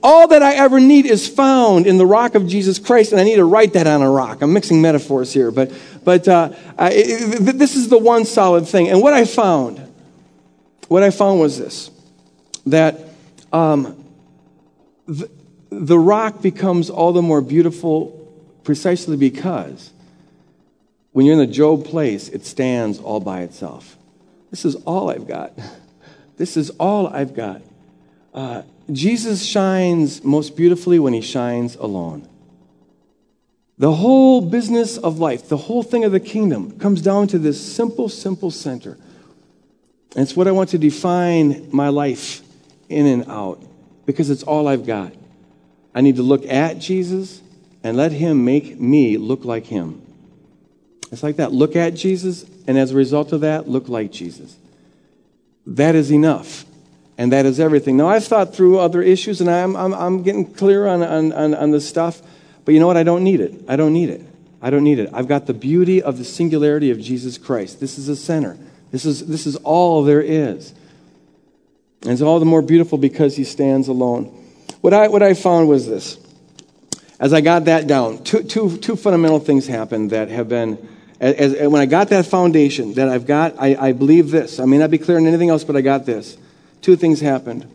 All 0.03 0.29
that 0.29 0.43
I 0.43 0.55
ever 0.55 0.81
need 0.81 1.05
is 1.05 1.29
found 1.29 1.87
in 1.87 1.99
the 1.99 2.07
rock 2.07 2.35
of 2.35 2.47
Jesus 2.47 2.79
Christ, 2.79 3.13
and 3.13 3.21
I 3.21 3.25
need 3.25 3.37
to 3.37 3.45
write 3.45 3.75
that 3.75 3.87
on 3.87 4.01
a 4.01 4.11
rock. 4.11 4.41
I'm 4.41 4.53
mixing 4.55 4.81
metaphors 4.81 5.33
here, 5.33 5.51
but, 5.51 5.71
but 6.03 6.27
uh, 6.29 6.51
I, 6.79 6.93
it, 6.93 7.59
this 7.59 7.77
is 7.77 7.89
the 7.89 7.99
one 7.99 8.25
solid 8.25 8.67
thing. 8.67 8.89
And 8.89 9.03
what 9.03 9.13
I 9.13 9.27
found, 9.27 9.81
what 10.89 11.03
I 11.03 11.11
found 11.11 11.41
was 11.41 11.59
this 11.59 11.91
that 12.67 12.99
um, 13.53 14.03
the, 15.07 15.31
the 15.81 15.99
rock 15.99 16.43
becomes 16.43 16.91
all 16.91 17.13
the 17.13 17.23
more 17.23 17.41
beautiful 17.41 18.21
precisely 18.63 19.17
because 19.17 19.93
when 21.13 21.27
you're 21.27 21.35
in 21.35 21.47
the 21.47 21.53
Job 21.53 21.85
place, 21.85 22.29
it 22.29 22.45
stands 22.45 22.99
all 22.99 23.21
by 23.21 23.43
itself. 23.43 23.97
This 24.51 24.65
is 24.65 24.75
all 24.85 25.11
I've 25.11 25.27
got. 25.27 25.53
This 26.37 26.57
is 26.57 26.71
all 26.81 27.07
I've 27.07 27.33
got. 27.33 27.63
Uh, 28.35 28.63
Jesus 28.91 29.45
shines 29.45 30.25
most 30.25 30.57
beautifully 30.57 30.99
when 30.99 31.13
he 31.13 31.21
shines 31.21 31.77
alone. 31.77 32.29
The 33.79 33.93
whole 33.93 34.41
business 34.41 34.99
of 34.99 35.21
life, 35.21 35.49
the 35.49 35.57
whole 35.57 35.85
thing 35.85 36.05
of 36.05 36.11
the 36.11 36.19
kingdom, 36.19 36.77
comes 36.81 37.01
down 37.01 37.29
to 37.29 37.39
this 37.39 37.61
simple, 37.65 38.09
simple 38.09 38.51
center. 38.51 38.99
And 40.17 40.23
it's 40.23 40.35
what 40.35 40.49
I 40.49 40.51
want 40.51 40.71
to 40.71 40.79
define 40.79 41.69
my 41.71 41.89
life 41.89 42.43
in 42.89 43.07
and 43.07 43.29
out 43.29 43.63
because 44.07 44.29
it's 44.29 44.43
all 44.43 44.67
I've 44.67 44.87
got. 44.87 45.13
I 45.95 46.01
need 46.01 46.17
to 46.17 46.23
look 46.23 46.45
at 46.47 46.79
Jesus 46.79 47.41
and 47.83 47.97
let 47.97 48.13
him 48.13 48.45
make 48.45 48.81
me 48.81 49.17
look 49.17 49.45
like 49.45 49.67
him. 49.67 50.03
It's 51.13 51.23
like 51.23 51.37
that. 51.37 51.53
Look 51.53 51.77
at 51.77 51.95
Jesus, 51.95 52.45
and 52.67 52.77
as 52.77 52.91
a 52.91 52.97
result 52.97 53.33
of 53.33 53.43
that, 53.43 53.69
look 53.69 53.89
like 53.89 54.11
Jesus. 54.11 54.57
That 55.67 55.95
is 55.95 56.11
enough. 56.11 56.65
And 57.17 57.31
that 57.33 57.47
is 57.47 57.61
everything. 57.61 57.97
Now, 57.97 58.09
I've 58.09 58.25
thought 58.25 58.57
through 58.57 58.81
other 58.81 59.01
issues, 59.01 59.41
and 59.41 59.49
I'm, 59.49 59.77
I'm, 59.77 59.95
I'm 59.95 60.23
getting 60.25 60.53
clear 60.53 60.87
on, 60.89 61.03
on, 61.03 61.33
on, 61.33 61.55
on 61.55 61.71
this 61.71 61.89
stuff, 61.89 62.21
but 62.65 62.75
you 62.75 62.81
know 62.81 62.89
what? 62.89 62.97
I 62.97 63.05
don't 63.05 63.23
need 63.23 63.41
it. 63.41 63.65
I 63.69 63.77
don't 63.77 63.93
need 63.93 64.09
it. 64.09 64.23
I 64.61 64.71
don't 64.71 64.83
need 64.83 64.99
it. 64.99 65.11
I've 65.13 65.29
got 65.29 65.47
the 65.47 65.55
beauty 65.55 66.03
of 66.03 66.19
the 66.19 66.25
singularity 66.25 66.91
of 66.91 66.99
Jesus 66.99 67.39
Christ. 67.39 67.79
This 67.79 67.99
is 67.99 68.07
the 68.07 68.17
center. 68.17 68.59
This 68.91 69.05
is, 69.05 69.27
this 69.27 69.47
is 69.47 69.57
all 69.57 70.03
there 70.03 70.23
is. 70.23 70.73
And 72.03 72.11
it's 72.11 72.23
all 72.23 72.39
the 72.39 72.47
more 72.47 72.63
beautiful 72.63 72.99
because 72.99 73.37
he 73.37 73.45
stands 73.45 73.89
alone. 73.89 74.44
What 74.81 74.93
I, 74.93 75.09
what 75.09 75.23
I 75.23 75.35
found 75.35 75.69
was 75.69 75.87
this. 75.87 76.19
As 77.19 77.33
I 77.33 77.41
got 77.41 77.67
that 77.67 77.87
down, 77.87 78.23
two, 78.25 78.43
two, 78.43 78.77
two 78.79 78.97
fundamental 78.97 79.39
things 79.39 79.67
happened 79.67 80.11
that 80.11 80.29
have 80.29 80.49
been, 80.49 80.89
as, 81.21 81.55
as, 81.55 81.69
when 81.69 81.81
I 81.81 81.87
got 81.87 82.09
that 82.09 82.27
foundation 82.27 82.95
that 82.95 83.09
I've 83.09 83.27
got, 83.27 83.55
I, 83.59 83.77
I 83.77 83.93
believe 83.93 84.31
this. 84.31 84.61
I 84.61 84.65
may 84.65 84.79
not 84.79 84.91
be 84.91 84.99
clear 84.99 85.17
on 85.17 85.27
anything 85.27 85.49
else, 85.49 85.65
but 85.65 85.77
I 85.77 85.81
got 85.81 86.07
this. 86.07 86.37
Two 86.83 86.97
things 86.97 87.21
happened. 87.21 87.71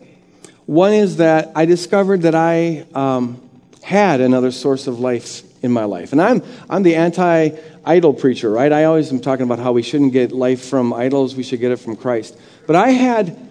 One 0.66 0.94
is 0.94 1.18
that 1.18 1.52
I 1.56 1.66
discovered 1.66 2.24
that 2.24 2.36
I 2.36 2.86
um, 2.94 3.42
had 3.82 4.22
another 4.22 4.52
source 4.52 4.86
of 4.86 5.00
life 5.00 5.42
in 5.64 5.72
my 5.72 5.86
life. 5.86 6.12
And 6.12 6.22
I'm, 6.22 6.44
I'm 6.70 6.84
the 6.84 6.96
anti 6.96 7.50
idol 7.86 8.14
preacher, 8.14 8.52
right? 8.52 8.72
I 8.72 8.84
always 8.84 9.12
am 9.12 9.20
talking 9.20 9.46
about 9.46 9.58
how 9.58 9.72
we 9.72 9.82
shouldn't 9.82 10.14
get 10.14 10.32
life 10.32 10.66
from 10.66 10.94
idols, 10.94 11.36
we 11.36 11.42
should 11.42 11.60
get 11.60 11.72
it 11.72 11.78
from 11.78 11.96
Christ. 11.96 12.38
But 12.68 12.76
I 12.76 12.92
had 12.92 13.49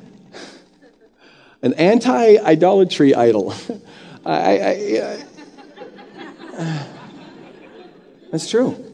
an 1.63 1.75
anti 1.75 2.39
idolatry 2.39 3.15
idol. 3.15 3.55
I, 4.25 4.59
I, 4.59 5.25
I, 6.59 6.87
that's 8.31 8.49
true. 8.49 8.85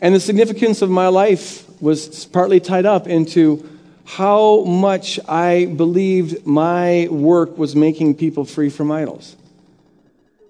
And 0.00 0.14
the 0.14 0.20
significance 0.20 0.82
of 0.82 0.90
my 0.90 1.08
life 1.08 1.64
was 1.80 2.24
partly 2.26 2.60
tied 2.60 2.86
up 2.86 3.06
into 3.06 3.68
how 4.04 4.64
much 4.64 5.20
I 5.28 5.66
believed 5.66 6.46
my 6.46 7.08
work 7.10 7.58
was 7.58 7.76
making 7.76 8.14
people 8.14 8.44
free 8.44 8.70
from 8.70 8.90
idols. 8.90 9.36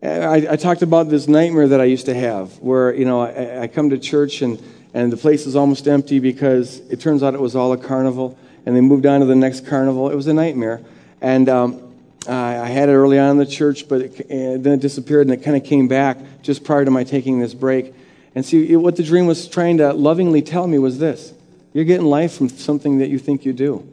I, 0.01 0.47
I, 0.51 0.57
talked 0.57 0.83
about 0.83 1.09
this 1.09 1.27
nightmare 1.27 1.66
that 1.66 1.81
I 1.81 1.85
used 1.85 2.07
to 2.07 2.14
have 2.14 2.57
where, 2.61 2.94
you 2.94 3.05
know, 3.05 3.21
I, 3.21 3.62
I, 3.62 3.66
come 3.66 3.90
to 3.90 3.99
church 3.99 4.42
and, 4.42 4.62
and 4.94 5.12
the 5.12 5.16
place 5.16 5.44
is 5.44 5.57
almost 5.57 5.88
empty 5.88 6.21
because 6.21 6.79
it 6.88 7.01
turns 7.01 7.25
out 7.25 7.35
it 7.35 7.40
was 7.40 7.57
all 7.57 7.73
a 7.73 7.77
carnival 7.77 8.38
and 8.64 8.77
they 8.77 8.81
moved 8.81 9.07
on 9.07 9.21
to 9.21 9.27
the 9.27 9.35
next 9.35 9.66
carnival. 9.66 10.09
It 10.09 10.14
was 10.14 10.29
a 10.29 10.33
nightmare. 10.33 10.85
And 11.20 11.48
um, 11.48 11.94
I 12.26 12.66
had 12.66 12.88
it 12.88 12.92
early 12.92 13.18
on 13.18 13.33
in 13.33 13.37
the 13.38 13.46
church, 13.46 13.88
but 13.88 14.02
it, 14.02 14.28
then 14.28 14.74
it 14.74 14.81
disappeared 14.81 15.26
and 15.26 15.35
it 15.35 15.42
kind 15.42 15.57
of 15.57 15.64
came 15.64 15.88
back 15.88 16.18
just 16.42 16.64
prior 16.64 16.85
to 16.85 16.90
my 16.90 17.04
taking 17.04 17.40
this 17.40 17.54
break. 17.54 17.94
And 18.35 18.44
see, 18.44 18.76
what 18.76 18.96
the 18.96 19.02
dream 19.02 19.26
was 19.26 19.48
trying 19.48 19.78
to 19.78 19.92
lovingly 19.92 20.42
tell 20.42 20.66
me 20.66 20.78
was 20.78 20.98
this 20.98 21.33
you're 21.72 21.85
getting 21.85 22.07
life 22.07 22.35
from 22.35 22.48
something 22.48 22.98
that 22.98 23.09
you 23.09 23.18
think 23.18 23.44
you 23.44 23.52
do. 23.52 23.87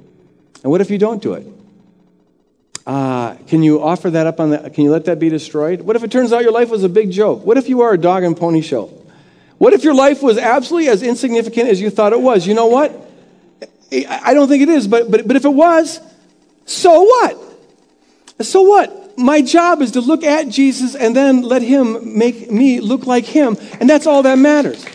And 0.64 0.72
what 0.72 0.82
if 0.82 0.90
you 0.90 0.98
don't 0.98 1.22
do 1.22 1.34
it? 1.34 1.46
Uh, 2.86 3.36
can 3.48 3.64
you 3.64 3.82
offer 3.82 4.12
that 4.12 4.28
up 4.28 4.40
on 4.40 4.52
the, 4.52 4.70
can 4.70 4.84
you 4.84 4.92
let 4.92 5.06
that 5.06 5.20
be 5.20 5.30
destroyed? 5.30 5.82
What 5.82 5.96
if 5.96 6.04
it 6.04 6.12
turns 6.12 6.32
out 6.32 6.44
your 6.44 6.52
life 6.52 6.70
was 6.70 6.84
a 6.84 6.90
big 6.90 7.12
joke? 7.12 7.44
What 7.44 7.58
if 7.58 7.68
you 7.68 7.82
are 7.82 7.94
a 7.94 7.98
dog 7.98 8.24
and 8.24 8.38
pony 8.38 8.62
show? 8.62 8.86
What 9.58 9.74
if 9.74 9.84
your 9.84 9.96
life 9.96 10.22
was 10.22 10.38
absolutely 10.38 10.90
as 10.90 11.02
insignificant 11.02 11.70
as 11.70 11.82
you 11.82 11.90
thought 11.90 12.14
it 12.14 12.22
was? 12.22 12.46
You 12.46 12.54
know 12.54 12.68
what? 12.68 12.92
I 13.92 14.34
don't 14.34 14.48
think 14.48 14.62
it 14.62 14.70
is, 14.70 14.88
but, 14.88 15.10
but, 15.10 15.28
but 15.28 15.36
if 15.36 15.46
it 15.46 15.54
was, 15.54 16.00
so 16.66 17.04
what? 17.04 17.40
So 18.42 18.64
what? 18.64 19.18
My 19.18 19.42
job 19.42 19.82
is 19.82 19.92
to 19.92 20.02
look 20.02 20.24
at 20.24 20.50
Jesus 20.50 20.96
and 20.96 21.16
then 21.16 21.42
let 21.42 21.62
him 21.62 22.18
make 22.18 22.52
me 22.52 22.82
look 22.82 23.06
like 23.06 23.26
him. 23.26 23.56
And 23.80 23.90
that's 23.90 24.08
all 24.08 24.24
that 24.24 24.38
matters. 24.38 24.86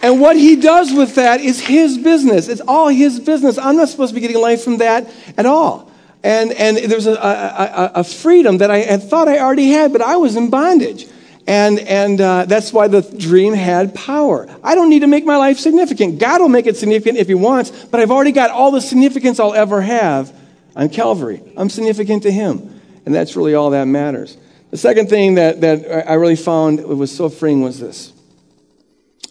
And 0.00 0.20
what 0.20 0.36
he 0.36 0.56
does 0.56 0.92
with 0.92 1.16
that 1.16 1.40
is 1.40 1.60
his 1.60 1.98
business. 1.98 2.48
It's 2.48 2.60
all 2.60 2.88
his 2.88 3.18
business. 3.18 3.58
I'm 3.58 3.76
not 3.76 3.88
supposed 3.88 4.10
to 4.10 4.14
be 4.14 4.20
getting 4.20 4.40
life 4.40 4.62
from 4.62 4.78
that 4.78 5.12
at 5.36 5.44
all. 5.44 5.90
And, 6.22 6.52
and 6.52 6.76
there's 6.76 7.06
was 7.06 7.16
a, 7.16 7.20
a, 7.20 7.90
a, 7.96 8.04
freedom 8.04 8.58
that 8.58 8.70
I 8.70 8.78
had 8.78 9.04
thought 9.04 9.28
I 9.28 9.38
already 9.38 9.68
had, 9.68 9.92
but 9.92 10.02
I 10.02 10.16
was 10.16 10.34
in 10.36 10.50
bondage. 10.50 11.06
And, 11.48 11.78
and 11.78 12.20
uh, 12.20 12.44
that's 12.44 12.74
why 12.74 12.88
the 12.88 13.00
dream 13.00 13.54
had 13.54 13.94
power. 13.94 14.46
I 14.62 14.74
don't 14.74 14.90
need 14.90 15.00
to 15.00 15.06
make 15.06 15.24
my 15.24 15.38
life 15.38 15.58
significant. 15.58 16.18
God 16.18 16.42
will 16.42 16.50
make 16.50 16.66
it 16.66 16.76
significant 16.76 17.16
if 17.16 17.26
He 17.26 17.32
wants, 17.34 17.70
but 17.86 18.00
I've 18.00 18.10
already 18.10 18.32
got 18.32 18.50
all 18.50 18.70
the 18.70 18.82
significance 18.82 19.40
I'll 19.40 19.54
ever 19.54 19.80
have 19.80 20.30
on 20.76 20.90
Calvary. 20.90 21.40
I'm 21.56 21.70
significant 21.70 22.24
to 22.24 22.30
Him. 22.30 22.82
And 23.06 23.14
that's 23.14 23.34
really 23.34 23.54
all 23.54 23.70
that 23.70 23.86
matters. 23.86 24.36
The 24.70 24.76
second 24.76 25.08
thing 25.08 25.36
that, 25.36 25.62
that 25.62 26.10
I 26.10 26.14
really 26.14 26.36
found 26.36 26.84
was 26.84 27.10
so 27.10 27.30
freeing 27.30 27.62
was 27.62 27.80
this 27.80 28.12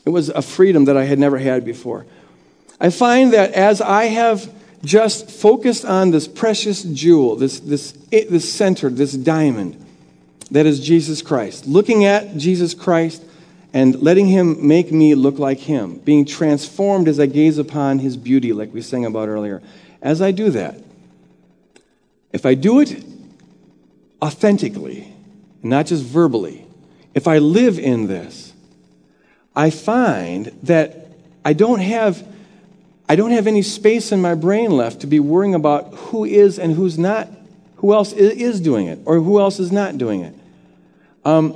it 0.03 0.09
was 0.09 0.29
a 0.29 0.41
freedom 0.41 0.85
that 0.85 0.97
I 0.97 1.03
had 1.03 1.19
never 1.19 1.37
had 1.37 1.65
before. 1.65 2.07
I 2.81 2.89
find 2.89 3.33
that 3.33 3.51
as 3.51 3.79
I 3.79 4.05
have 4.05 4.51
just 4.83 5.29
focused 5.29 5.85
on 5.85 6.09
this 6.09 6.27
precious 6.27 6.81
jewel, 6.81 7.35
this, 7.35 7.59
this, 7.59 7.91
this 8.09 8.51
center, 8.51 8.89
this 8.89 9.11
diamond 9.11 9.83
that 10.51 10.65
is 10.65 10.79
Jesus 10.79 11.21
Christ, 11.21 11.67
looking 11.67 12.05
at 12.05 12.37
Jesus 12.37 12.73
Christ 12.73 13.23
and 13.73 14.01
letting 14.01 14.27
Him 14.27 14.67
make 14.67 14.91
me 14.91 15.15
look 15.15 15.39
like 15.39 15.59
Him, 15.59 15.99
being 15.99 16.25
transformed 16.25 17.07
as 17.07 17.19
I 17.19 17.25
gaze 17.25 17.57
upon 17.57 17.99
His 17.99 18.17
beauty, 18.17 18.53
like 18.53 18.73
we 18.73 18.81
sang 18.81 19.05
about 19.05 19.29
earlier. 19.29 19.61
As 20.01 20.21
I 20.21 20.31
do 20.31 20.49
that, 20.51 20.81
if 22.31 22.45
I 22.45 22.53
do 22.53 22.79
it 22.79 23.03
authentically, 24.21 25.13
not 25.63 25.87
just 25.87 26.03
verbally, 26.03 26.65
if 27.13 27.27
I 27.27 27.39
live 27.39 27.79
in 27.79 28.07
this, 28.07 28.53
I 29.55 29.69
find 29.69 30.47
that 30.63 31.07
I 31.43 31.53
don't 31.53 31.79
have 31.79 32.25
I 33.09 33.15
don't 33.15 33.31
have 33.31 33.47
any 33.47 33.61
space 33.61 34.11
in 34.11 34.21
my 34.21 34.35
brain 34.35 34.71
left 34.71 35.01
to 35.01 35.07
be 35.07 35.19
worrying 35.19 35.55
about 35.55 35.93
who 35.93 36.25
is 36.25 36.59
and 36.59 36.75
who's 36.75 36.97
not, 36.97 37.29
who 37.77 37.93
else 37.93 38.13
is 38.13 38.59
doing 38.59 38.87
it 38.87 38.99
or 39.05 39.19
who 39.19 39.39
else 39.39 39.59
is 39.59 39.71
not 39.71 39.97
doing 39.97 40.21
it. 40.21 40.33
Um, 41.25 41.55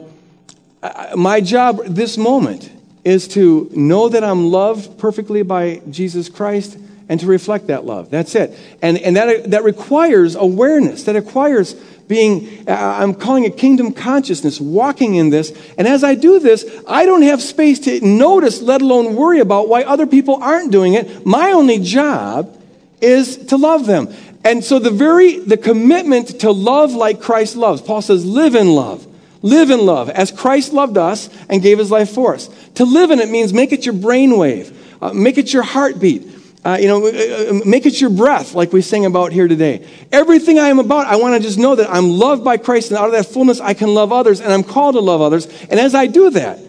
my 1.15 1.41
job 1.41 1.81
this 1.85 2.17
moment 2.17 2.71
is 3.03 3.27
to 3.29 3.69
know 3.73 4.09
that 4.09 4.23
I'm 4.23 4.51
loved 4.51 4.97
perfectly 4.97 5.41
by 5.41 5.81
Jesus 5.89 6.29
Christ 6.29 6.77
and 7.09 7.19
to 7.19 7.27
reflect 7.27 7.67
that 7.67 7.85
love. 7.85 8.09
That's 8.09 8.35
it. 8.35 8.57
And, 8.81 8.97
and 8.97 9.15
that, 9.17 9.51
that 9.51 9.63
requires 9.63 10.35
awareness, 10.35 11.03
that 11.03 11.15
requires 11.15 11.73
being, 12.07 12.65
I'm 12.67 13.13
calling 13.13 13.45
it 13.45 13.57
kingdom 13.57 13.93
consciousness, 13.93 14.59
walking 14.59 15.15
in 15.15 15.29
this. 15.29 15.57
And 15.77 15.87
as 15.87 16.03
I 16.03 16.15
do 16.15 16.39
this, 16.39 16.65
I 16.87 17.05
don't 17.05 17.21
have 17.21 17.41
space 17.41 17.79
to 17.79 18.01
notice, 18.05 18.61
let 18.61 18.81
alone 18.81 19.15
worry 19.15 19.39
about 19.39 19.69
why 19.69 19.83
other 19.83 20.05
people 20.05 20.35
aren't 20.41 20.71
doing 20.71 20.93
it. 20.93 21.25
My 21.25 21.51
only 21.51 21.79
job 21.79 22.57
is 22.99 23.37
to 23.47 23.57
love 23.57 23.85
them. 23.85 24.13
And 24.43 24.63
so 24.63 24.79
the 24.79 24.89
very, 24.89 25.39
the 25.39 25.57
commitment 25.57 26.39
to 26.41 26.51
love 26.51 26.93
like 26.93 27.21
Christ 27.21 27.55
loves, 27.55 27.81
Paul 27.81 28.01
says, 28.01 28.25
live 28.25 28.55
in 28.55 28.73
love. 28.73 29.07
Live 29.43 29.71
in 29.71 29.85
love 29.85 30.09
as 30.09 30.31
Christ 30.31 30.71
loved 30.71 30.97
us 30.97 31.29
and 31.49 31.61
gave 31.61 31.79
his 31.79 31.89
life 31.89 32.11
for 32.11 32.35
us. 32.35 32.47
To 32.75 32.85
live 32.85 33.11
in 33.11 33.19
it 33.19 33.29
means 33.29 33.53
make 33.53 33.71
it 33.71 33.85
your 33.85 33.95
brainwave, 33.95 34.73
uh, 35.01 35.13
make 35.13 35.37
it 35.37 35.51
your 35.51 35.63
heartbeat. 35.63 36.27
Uh, 36.63 36.77
you 36.79 36.87
know, 36.87 37.07
uh, 37.07 37.09
uh, 37.09 37.61
make 37.65 37.87
it 37.87 37.99
your 37.99 38.11
breath, 38.11 38.53
like 38.53 38.71
we 38.71 38.83
sing 38.83 39.07
about 39.07 39.31
here 39.31 39.47
today. 39.47 39.83
Everything 40.11 40.59
I 40.59 40.67
am 40.67 40.77
about, 40.77 41.07
I 41.07 41.15
want 41.15 41.35
to 41.35 41.41
just 41.41 41.57
know 41.57 41.73
that 41.73 41.89
I'm 41.89 42.11
loved 42.11 42.43
by 42.43 42.57
Christ, 42.57 42.91
and 42.91 42.99
out 42.99 43.05
of 43.05 43.13
that 43.13 43.25
fullness, 43.25 43.59
I 43.59 43.73
can 43.73 43.95
love 43.95 44.11
others, 44.11 44.41
and 44.41 44.53
I'm 44.53 44.63
called 44.63 44.93
to 44.93 45.01
love 45.01 45.21
others. 45.21 45.47
And 45.71 45.79
as 45.79 45.95
I 45.95 46.05
do 46.05 46.29
that, 46.29 46.59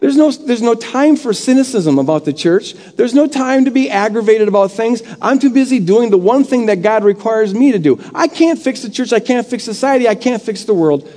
there's 0.00 0.16
no, 0.16 0.30
there's 0.30 0.62
no 0.62 0.74
time 0.74 1.16
for 1.16 1.32
cynicism 1.32 1.98
about 1.98 2.24
the 2.24 2.32
church. 2.32 2.74
There's 2.96 3.14
no 3.14 3.26
time 3.26 3.64
to 3.64 3.70
be 3.70 3.90
aggravated 3.90 4.48
about 4.48 4.72
things. 4.72 5.02
I'm 5.22 5.38
too 5.38 5.50
busy 5.50 5.78
doing 5.78 6.10
the 6.10 6.18
one 6.18 6.44
thing 6.44 6.66
that 6.66 6.82
God 6.82 7.04
requires 7.04 7.54
me 7.54 7.72
to 7.72 7.78
do. 7.78 7.98
I 8.14 8.28
can't 8.28 8.58
fix 8.58 8.82
the 8.82 8.90
church. 8.90 9.12
I 9.12 9.20
can't 9.20 9.46
fix 9.46 9.64
society. 9.64 10.06
I 10.08 10.14
can't 10.14 10.42
fix 10.42 10.64
the 10.64 10.74
world. 10.74 11.10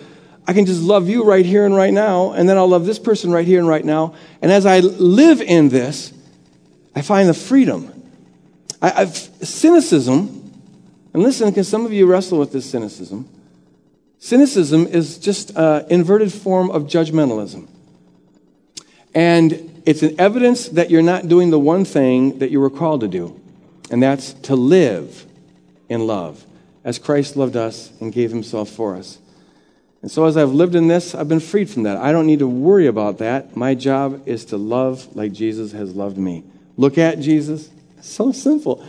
I 0.47 0.53
can 0.53 0.65
just 0.65 0.82
love 0.82 1.09
you 1.09 1.25
right 1.25 1.45
here 1.45 1.65
and 1.65 1.75
right 1.75 1.91
now, 1.91 2.32
and 2.32 2.47
then 2.47 2.57
I'll 2.57 2.69
love 2.69 2.86
this 2.86 2.99
person 2.99 3.32
right 3.32 3.45
here 3.45 3.59
and 3.59 3.67
right 3.67 3.84
now. 3.84 4.15
And 4.41 4.49
as 4.49 4.65
I 4.65 4.80
live 4.80 5.41
in 5.41 5.67
this, 5.67 6.13
I 6.95 7.01
find 7.01 7.28
the 7.28 7.34
freedom 7.34 7.91
I, 8.82 9.01
I've, 9.01 9.15
cynicism, 9.15 10.51
and 11.13 11.23
listen, 11.23 11.49
because 11.49 11.67
some 11.67 11.86
of 11.86 11.93
you 11.93 12.05
wrestle 12.05 12.38
with 12.38 12.51
this 12.51 12.69
cynicism. 12.69 13.28
Cynicism 14.19 14.88
is 14.88 15.17
just 15.17 15.51
an 15.55 15.86
inverted 15.89 16.32
form 16.32 16.69
of 16.69 16.84
judgmentalism. 16.84 17.67
And 19.14 19.82
it's 19.86 20.03
an 20.03 20.20
evidence 20.20 20.70
that 20.70 20.89
you're 20.89 21.01
not 21.01 21.28
doing 21.28 21.49
the 21.49 21.60
one 21.60 21.86
thing 21.86 22.39
that 22.39 22.51
you 22.51 22.60
were 22.60 22.70
called 22.70 23.01
to 23.01 23.08
do, 23.08 23.39
and 23.89 24.03
that's 24.03 24.34
to 24.34 24.55
live 24.55 25.26
in 25.89 26.05
love, 26.05 26.45
as 26.84 26.99
Christ 26.99 27.38
loved 27.38 27.55
us 27.55 27.91
and 28.01 28.12
gave 28.12 28.32
himself 28.32 28.70
for 28.70 28.95
us. 28.95 29.20
And 30.01 30.12
so, 30.12 30.26
as 30.26 30.38
I've 30.38 30.51
lived 30.51 30.76
in 30.76 30.88
this, 30.88 31.16
I've 31.16 31.28
been 31.28 31.39
freed 31.39 31.70
from 31.70 31.84
that. 31.84 31.97
I 31.97 32.12
don't 32.12 32.28
need 32.28 32.39
to 32.39 32.47
worry 32.47 32.88
about 32.88 33.18
that. 33.18 33.55
My 33.55 33.74
job 33.76 34.24
is 34.28 34.45
to 34.45 34.58
love 34.58 35.16
like 35.16 35.32
Jesus 35.32 35.72
has 35.72 35.95
loved 35.95 36.18
me. 36.18 36.43
Look 36.76 36.97
at 36.97 37.20
Jesus, 37.20 37.70
so 38.01 38.32
simple. 38.32 38.86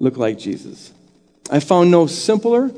Look 0.00 0.16
like 0.16 0.38
Jesus. 0.38 0.92
I 1.50 1.60
found 1.60 1.90
no 1.90 2.06
simpler, 2.06 2.70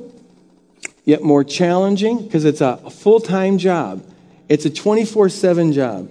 yet 1.04 1.22
more 1.22 1.44
challenging, 1.44 2.22
because 2.24 2.44
it's 2.44 2.60
a 2.60 2.76
full 2.90 3.20
time 3.20 3.58
job. 3.58 4.04
It's 4.48 4.64
a 4.64 4.70
24 4.70 5.28
7 5.28 5.72
job. 5.72 6.10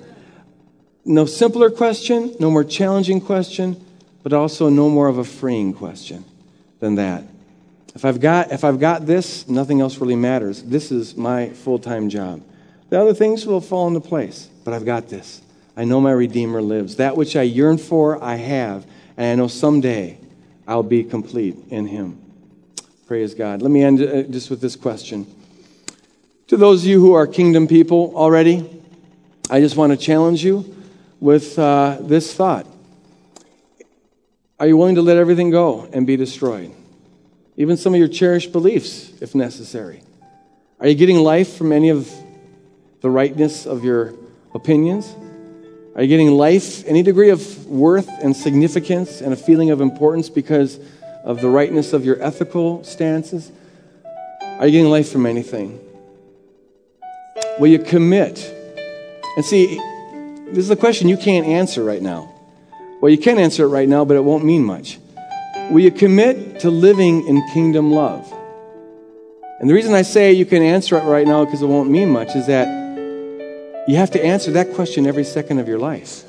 No 1.05 1.27
simpler 1.27 1.69
question, 1.69 2.35
no 2.39 2.49
more 2.49 2.63
challenging 2.63 3.21
question, 3.21 3.79
but 4.23 4.33
also 4.33 4.69
no 4.69 4.89
more 4.89 5.07
of 5.07 5.19
a 5.19 5.23
freeing 5.23 5.71
question 5.71 6.25
than 6.79 6.95
that. 6.95 7.23
If 7.93 8.03
I've 8.03 8.19
got, 8.19 8.51
if 8.51 8.63
I've 8.63 8.79
got 8.79 9.05
this, 9.05 9.47
nothing 9.47 9.81
else 9.81 9.99
really 9.99 10.15
matters. 10.15 10.63
This 10.63 10.91
is 10.91 11.15
my 11.15 11.49
full 11.49 11.77
time 11.77 12.09
job. 12.09 12.41
The 12.89 12.99
other 12.99 13.13
things 13.13 13.45
will 13.45 13.61
fall 13.61 13.87
into 13.87 13.99
place, 13.99 14.49
but 14.63 14.73
I've 14.73 14.85
got 14.85 15.07
this. 15.07 15.41
I 15.77 15.85
know 15.85 16.01
my 16.01 16.11
Redeemer 16.11 16.61
lives. 16.61 16.95
That 16.95 17.15
which 17.15 17.35
I 17.35 17.43
yearn 17.43 17.77
for, 17.77 18.21
I 18.23 18.35
have. 18.35 18.85
And 19.15 19.27
I 19.27 19.35
know 19.35 19.47
someday 19.47 20.17
I'll 20.67 20.83
be 20.83 21.03
complete 21.03 21.55
in 21.69 21.85
Him. 21.87 22.19
Praise 23.07 23.35
God. 23.35 23.61
Let 23.61 23.69
me 23.69 23.83
end 23.83 24.01
uh, 24.01 24.23
just 24.23 24.49
with 24.49 24.59
this 24.59 24.75
question. 24.75 25.27
To 26.47 26.57
those 26.57 26.81
of 26.81 26.87
you 26.87 26.99
who 26.99 27.13
are 27.13 27.27
kingdom 27.27 27.67
people 27.67 28.11
already, 28.15 28.81
I 29.51 29.59
just 29.59 29.77
want 29.77 29.91
to 29.91 29.97
challenge 29.97 30.43
you 30.43 30.74
with 31.25 31.57
uh, 31.57 31.97
this 32.01 32.35
thought 32.35 32.67
Are 34.59 34.67
you 34.67 34.77
willing 34.77 34.93
to 34.93 35.01
let 35.01 35.17
everything 35.17 35.49
go 35.49 35.89
and 35.91 36.05
be 36.05 36.15
destroyed? 36.15 36.71
Even 37.57 37.77
some 37.77 37.95
of 37.95 37.99
your 37.99 38.07
cherished 38.07 38.51
beliefs, 38.51 39.11
if 39.21 39.33
necessary. 39.33 40.03
Are 40.79 40.87
you 40.87 40.93
getting 40.93 41.17
life 41.17 41.55
from 41.57 41.71
any 41.71 41.89
of 41.89 42.07
the 43.01 43.09
rightness 43.09 43.65
of 43.65 43.83
your 43.83 44.13
opinions? 44.53 45.15
Are 45.95 46.03
you 46.03 46.07
getting 46.07 46.37
life, 46.37 46.85
any 46.85 47.01
degree 47.01 47.31
of 47.31 47.65
worth 47.65 48.09
and 48.21 48.35
significance 48.35 49.19
and 49.21 49.33
a 49.33 49.35
feeling 49.35 49.71
of 49.71 49.81
importance 49.81 50.29
because 50.29 50.79
of 51.23 51.41
the 51.41 51.49
rightness 51.49 51.91
of 51.91 52.05
your 52.05 52.21
ethical 52.21 52.83
stances? 52.83 53.51
Are 54.59 54.67
you 54.67 54.73
getting 54.73 54.91
life 54.91 55.11
from 55.11 55.25
anything? 55.25 55.79
Will 57.57 57.69
you 57.69 57.79
commit? 57.79 58.53
And 59.37 59.43
see, 59.43 59.79
this 60.47 60.59
is 60.59 60.69
a 60.69 60.75
question 60.75 61.07
you 61.07 61.17
can't 61.17 61.45
answer 61.45 61.83
right 61.83 62.01
now. 62.01 62.31
Well, 63.01 63.11
you 63.11 63.17
can 63.17 63.37
answer 63.39 63.65
it 63.65 63.69
right 63.69 63.89
now, 63.89 64.05
but 64.05 64.15
it 64.15 64.23
won't 64.23 64.45
mean 64.45 64.63
much. 64.63 64.99
Will 65.71 65.81
you 65.81 65.91
commit 65.91 66.59
to 66.61 66.69
living 66.69 67.27
in 67.27 67.45
kingdom 67.49 67.91
love? 67.91 68.31
And 69.59 69.69
the 69.69 69.73
reason 69.73 69.93
I 69.93 70.03
say 70.03 70.33
you 70.33 70.45
can 70.45 70.61
answer 70.61 70.97
it 70.97 71.03
right 71.03 71.25
now 71.25 71.43
because 71.45 71.61
it 71.61 71.65
won't 71.65 71.89
mean 71.89 72.09
much 72.09 72.35
is 72.35 72.47
that 72.47 72.67
you 73.87 73.95
have 73.95 74.11
to 74.11 74.23
answer 74.23 74.51
that 74.51 74.73
question 74.73 75.07
every 75.07 75.23
second 75.23 75.59
of 75.59 75.67
your 75.67 75.79
life. 75.79 76.23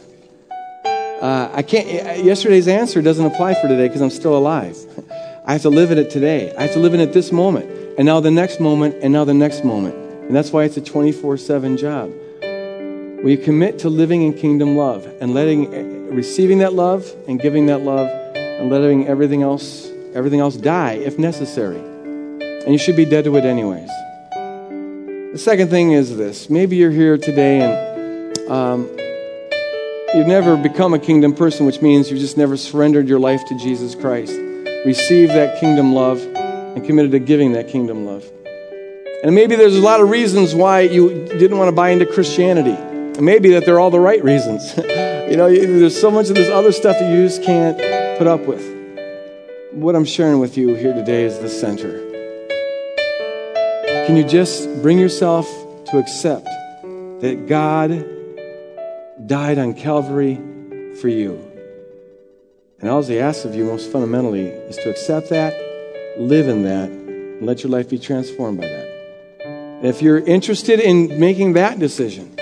Uh, 0.85 1.51
I 1.53 1.63
can't. 1.63 2.25
Yesterday's 2.25 2.69
answer 2.69 3.03
doesn't 3.03 3.25
apply 3.25 3.55
for 3.55 3.69
today 3.69 3.89
because 3.89 4.01
I'm 4.01 4.11
still 4.11 4.37
alive. 4.37 4.77
I 5.47 5.53
have 5.53 5.63
to 5.63 5.71
live 5.71 5.91
in 5.91 5.99
it 5.99 6.11
today. 6.11 6.55
I 6.57 6.63
have 6.63 6.73
to 6.73 6.79
live 6.79 6.95
in 6.95 7.01
it 7.01 7.13
this 7.13 7.33
moment, 7.33 7.71
and 7.99 8.05
now 8.05 8.21
the 8.21 8.31
next 8.31 8.61
moment, 8.61 8.97
and 9.03 9.13
now 9.13 9.25
the 9.25 9.35
next 9.35 9.65
moment. 9.65 9.95
And 9.95 10.35
that's 10.35 10.53
why 10.53 10.65
it's 10.65 10.77
a 10.77 10.81
24/7 10.81 11.79
job. 11.79 12.13
Will 13.23 13.31
you 13.31 13.39
commit 13.39 13.79
to 13.81 13.89
living 13.89 14.23
in 14.23 14.35
kingdom 14.35 14.77
love 14.77 15.07
and 15.21 15.33
letting, 15.33 16.15
receiving 16.15 16.59
that 16.59 16.75
love 16.75 17.11
and 17.27 17.41
giving 17.41 17.67
that 17.67 17.79
love, 17.79 18.09
and 18.37 18.71
letting 18.71 19.09
everything 19.09 19.43
else, 19.43 19.91
everything 20.15 20.41
else 20.41 20.57
die 20.57 20.93
if 20.93 21.19
necessary? 21.19 21.79
And 21.79 22.69
you 22.69 22.79
should 22.79 22.95
be 22.95 23.07
dead 23.07 23.25
to 23.25 23.37
it 23.37 23.45
anyways. 23.45 23.89
The 25.33 25.39
second 25.39 25.71
thing 25.71 25.93
is 25.93 26.17
this 26.17 26.51
maybe 26.51 26.77
you're 26.77 26.91
here 26.91 27.17
today 27.17 27.63
and 27.63 28.39
um, 28.51 28.83
you've 30.15 30.27
never 30.27 30.57
become 30.57 30.93
a 30.93 30.99
kingdom 30.99 31.35
person, 31.35 31.65
which 31.65 31.81
means 31.81 32.11
you've 32.11 32.21
just 32.21 32.37
never 32.37 32.57
surrendered 32.57 33.09
your 33.09 33.19
life 33.19 33.45
to 33.47 33.59
Jesus 33.59 33.95
Christ, 33.95 34.35
received 34.85 35.33
that 35.33 35.59
kingdom 35.59 35.95
love, 35.95 36.23
and 36.23 36.85
committed 36.85 37.13
to 37.13 37.19
giving 37.19 37.53
that 37.53 37.69
kingdom 37.69 38.05
love. 38.05 38.25
And 39.25 39.35
maybe 39.35 39.57
there's 39.57 39.77
a 39.77 39.81
lot 39.81 40.01
of 40.01 40.11
reasons 40.11 40.55
why 40.55 40.81
you 40.81 41.27
didn't 41.27 41.57
want 41.57 41.69
to 41.69 41.75
buy 41.75 41.91
into 41.91 42.05
Christianity. 42.07 42.77
Maybe 43.21 43.51
that 43.51 43.65
they're 43.65 43.81
all 43.81 43.91
the 43.91 44.01
right 44.01 44.23
reasons. 44.23 44.77
you 44.77 45.37
know, 45.37 45.49
there's 45.49 45.99
so 45.99 46.11
much 46.11 46.29
of 46.29 46.35
this 46.35 46.51
other 46.51 46.73
stuff 46.73 46.99
that 46.99 47.11
you 47.11 47.27
just 47.27 47.43
can't 47.43 47.79
put 48.19 48.27
up 48.27 48.47
with. 48.47 48.63
what 49.73 49.97
I'm 49.97 50.05
sharing 50.05 50.39
with 50.39 50.57
you 50.57 50.75
here 50.75 50.93
today 50.93 51.25
is 51.25 51.39
the 51.39 51.49
center. 51.49 52.03
Can 54.07 54.17
you 54.17 54.25
just 54.25 54.69
bring 54.83 54.99
yourself 54.99 55.47
to 55.87 55.99
accept 55.99 56.45
that 56.45 57.47
God 57.49 57.91
died 59.27 59.59
on 59.59 59.75
Calvary 59.75 60.37
for 61.01 61.09
you? 61.09 61.43
And 62.81 62.91
all 62.91 63.03
he 63.03 63.19
asks 63.19 63.45
of 63.45 63.55
you, 63.55 63.65
most 63.65 63.91
fundamentally, 63.91 64.47
is 64.47 64.77
to 64.77 64.91
accept 64.91 65.31
that, 65.31 65.55
live 66.19 66.49
in 66.49 66.63
that, 66.65 66.91
and 66.91 67.47
let 67.47 67.63
your 67.63 67.71
life 67.71 67.89
be 67.89 67.99
transformed 67.99 68.61
by 68.61 68.67
that. 68.67 68.87
And 69.45 69.87
if 69.87 70.03
you're 70.03 70.19
interested 70.19 70.81
in 70.81 71.19
making 71.19 71.55
that 71.55 71.79
decision, 71.79 72.36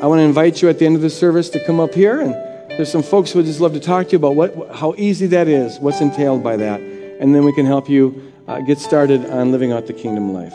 I 0.00 0.06
want 0.06 0.20
to 0.20 0.22
invite 0.22 0.62
you 0.62 0.68
at 0.68 0.78
the 0.78 0.86
end 0.86 0.94
of 0.94 1.02
the 1.02 1.10
service 1.10 1.48
to 1.50 1.64
come 1.66 1.80
up 1.80 1.92
here 1.92 2.20
and 2.20 2.32
there's 2.78 2.92
some 2.92 3.02
folks 3.02 3.32
who 3.32 3.40
would 3.40 3.46
just 3.46 3.58
love 3.58 3.72
to 3.72 3.80
talk 3.80 4.06
to 4.06 4.12
you 4.12 4.18
about 4.18 4.36
what, 4.36 4.70
how 4.72 4.94
easy 4.96 5.26
that 5.26 5.48
is, 5.48 5.80
what's 5.80 6.00
entailed 6.00 6.44
by 6.44 6.56
that, 6.56 6.80
and 6.80 7.34
then 7.34 7.44
we 7.44 7.52
can 7.52 7.66
help 7.66 7.88
you 7.88 8.32
uh, 8.46 8.60
get 8.60 8.78
started 8.78 9.26
on 9.26 9.50
living 9.50 9.72
out 9.72 9.88
the 9.88 9.92
kingdom 9.92 10.32
life. 10.32 10.54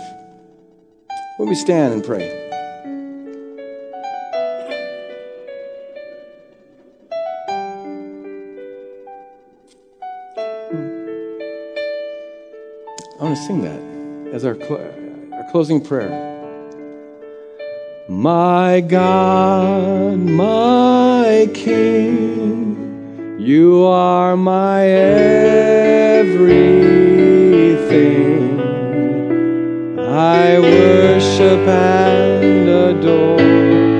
When 1.36 1.50
we 1.50 1.56
stand 1.56 1.94
and 1.94 2.02
pray. 2.02 2.40
I 13.20 13.24
want 13.26 13.36
to 13.36 13.44
sing 13.44 13.62
that 13.64 14.34
as 14.34 14.46
our, 14.46 14.56
cl- 14.56 15.34
our 15.34 15.52
closing 15.52 15.84
prayer. 15.84 16.33
My 18.08 18.82
God, 18.82 20.18
my 20.20 21.50
King, 21.54 23.38
you 23.40 23.86
are 23.86 24.36
my 24.36 24.86
everything. 24.86 25.40
I 30.02 30.60
worship 30.60 31.66
and 31.66 32.68
adore 32.68 33.93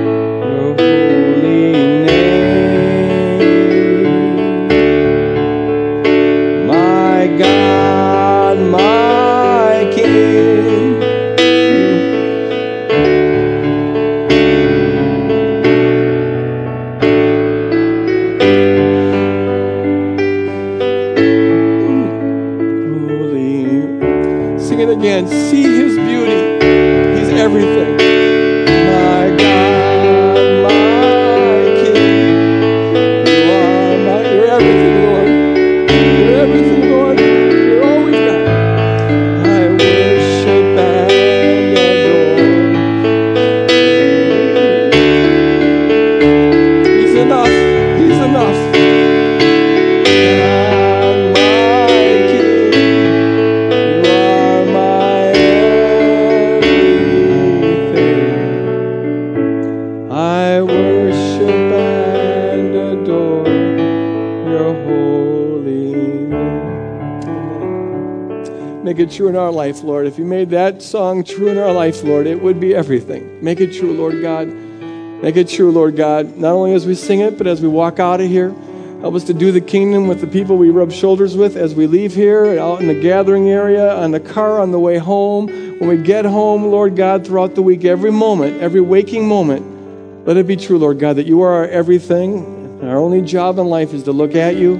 life, 69.54 69.82
Lord. 69.82 70.06
If 70.06 70.18
you 70.18 70.24
made 70.24 70.50
that 70.50 70.82
song 70.82 71.24
true 71.24 71.48
in 71.48 71.56
our 71.58 71.72
life, 71.72 72.02
Lord, 72.02 72.26
it 72.26 72.42
would 72.42 72.60
be 72.60 72.74
everything. 72.74 73.42
Make 73.42 73.60
it 73.60 73.72
true, 73.72 73.94
Lord 73.94 74.20
God. 74.20 74.48
Make 74.48 75.36
it 75.36 75.48
true, 75.48 75.70
Lord 75.70 75.96
God, 75.96 76.36
not 76.36 76.52
only 76.52 76.74
as 76.74 76.84
we 76.84 76.94
sing 76.94 77.20
it, 77.20 77.38
but 77.38 77.46
as 77.46 77.62
we 77.62 77.68
walk 77.68 77.98
out 77.98 78.20
of 78.20 78.28
here. 78.28 78.54
Help 79.00 79.14
us 79.14 79.24
to 79.24 79.34
do 79.34 79.52
the 79.52 79.60
kingdom 79.60 80.06
with 80.06 80.20
the 80.20 80.26
people 80.26 80.56
we 80.56 80.70
rub 80.70 80.90
shoulders 80.90 81.36
with 81.36 81.56
as 81.56 81.74
we 81.74 81.86
leave 81.86 82.14
here, 82.14 82.58
out 82.58 82.80
in 82.80 82.88
the 82.88 83.00
gathering 83.00 83.48
area, 83.48 83.94
on 83.94 84.10
the 84.10 84.20
car 84.20 84.60
on 84.60 84.70
the 84.70 84.78
way 84.78 84.98
home. 84.98 85.46
When 85.78 85.88
we 85.88 85.96
get 85.98 86.24
home, 86.24 86.64
Lord 86.64 86.96
God, 86.96 87.26
throughout 87.26 87.54
the 87.54 87.62
week, 87.62 87.84
every 87.84 88.10
moment, 88.10 88.60
every 88.60 88.80
waking 88.80 89.28
moment, 89.28 90.26
let 90.26 90.36
it 90.36 90.46
be 90.46 90.56
true, 90.56 90.78
Lord 90.78 90.98
God, 90.98 91.16
that 91.16 91.26
you 91.26 91.42
are 91.42 91.52
our 91.52 91.68
everything. 91.68 92.80
Our 92.82 92.96
only 92.96 93.22
job 93.22 93.58
in 93.58 93.66
life 93.66 93.92
is 93.92 94.02
to 94.04 94.12
look 94.12 94.34
at 94.34 94.56
you 94.56 94.74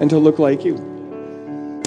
and 0.00 0.08
to 0.10 0.18
look 0.18 0.38
like 0.38 0.64
you. 0.64 0.76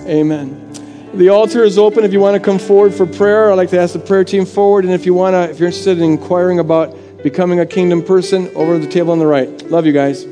Amen. 0.07 0.70
The 1.13 1.27
altar 1.27 1.65
is 1.65 1.77
open 1.77 2.05
if 2.05 2.13
you 2.13 2.21
want 2.21 2.35
to 2.35 2.39
come 2.39 2.57
forward 2.57 2.93
for 2.93 3.05
prayer. 3.05 3.51
I'd 3.51 3.55
like 3.55 3.69
to 3.71 3.79
ask 3.79 3.91
the 3.91 3.99
prayer 3.99 4.23
team 4.23 4.45
forward. 4.45 4.85
And 4.85 4.93
if 4.93 5.05
you 5.05 5.13
want 5.13 5.33
to, 5.33 5.49
if 5.49 5.59
you're 5.59 5.67
interested 5.67 5.97
in 5.97 6.05
inquiring 6.05 6.59
about 6.59 6.95
becoming 7.21 7.59
a 7.59 7.65
kingdom 7.65 8.01
person, 8.01 8.49
over 8.55 8.79
the 8.79 8.87
table 8.87 9.11
on 9.11 9.19
the 9.19 9.27
right. 9.27 9.49
Love 9.69 9.85
you 9.85 9.91
guys. 9.91 10.30